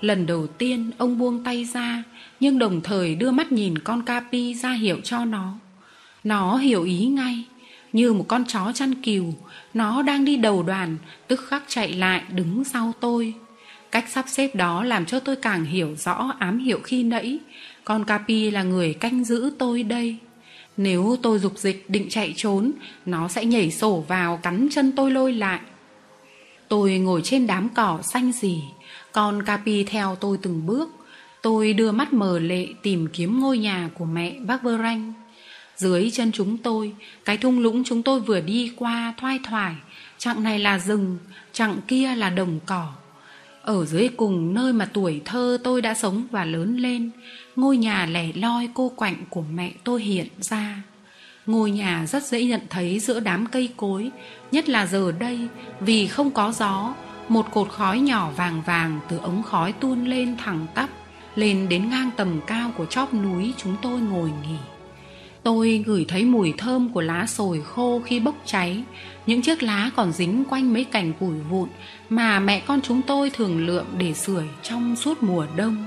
Lần 0.00 0.26
đầu 0.26 0.46
tiên 0.46 0.90
ông 0.98 1.18
buông 1.18 1.44
tay 1.44 1.64
ra, 1.64 2.02
Nhưng 2.40 2.58
đồng 2.58 2.80
thời 2.80 3.14
đưa 3.14 3.30
mắt 3.30 3.52
nhìn 3.52 3.78
con 3.78 4.02
Capi 4.02 4.54
ra 4.54 4.72
hiệu 4.72 5.00
cho 5.04 5.24
nó. 5.24 5.54
Nó 6.24 6.56
hiểu 6.56 6.82
ý 6.82 7.06
ngay, 7.06 7.44
Như 7.92 8.12
một 8.12 8.24
con 8.28 8.44
chó 8.44 8.72
chăn 8.74 8.94
cừu. 8.94 9.34
Nó 9.74 10.02
đang 10.02 10.24
đi 10.24 10.36
đầu 10.36 10.62
đoàn, 10.62 10.96
Tức 11.28 11.40
khắc 11.48 11.62
chạy 11.68 11.92
lại 11.92 12.22
đứng 12.30 12.64
sau 12.64 12.92
tôi. 13.00 13.34
Cách 13.90 14.04
sắp 14.08 14.24
xếp 14.28 14.54
đó 14.54 14.84
làm 14.84 15.06
cho 15.06 15.20
tôi 15.20 15.36
càng 15.36 15.64
hiểu 15.64 15.94
rõ 15.96 16.34
ám 16.38 16.58
hiệu 16.58 16.80
khi 16.84 17.02
nãy. 17.02 17.38
Con 17.84 18.04
Capi 18.04 18.50
là 18.50 18.62
người 18.62 18.94
canh 18.94 19.24
giữ 19.24 19.52
tôi 19.58 19.82
đây. 19.82 20.16
Nếu 20.76 21.16
tôi 21.22 21.38
dục 21.38 21.52
dịch 21.56 21.90
định 21.90 22.06
chạy 22.08 22.34
trốn, 22.36 22.72
Nó 23.06 23.28
sẽ 23.28 23.44
nhảy 23.44 23.70
sổ 23.70 24.04
vào 24.08 24.36
cắn 24.36 24.68
chân 24.70 24.92
tôi 24.96 25.10
lôi 25.10 25.32
lại. 25.32 25.60
Tôi 26.68 26.98
ngồi 26.98 27.20
trên 27.24 27.46
đám 27.46 27.68
cỏ 27.68 27.98
xanh 28.02 28.32
gì 28.32 28.62
con 29.16 29.42
Capi 29.42 29.84
theo 29.84 30.16
tôi 30.20 30.38
từng 30.42 30.66
bước. 30.66 30.88
Tôi 31.42 31.72
đưa 31.72 31.92
mắt 31.92 32.12
mờ 32.12 32.38
lệ 32.38 32.66
tìm 32.82 33.08
kiếm 33.12 33.40
ngôi 33.40 33.58
nhà 33.58 33.90
của 33.94 34.04
mẹ 34.04 34.36
bác 34.40 34.62
Vơ 34.62 34.78
Ranh. 34.78 35.12
Dưới 35.76 36.10
chân 36.10 36.32
chúng 36.32 36.58
tôi, 36.58 36.94
Cái 37.24 37.36
thung 37.36 37.58
lũng 37.58 37.84
chúng 37.84 38.02
tôi 38.02 38.20
vừa 38.20 38.40
đi 38.40 38.72
qua 38.76 39.14
thoai 39.16 39.40
thoải, 39.44 39.74
Chặng 40.18 40.42
này 40.42 40.58
là 40.58 40.78
rừng, 40.78 41.18
Chặng 41.52 41.76
kia 41.88 42.14
là 42.14 42.30
đồng 42.30 42.60
cỏ. 42.66 42.92
Ở 43.62 43.84
dưới 43.84 44.08
cùng 44.16 44.54
nơi 44.54 44.72
mà 44.72 44.88
tuổi 44.92 45.20
thơ 45.24 45.58
tôi 45.64 45.82
đã 45.82 45.94
sống 45.94 46.26
và 46.30 46.44
lớn 46.44 46.76
lên, 46.76 47.10
Ngôi 47.56 47.76
nhà 47.76 48.06
lẻ 48.06 48.26
loi 48.34 48.68
cô 48.74 48.92
quạnh 48.96 49.16
của 49.30 49.44
mẹ 49.54 49.72
tôi 49.84 50.02
hiện 50.02 50.26
ra. 50.40 50.82
Ngôi 51.46 51.70
nhà 51.70 52.06
rất 52.06 52.24
dễ 52.24 52.44
nhận 52.44 52.60
thấy 52.70 52.98
giữa 52.98 53.20
đám 53.20 53.46
cây 53.46 53.68
cối, 53.76 54.10
Nhất 54.52 54.68
là 54.68 54.86
giờ 54.86 55.12
đây 55.12 55.38
Vì 55.80 56.06
không 56.06 56.30
có 56.30 56.52
gió 56.52 56.94
một 57.28 57.50
cột 57.52 57.68
khói 57.70 58.00
nhỏ 58.00 58.30
vàng 58.36 58.62
vàng 58.66 59.00
từ 59.08 59.18
ống 59.18 59.42
khói 59.42 59.72
tuôn 59.72 60.04
lên 60.04 60.36
thẳng 60.36 60.66
tắp, 60.74 60.88
Lên 61.34 61.68
đến 61.68 61.90
ngang 61.90 62.10
tầm 62.16 62.40
cao 62.46 62.70
của 62.76 62.86
chóp 62.86 63.14
núi 63.14 63.54
chúng 63.56 63.76
tôi 63.82 64.00
ngồi 64.00 64.30
nghỉ 64.42 64.56
Tôi 65.42 65.84
ngửi 65.86 66.04
thấy 66.08 66.24
mùi 66.24 66.54
thơm 66.58 66.88
của 66.88 67.00
lá 67.00 67.26
sồi 67.26 67.62
khô 67.62 68.00
khi 68.04 68.20
bốc 68.20 68.34
cháy 68.44 68.82
Những 69.26 69.42
chiếc 69.42 69.62
lá 69.62 69.90
còn 69.96 70.12
dính 70.12 70.44
quanh 70.50 70.72
mấy 70.72 70.84
cành 70.84 71.12
củi 71.12 71.34
vụn 71.50 71.68
Mà 72.08 72.40
mẹ 72.40 72.60
con 72.60 72.80
chúng 72.82 73.02
tôi 73.02 73.30
thường 73.30 73.66
lượm 73.66 73.86
để 73.98 74.14
sưởi 74.14 74.44
trong 74.62 74.96
suốt 74.96 75.22
mùa 75.22 75.46
đông 75.56 75.84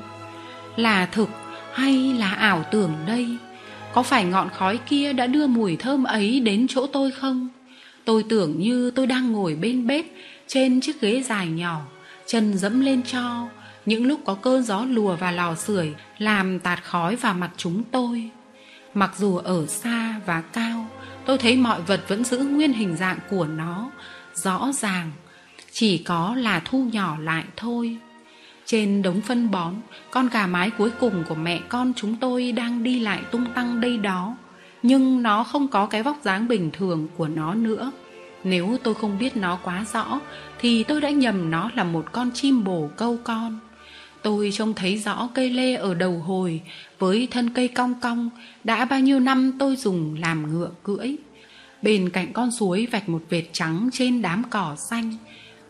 Là 0.76 1.06
thực 1.06 1.30
hay 1.74 2.14
là 2.14 2.34
ảo 2.34 2.66
tưởng 2.72 2.92
đây? 3.08 3.28
Có 3.94 4.04
phải 4.04 4.26
ngọn 4.26 4.50
khói 4.50 4.78
kia 4.78 5.14
đã 5.14 5.28
đưa 5.28 5.48
mùi 5.48 5.76
thơm 5.76 6.04
ấy 6.04 6.40
đến 6.40 6.68
chỗ 6.70 6.88
tôi 6.88 7.12
không? 7.12 7.50
Tôi 8.06 8.24
tưởng 8.30 8.60
như 8.60 8.92
tôi 8.92 9.08
đang 9.08 9.32
ngồi 9.32 9.56
bên 9.56 9.88
bếp 9.88 10.06
trên 10.52 10.82
chiếc 10.82 11.02
ghế 11.02 11.24
dài 11.24 11.48
nhỏ, 11.48 11.82
Chân 12.26 12.58
dẫm 12.58 12.82
lên 12.82 13.04
cho. 13.04 13.48
Những 13.86 14.06
lúc 14.06 14.20
có 14.26 14.34
cơn 14.34 14.64
gió 14.64 14.86
lùa 14.86 15.16
vào 15.16 15.34
lò 15.34 15.56
sưởi 15.56 15.94
Làm 16.18 16.60
tạt 16.60 16.84
khói 16.84 17.16
vào 17.16 17.34
mặt 17.34 17.52
chúng 17.58 17.84
tôi. 17.84 18.30
Mặc 18.94 19.12
dù 19.18 19.38
ở 19.38 19.66
xa 19.68 20.20
và 20.26 20.42
cao, 20.42 20.88
Tôi 21.26 21.38
thấy 21.38 21.58
mọi 21.58 21.82
vật 21.82 22.02
vẫn 22.08 22.24
giữ 22.24 22.38
nguyên 22.38 22.74
hình 22.74 22.96
dạng 22.98 23.18
của 23.30 23.46
nó, 23.46 23.92
Rõ 24.34 24.72
ràng, 24.74 25.12
Chỉ 25.72 25.98
có 25.98 26.36
là 26.36 26.62
thu 26.66 26.90
nhỏ 26.94 27.18
lại 27.22 27.44
thôi. 27.56 27.98
Trên 28.66 29.02
đống 29.02 29.22
phân 29.22 29.52
bón, 29.52 29.74
Con 30.12 30.30
gà 30.30 30.48
mái 30.48 30.70
cuối 30.70 30.92
cùng 31.00 31.24
của 31.30 31.36
mẹ 31.36 31.60
con 31.70 31.94
chúng 31.96 32.16
tôi 32.16 32.52
Đang 32.52 32.84
đi 32.84 33.00
lại 33.00 33.22
tung 33.32 33.46
tăng 33.56 33.82
đây 33.82 33.98
đó, 33.98 34.38
Nhưng 34.84 35.24
nó 35.24 35.44
không 35.44 35.68
có 35.68 35.86
cái 35.86 36.04
vóc 36.04 36.18
dáng 36.24 36.48
bình 36.48 36.70
thường 36.74 37.08
của 37.18 37.28
nó 37.28 37.54
nữa. 37.54 37.92
Nếu 38.44 38.78
tôi 38.84 38.94
không 38.94 39.20
biết 39.20 39.38
nó 39.38 39.60
quá 39.64 39.86
rõ, 39.94 40.20
Thì 40.60 40.84
tôi 40.84 41.02
đã 41.02 41.10
nhầm 41.10 41.52
nó 41.52 41.72
là 41.76 41.84
một 41.84 42.06
con 42.12 42.32
chim 42.34 42.64
bồ 42.64 42.90
câu 42.98 43.18
con 43.24 43.60
Tôi 44.22 44.50
trông 44.54 44.74
thấy 44.74 44.98
rõ 44.98 45.30
cây 45.34 45.50
lê 45.50 45.76
ở 45.76 45.94
đầu 45.94 46.20
hồi, 46.20 46.62
với 47.00 47.28
thân 47.32 47.50
cây 47.50 47.68
cong 47.68 48.00
cong, 48.02 48.30
đã 48.64 48.86
bao 48.86 49.00
nhiêu 49.00 49.20
năm 49.20 49.52
tôi 49.60 49.76
dùng 49.76 50.16
làm 50.20 50.54
ngựa 50.54 50.70
cưỡi. 50.84 51.16
Bên 51.82 52.10
cạnh 52.10 52.34
con 52.34 52.52
suối 52.52 52.88
vạch 52.92 53.10
một 53.10 53.22
vệt 53.30 53.44
trắng 53.52 53.90
trên 53.94 54.22
đám 54.22 54.44
cỏ 54.50 54.76
xanh. 54.78 55.16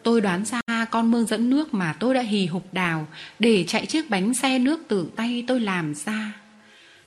Tôi 0.03 0.21
đoán 0.21 0.45
ra 0.45 0.85
con 0.91 1.11
mương 1.11 1.25
dẫn 1.25 1.49
nước 1.49 1.73
mà 1.73 1.95
tôi 1.99 2.13
đã 2.13 2.21
hì 2.21 2.45
hục 2.45 2.73
đào 2.73 3.07
để 3.39 3.63
chạy 3.67 3.85
chiếc 3.85 4.09
bánh 4.09 4.33
xe 4.33 4.59
nước 4.59 4.79
tự 4.87 5.07
tay 5.15 5.43
tôi 5.47 5.59
làm 5.59 5.95
ra. 5.95 6.33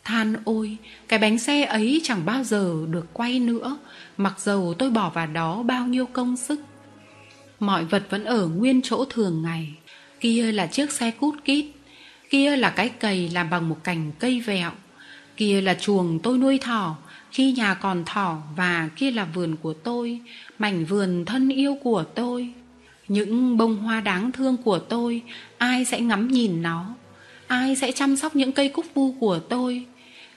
Than 0.05 0.35
ôi, 0.45 0.77
cái 1.09 1.19
bánh 1.19 1.39
xe 1.39 1.65
ấy 1.65 2.01
chẳng 2.05 2.25
bao 2.25 2.45
giờ 2.45 2.75
được 2.91 3.07
quay 3.13 3.41
nữa, 3.41 3.79
mặc 4.17 4.41
dầu 4.41 4.75
tôi 4.79 4.91
bỏ 4.91 5.11
vào 5.11 5.27
đó 5.27 5.63
bao 5.63 5.87
nhiêu 5.87 6.07
công 6.07 6.37
sức. 6.37 6.61
Mọi 7.61 7.85
vật 7.85 8.03
vẫn 8.11 8.25
ở 8.25 8.47
nguyên 8.47 8.81
chỗ 8.83 9.05
thường 9.05 9.43
ngày. 9.43 9.75
Kia 10.21 10.53
là 10.53 10.67
chiếc 10.67 10.91
xe 10.91 11.11
cút 11.11 11.35
kít. 11.45 11.67
Kia 12.31 12.57
là 12.57 12.71
cái 12.71 12.89
cầy 12.89 13.29
làm 13.29 13.51
bằng 13.51 13.69
một 13.69 13.77
cành 13.85 14.13
cây 14.19 14.41
vẹo. 14.41 14.71
Kia 15.37 15.61
là 15.61 15.75
chuồng 15.75 16.19
tôi 16.19 16.39
nuôi 16.39 16.59
thỏ. 16.59 16.97
Khi 17.31 17.53
nhà 17.53 17.75
còn 17.75 18.05
thỏ 18.05 18.39
và 18.57 18.89
kia 18.97 19.11
là 19.11 19.25
vườn 19.25 19.57
của 19.57 19.73
tôi 19.73 20.21
mảnh 20.59 20.85
vườn 20.85 21.25
thân 21.25 21.49
yêu 21.49 21.79
của 21.83 22.05
tôi. 22.15 22.53
Những 23.09 23.57
bông 23.57 23.77
hoa 23.77 24.01
đáng 24.01 24.33
thương 24.33 24.57
của 24.57 24.79
tôi 24.79 25.23
ai 25.59 25.85
sẽ 25.85 26.01
ngắm 26.01 26.29
nhìn 26.29 26.63
nó? 26.63 26.95
Ai 27.47 27.77
sẽ 27.77 27.93
chăm 27.93 28.17
sóc 28.17 28.37
những 28.37 28.53
cây 28.53 28.69
cúc 28.69 28.87
vu 28.95 29.13
của 29.21 29.39
tôi? 29.39 29.85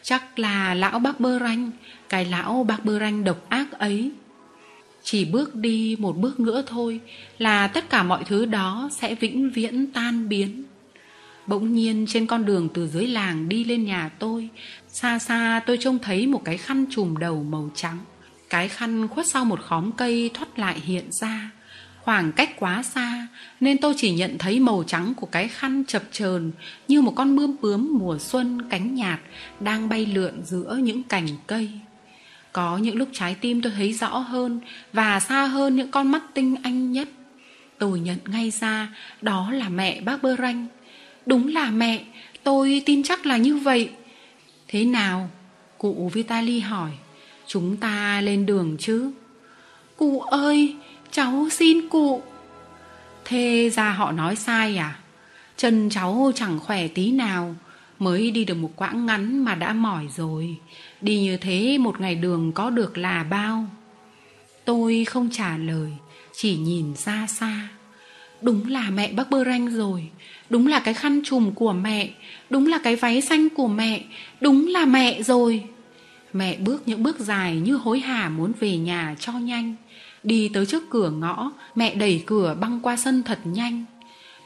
Chắc 0.06 0.40
là 0.40 0.74
lão 0.74 1.00
bác 1.00 1.20
bơ 1.20 1.40
ranh, 1.40 1.72
cái 2.10 2.26
lão 2.26 2.64
bác 2.64 2.86
bơ 2.86 3.00
ranh 3.00 3.24
độc 3.24 3.50
ác 3.50 3.72
ấy. 3.72 4.12
Chỉ 5.04 5.26
bước 5.26 5.56
đi 5.56 5.96
một 6.00 6.18
bước 6.18 6.40
nữa 6.40 6.64
thôi 6.68 7.00
là 7.38 7.68
tất 7.68 7.90
cả 7.90 8.04
mọi 8.04 8.24
thứ 8.24 8.46
đó 8.46 8.90
sẽ 8.92 9.16
vĩnh 9.16 9.50
viễn 9.50 9.92
tan 9.92 10.30
biến. 10.30 10.64
Bỗng 11.48 11.74
nhiên 11.74 12.06
trên 12.08 12.28
con 12.28 12.46
đường 12.46 12.70
từ 12.74 12.88
dưới 12.88 13.08
làng 13.08 13.50
đi 13.50 13.64
lên 13.64 13.86
nhà 13.86 14.10
tôi, 14.20 14.50
xa 14.88 15.20
xa 15.20 15.62
tôi 15.66 15.78
trông 15.80 16.00
thấy 16.00 16.28
một 16.28 16.42
cái 16.46 16.58
khăn 16.58 16.86
trùm 16.90 17.18
đầu 17.18 17.44
màu 17.44 17.70
trắng. 17.76 17.98
Cái 18.50 18.68
khăn 18.68 19.08
khuất 19.08 19.28
sau 19.28 19.46
một 19.46 19.60
khóm 19.62 19.92
cây 19.92 20.32
thoát 20.34 20.60
lại 20.60 20.80
hiện 20.80 21.06
ra 21.12 21.52
khoảng 22.06 22.32
cách 22.32 22.60
quá 22.60 22.84
xa 22.84 23.28
nên 23.60 23.78
tôi 23.78 23.94
chỉ 23.98 24.12
nhận 24.12 24.38
thấy 24.38 24.60
màu 24.60 24.84
trắng 24.88 25.14
của 25.14 25.28
cái 25.28 25.48
khăn 25.48 25.84
chập 25.88 26.04
chờn 26.12 26.52
như 26.88 27.02
một 27.02 27.14
con 27.16 27.36
bướm 27.36 27.56
bướm 27.62 27.90
mùa 27.92 28.18
xuân 28.20 28.70
cánh 28.70 28.96
nhạt 28.96 29.20
đang 29.60 29.90
bay 29.90 30.06
lượn 30.06 30.42
giữa 30.44 30.80
những 30.82 31.04
cành 31.04 31.28
cây 31.48 31.70
có 32.56 32.78
những 32.78 32.96
lúc 32.96 33.10
trái 33.12 33.36
tim 33.42 33.62
tôi 33.62 33.72
thấy 33.76 33.94
rõ 33.94 34.18
hơn 34.18 34.60
và 34.94 35.20
xa 35.20 35.46
hơn 35.46 35.76
những 35.76 35.92
con 35.92 36.12
mắt 36.12 36.24
tinh 36.34 36.56
anh 36.64 36.92
nhất. 36.92 37.08
Tôi 37.78 38.00
nhận 38.00 38.18
ngay 38.26 38.52
ra 38.52 38.96
đó 39.22 39.52
là 39.52 39.70
mẹ 39.70 40.02
bác 40.02 40.24
Bơ 40.24 40.36
Ranh. 40.36 40.68
Đúng 41.26 41.48
là 41.48 41.72
mẹ, 41.72 42.04
tôi 42.44 42.82
tin 42.86 43.04
chắc 43.04 43.26
là 43.26 43.38
như 43.38 43.58
vậy. 43.58 43.90
Thế 44.68 44.86
nào? 44.86 45.30
Cụ 45.78 46.12
Vitali 46.14 46.60
hỏi. 46.60 46.92
Chúng 47.48 47.78
ta 47.78 48.22
lên 48.22 48.46
đường 48.46 48.76
chứ? 48.80 49.12
Cụ 49.98 50.20
ơi, 50.20 50.76
cháu 51.16 51.48
xin 51.52 51.90
cụ. 51.90 52.22
Thế 53.26 53.70
ra 53.74 53.92
họ 53.92 54.12
nói 54.12 54.36
sai 54.36 54.78
à? 54.78 55.00
Chân 55.58 55.90
cháu 55.90 56.32
chẳng 56.36 56.60
khỏe 56.60 56.88
tí 56.88 57.12
nào, 57.12 57.56
Mới 58.00 58.32
đi 58.32 58.46
được 58.46 58.56
một 58.56 58.72
quãng 58.76 59.06
ngắn 59.06 59.46
mà 59.46 59.56
đã 59.56 59.74
mỏi 59.74 60.08
rồi. 60.16 60.58
Đi 61.02 61.20
như 61.20 61.38
thế 61.38 61.78
một 61.78 62.02
ngày 62.02 62.16
đường 62.16 62.52
có 62.52 62.70
được 62.70 62.98
là 62.98 63.24
bao? 63.24 63.66
Tôi 64.66 65.06
không 65.06 65.30
trả 65.32 65.58
lời, 65.58 65.92
Chỉ 66.36 66.56
nhìn 66.56 66.96
xa 66.96 67.28
xa. 67.28 67.68
Đúng 68.42 68.68
là 68.68 68.90
mẹ 68.90 69.14
bác 69.14 69.30
bơ 69.30 69.44
ranh 69.44 69.68
rồi, 69.68 70.10
Đúng 70.50 70.68
là 70.68 70.80
cái 70.80 70.94
khăn 70.94 71.22
trùm 71.26 71.52
của 71.52 71.74
mẹ, 71.74 72.10
Đúng 72.50 72.68
là 72.68 72.80
cái 72.84 72.96
váy 72.96 73.22
xanh 73.22 73.50
của 73.50 73.68
mẹ, 73.68 74.04
Đúng 74.42 74.68
là 74.68 74.86
mẹ 74.86 75.24
rồi. 75.24 75.64
Mẹ 76.34 76.58
bước 76.58 76.84
những 76.86 77.04
bước 77.04 77.20
dài 77.20 77.56
như 77.56 77.76
hối 77.76 78.00
hả 78.00 78.30
muốn 78.30 78.52
về 78.60 78.78
nhà 78.78 79.16
cho 79.20 79.34
nhanh. 79.34 79.76
Đi 80.26 80.50
tới 80.54 80.66
trước 80.66 80.90
cửa 80.90 81.10
ngõ, 81.10 81.52
Mẹ 81.76 81.96
đẩy 81.96 82.24
cửa 82.26 82.56
băng 82.60 82.80
qua 82.84 82.96
sân 82.98 83.24
thật 83.24 83.40
nhanh. 83.44 83.86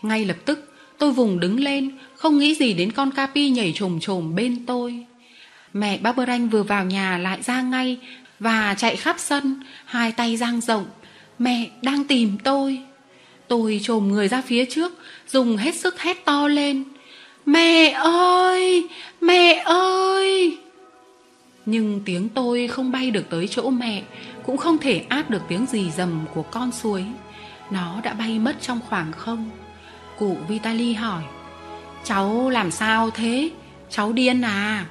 Ngay 0.01 0.25
lập 0.25 0.37
tức, 0.45 0.73
tôi 0.97 1.11
vùng 1.11 1.39
đứng 1.39 1.59
lên, 1.59 1.97
Không 2.15 2.39
nghĩ 2.39 2.55
gì 2.55 2.73
đến 2.73 2.91
con 2.91 3.11
Capi 3.11 3.49
nhảy 3.49 3.73
trồm 3.75 3.99
trồm 3.99 4.35
bên 4.35 4.65
tôi. 4.65 5.05
Mẹ 5.73 5.97
Barberanh 5.97 6.49
vừa 6.49 6.63
vào 6.63 6.85
nhà 6.85 7.17
lại 7.17 7.41
ra 7.41 7.61
ngay 7.61 7.97
Và 8.39 8.75
chạy 8.77 8.95
khắp 8.95 9.15
sân, 9.19 9.63
Hai 9.85 10.11
tay 10.11 10.37
giang 10.37 10.61
rộng. 10.61 10.85
Mẹ 11.39 11.69
đang 11.81 12.05
tìm 12.05 12.37
tôi. 12.43 12.79
Tôi 13.47 13.79
trồm 13.83 14.07
người 14.07 14.27
ra 14.27 14.41
phía 14.41 14.65
trước, 14.65 14.93
Dùng 15.27 15.57
hết 15.57 15.75
sức 15.75 16.01
hét 16.01 16.25
to 16.25 16.47
lên. 16.47 16.83
Mẹ 17.45 17.89
ơi! 18.03 18.87
Mẹ 19.21 19.53
ơi! 19.65 20.57
Nhưng 21.69 22.01
tiếng 22.05 22.29
tôi 22.29 22.67
không 22.67 22.91
bay 22.91 23.11
được 23.11 23.29
tới 23.29 23.47
chỗ 23.47 23.69
mẹ, 23.69 24.03
Cũng 24.45 24.57
không 24.57 24.77
thể 24.77 25.05
át 25.09 25.29
được 25.29 25.41
tiếng 25.47 25.65
gì 25.65 25.91
rầm 25.91 26.25
của 26.33 26.41
con 26.41 26.71
suối. 26.71 27.05
Nó 27.71 28.01
đã 28.03 28.13
bay 28.13 28.39
mất 28.39 28.55
trong 28.61 28.79
khoảng 28.89 29.11
không. 29.11 29.49
Cụ 30.17 30.37
Vitali 30.47 30.93
hỏi, 30.93 31.23
Cháu 32.03 32.49
làm 32.49 32.71
sao 32.71 33.09
thế? 33.09 33.49
Cháu 33.89 34.13
điên 34.13 34.41
à? 34.41 34.85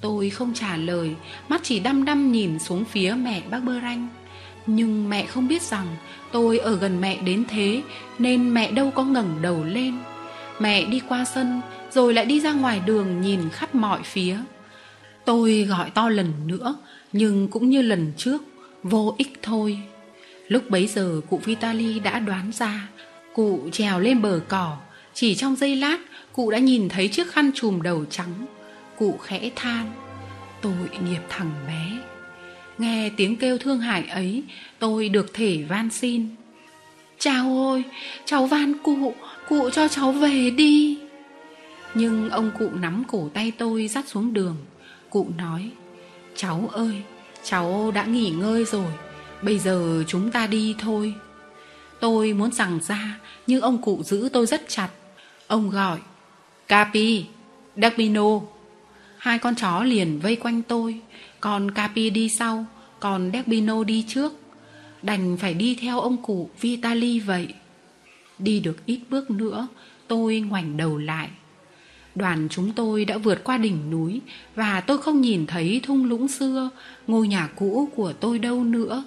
Tôi 0.00 0.30
không 0.30 0.54
trả 0.54 0.76
lời, 0.76 1.14
Mắt 1.48 1.60
chỉ 1.64 1.80
đăm 1.80 2.04
đăm 2.04 2.32
nhìn 2.32 2.58
xuống 2.58 2.84
phía 2.84 3.14
mẹ 3.18 3.42
bác 3.50 3.64
Bơ 3.64 3.80
Ranh. 3.80 4.08
Nhưng 4.66 5.08
mẹ 5.08 5.26
không 5.26 5.48
biết 5.48 5.62
rằng 5.62 5.86
tôi 6.32 6.58
ở 6.58 6.76
gần 6.76 7.00
mẹ 7.00 7.18
đến 7.22 7.44
thế, 7.48 7.82
nên 8.18 8.54
mẹ 8.54 8.70
đâu 8.70 8.90
có 8.90 9.04
ngẩng 9.04 9.42
đầu 9.42 9.64
lên. 9.64 9.94
Mẹ 10.60 10.84
đi 10.84 11.00
qua 11.08 11.24
sân, 11.24 11.60
rồi 11.90 12.14
lại 12.14 12.24
đi 12.24 12.40
ra 12.40 12.52
ngoài 12.52 12.80
đường 12.86 13.20
nhìn 13.20 13.40
khắp 13.50 13.74
mọi 13.74 14.00
phía. 14.02 14.36
Tôi 15.24 15.66
gọi 15.68 15.90
to 15.90 16.08
lần 16.08 16.32
nữa 16.46 16.76
nhưng 17.12 17.48
cũng 17.48 17.70
như 17.70 17.82
lần 17.82 18.12
trước, 18.16 18.42
vô 18.82 19.14
ích 19.18 19.38
thôi. 19.42 19.78
Lúc 20.48 20.70
bấy 20.70 20.86
giờ 20.86 21.20
cụ 21.30 21.40
Vitali 21.44 22.00
đã 22.00 22.18
đoán 22.18 22.52
ra, 22.52 22.88
cụ 23.34 23.68
trèo 23.72 24.00
lên 24.00 24.22
bờ 24.22 24.40
cỏ, 24.48 24.76
chỉ 25.14 25.34
trong 25.34 25.56
giây 25.56 25.76
lát 25.76 25.98
cụ 26.32 26.50
đã 26.50 26.58
nhìn 26.58 26.88
thấy 26.88 27.08
chiếc 27.08 27.32
khăn 27.32 27.50
trùm 27.54 27.82
đầu 27.82 28.04
trắng. 28.04 28.46
Cụ 28.98 29.18
khẽ 29.22 29.50
than, 29.56 29.92
tội 30.62 30.88
nghiệp 31.04 31.20
thằng 31.28 31.52
bé. 31.66 31.98
Nghe 32.78 33.10
tiếng 33.16 33.36
kêu 33.36 33.58
thương 33.58 33.80
hại 33.80 34.06
ấy, 34.06 34.42
tôi 34.78 35.08
được 35.08 35.34
thể 35.34 35.62
van 35.68 35.90
xin. 35.90 36.28
Chào 37.18 37.70
ơi, 37.72 37.82
cháu 38.24 38.46
van 38.46 38.74
cụ, 38.82 39.14
cụ 39.48 39.70
cho 39.70 39.88
cháu 39.88 40.12
về 40.12 40.50
đi. 40.50 40.98
Nhưng 41.94 42.30
ông 42.30 42.50
cụ 42.58 42.70
nắm 42.74 43.02
cổ 43.08 43.30
tay 43.34 43.52
tôi 43.58 43.88
dắt 43.88 44.08
xuống 44.08 44.32
đường. 44.32 44.56
Cụ 45.14 45.26
nói, 45.38 45.70
cháu 46.36 46.70
ơi, 46.72 47.02
cháu 47.44 47.90
đã 47.94 48.04
nghỉ 48.04 48.30
ngơi 48.30 48.64
rồi, 48.64 48.92
bây 49.42 49.58
giờ 49.58 50.04
chúng 50.06 50.30
ta 50.30 50.46
đi 50.46 50.74
thôi. 50.78 51.14
Tôi 52.00 52.32
muốn 52.32 52.52
rằng 52.52 52.78
ra, 52.82 53.20
nhưng 53.46 53.60
ông 53.60 53.82
cụ 53.82 54.02
giữ 54.02 54.28
tôi 54.32 54.46
rất 54.46 54.62
chặt. 54.68 54.88
Ông 55.46 55.70
gọi, 55.70 55.98
Capi, 56.68 57.24
Dabino. 57.76 58.40
Hai 59.18 59.38
con 59.38 59.54
chó 59.54 59.82
liền 59.82 60.20
vây 60.20 60.36
quanh 60.36 60.62
tôi, 60.62 61.00
còn 61.40 61.70
Capi 61.70 62.10
đi 62.10 62.28
sau, 62.28 62.66
còn 63.00 63.30
Dabino 63.32 63.84
đi 63.84 64.04
trước. 64.08 64.32
Đành 65.02 65.36
phải 65.36 65.54
đi 65.54 65.78
theo 65.80 66.00
ông 66.00 66.22
cụ 66.22 66.50
Vitali 66.60 67.20
vậy. 67.20 67.48
Đi 68.38 68.60
được 68.60 68.86
ít 68.86 69.00
bước 69.10 69.30
nữa, 69.30 69.68
tôi 70.08 70.40
ngoảnh 70.40 70.76
đầu 70.76 70.98
lại. 70.98 71.28
Đoàn 72.14 72.48
chúng 72.50 72.72
tôi 72.72 73.04
đã 73.04 73.18
vượt 73.18 73.44
qua 73.44 73.58
đỉnh 73.58 73.90
núi 73.90 74.20
và 74.54 74.80
tôi 74.80 74.98
không 74.98 75.20
nhìn 75.20 75.46
thấy 75.46 75.80
thung 75.82 76.04
lũng 76.04 76.28
xưa, 76.28 76.70
ngôi 77.06 77.28
nhà 77.28 77.48
cũ 77.56 77.88
của 77.96 78.12
tôi 78.12 78.38
đâu 78.38 78.64
nữa. 78.64 79.04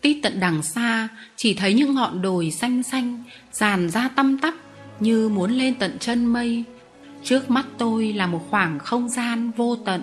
Tít 0.00 0.16
tận 0.22 0.40
đằng 0.40 0.62
xa, 0.62 1.08
chỉ 1.36 1.54
thấy 1.54 1.74
những 1.74 1.94
ngọn 1.94 2.22
đồi 2.22 2.50
xanh 2.50 2.82
xanh, 2.82 3.22
dàn 3.52 3.90
ra 3.90 4.08
tăm 4.08 4.38
tắp 4.38 4.54
như 5.00 5.28
muốn 5.28 5.50
lên 5.50 5.74
tận 5.74 5.98
chân 5.98 6.26
mây. 6.26 6.64
Trước 7.24 7.50
mắt 7.50 7.66
tôi 7.78 8.12
là 8.12 8.26
một 8.26 8.46
khoảng 8.50 8.78
không 8.78 9.08
gian 9.08 9.50
vô 9.50 9.76
tận. 9.76 10.02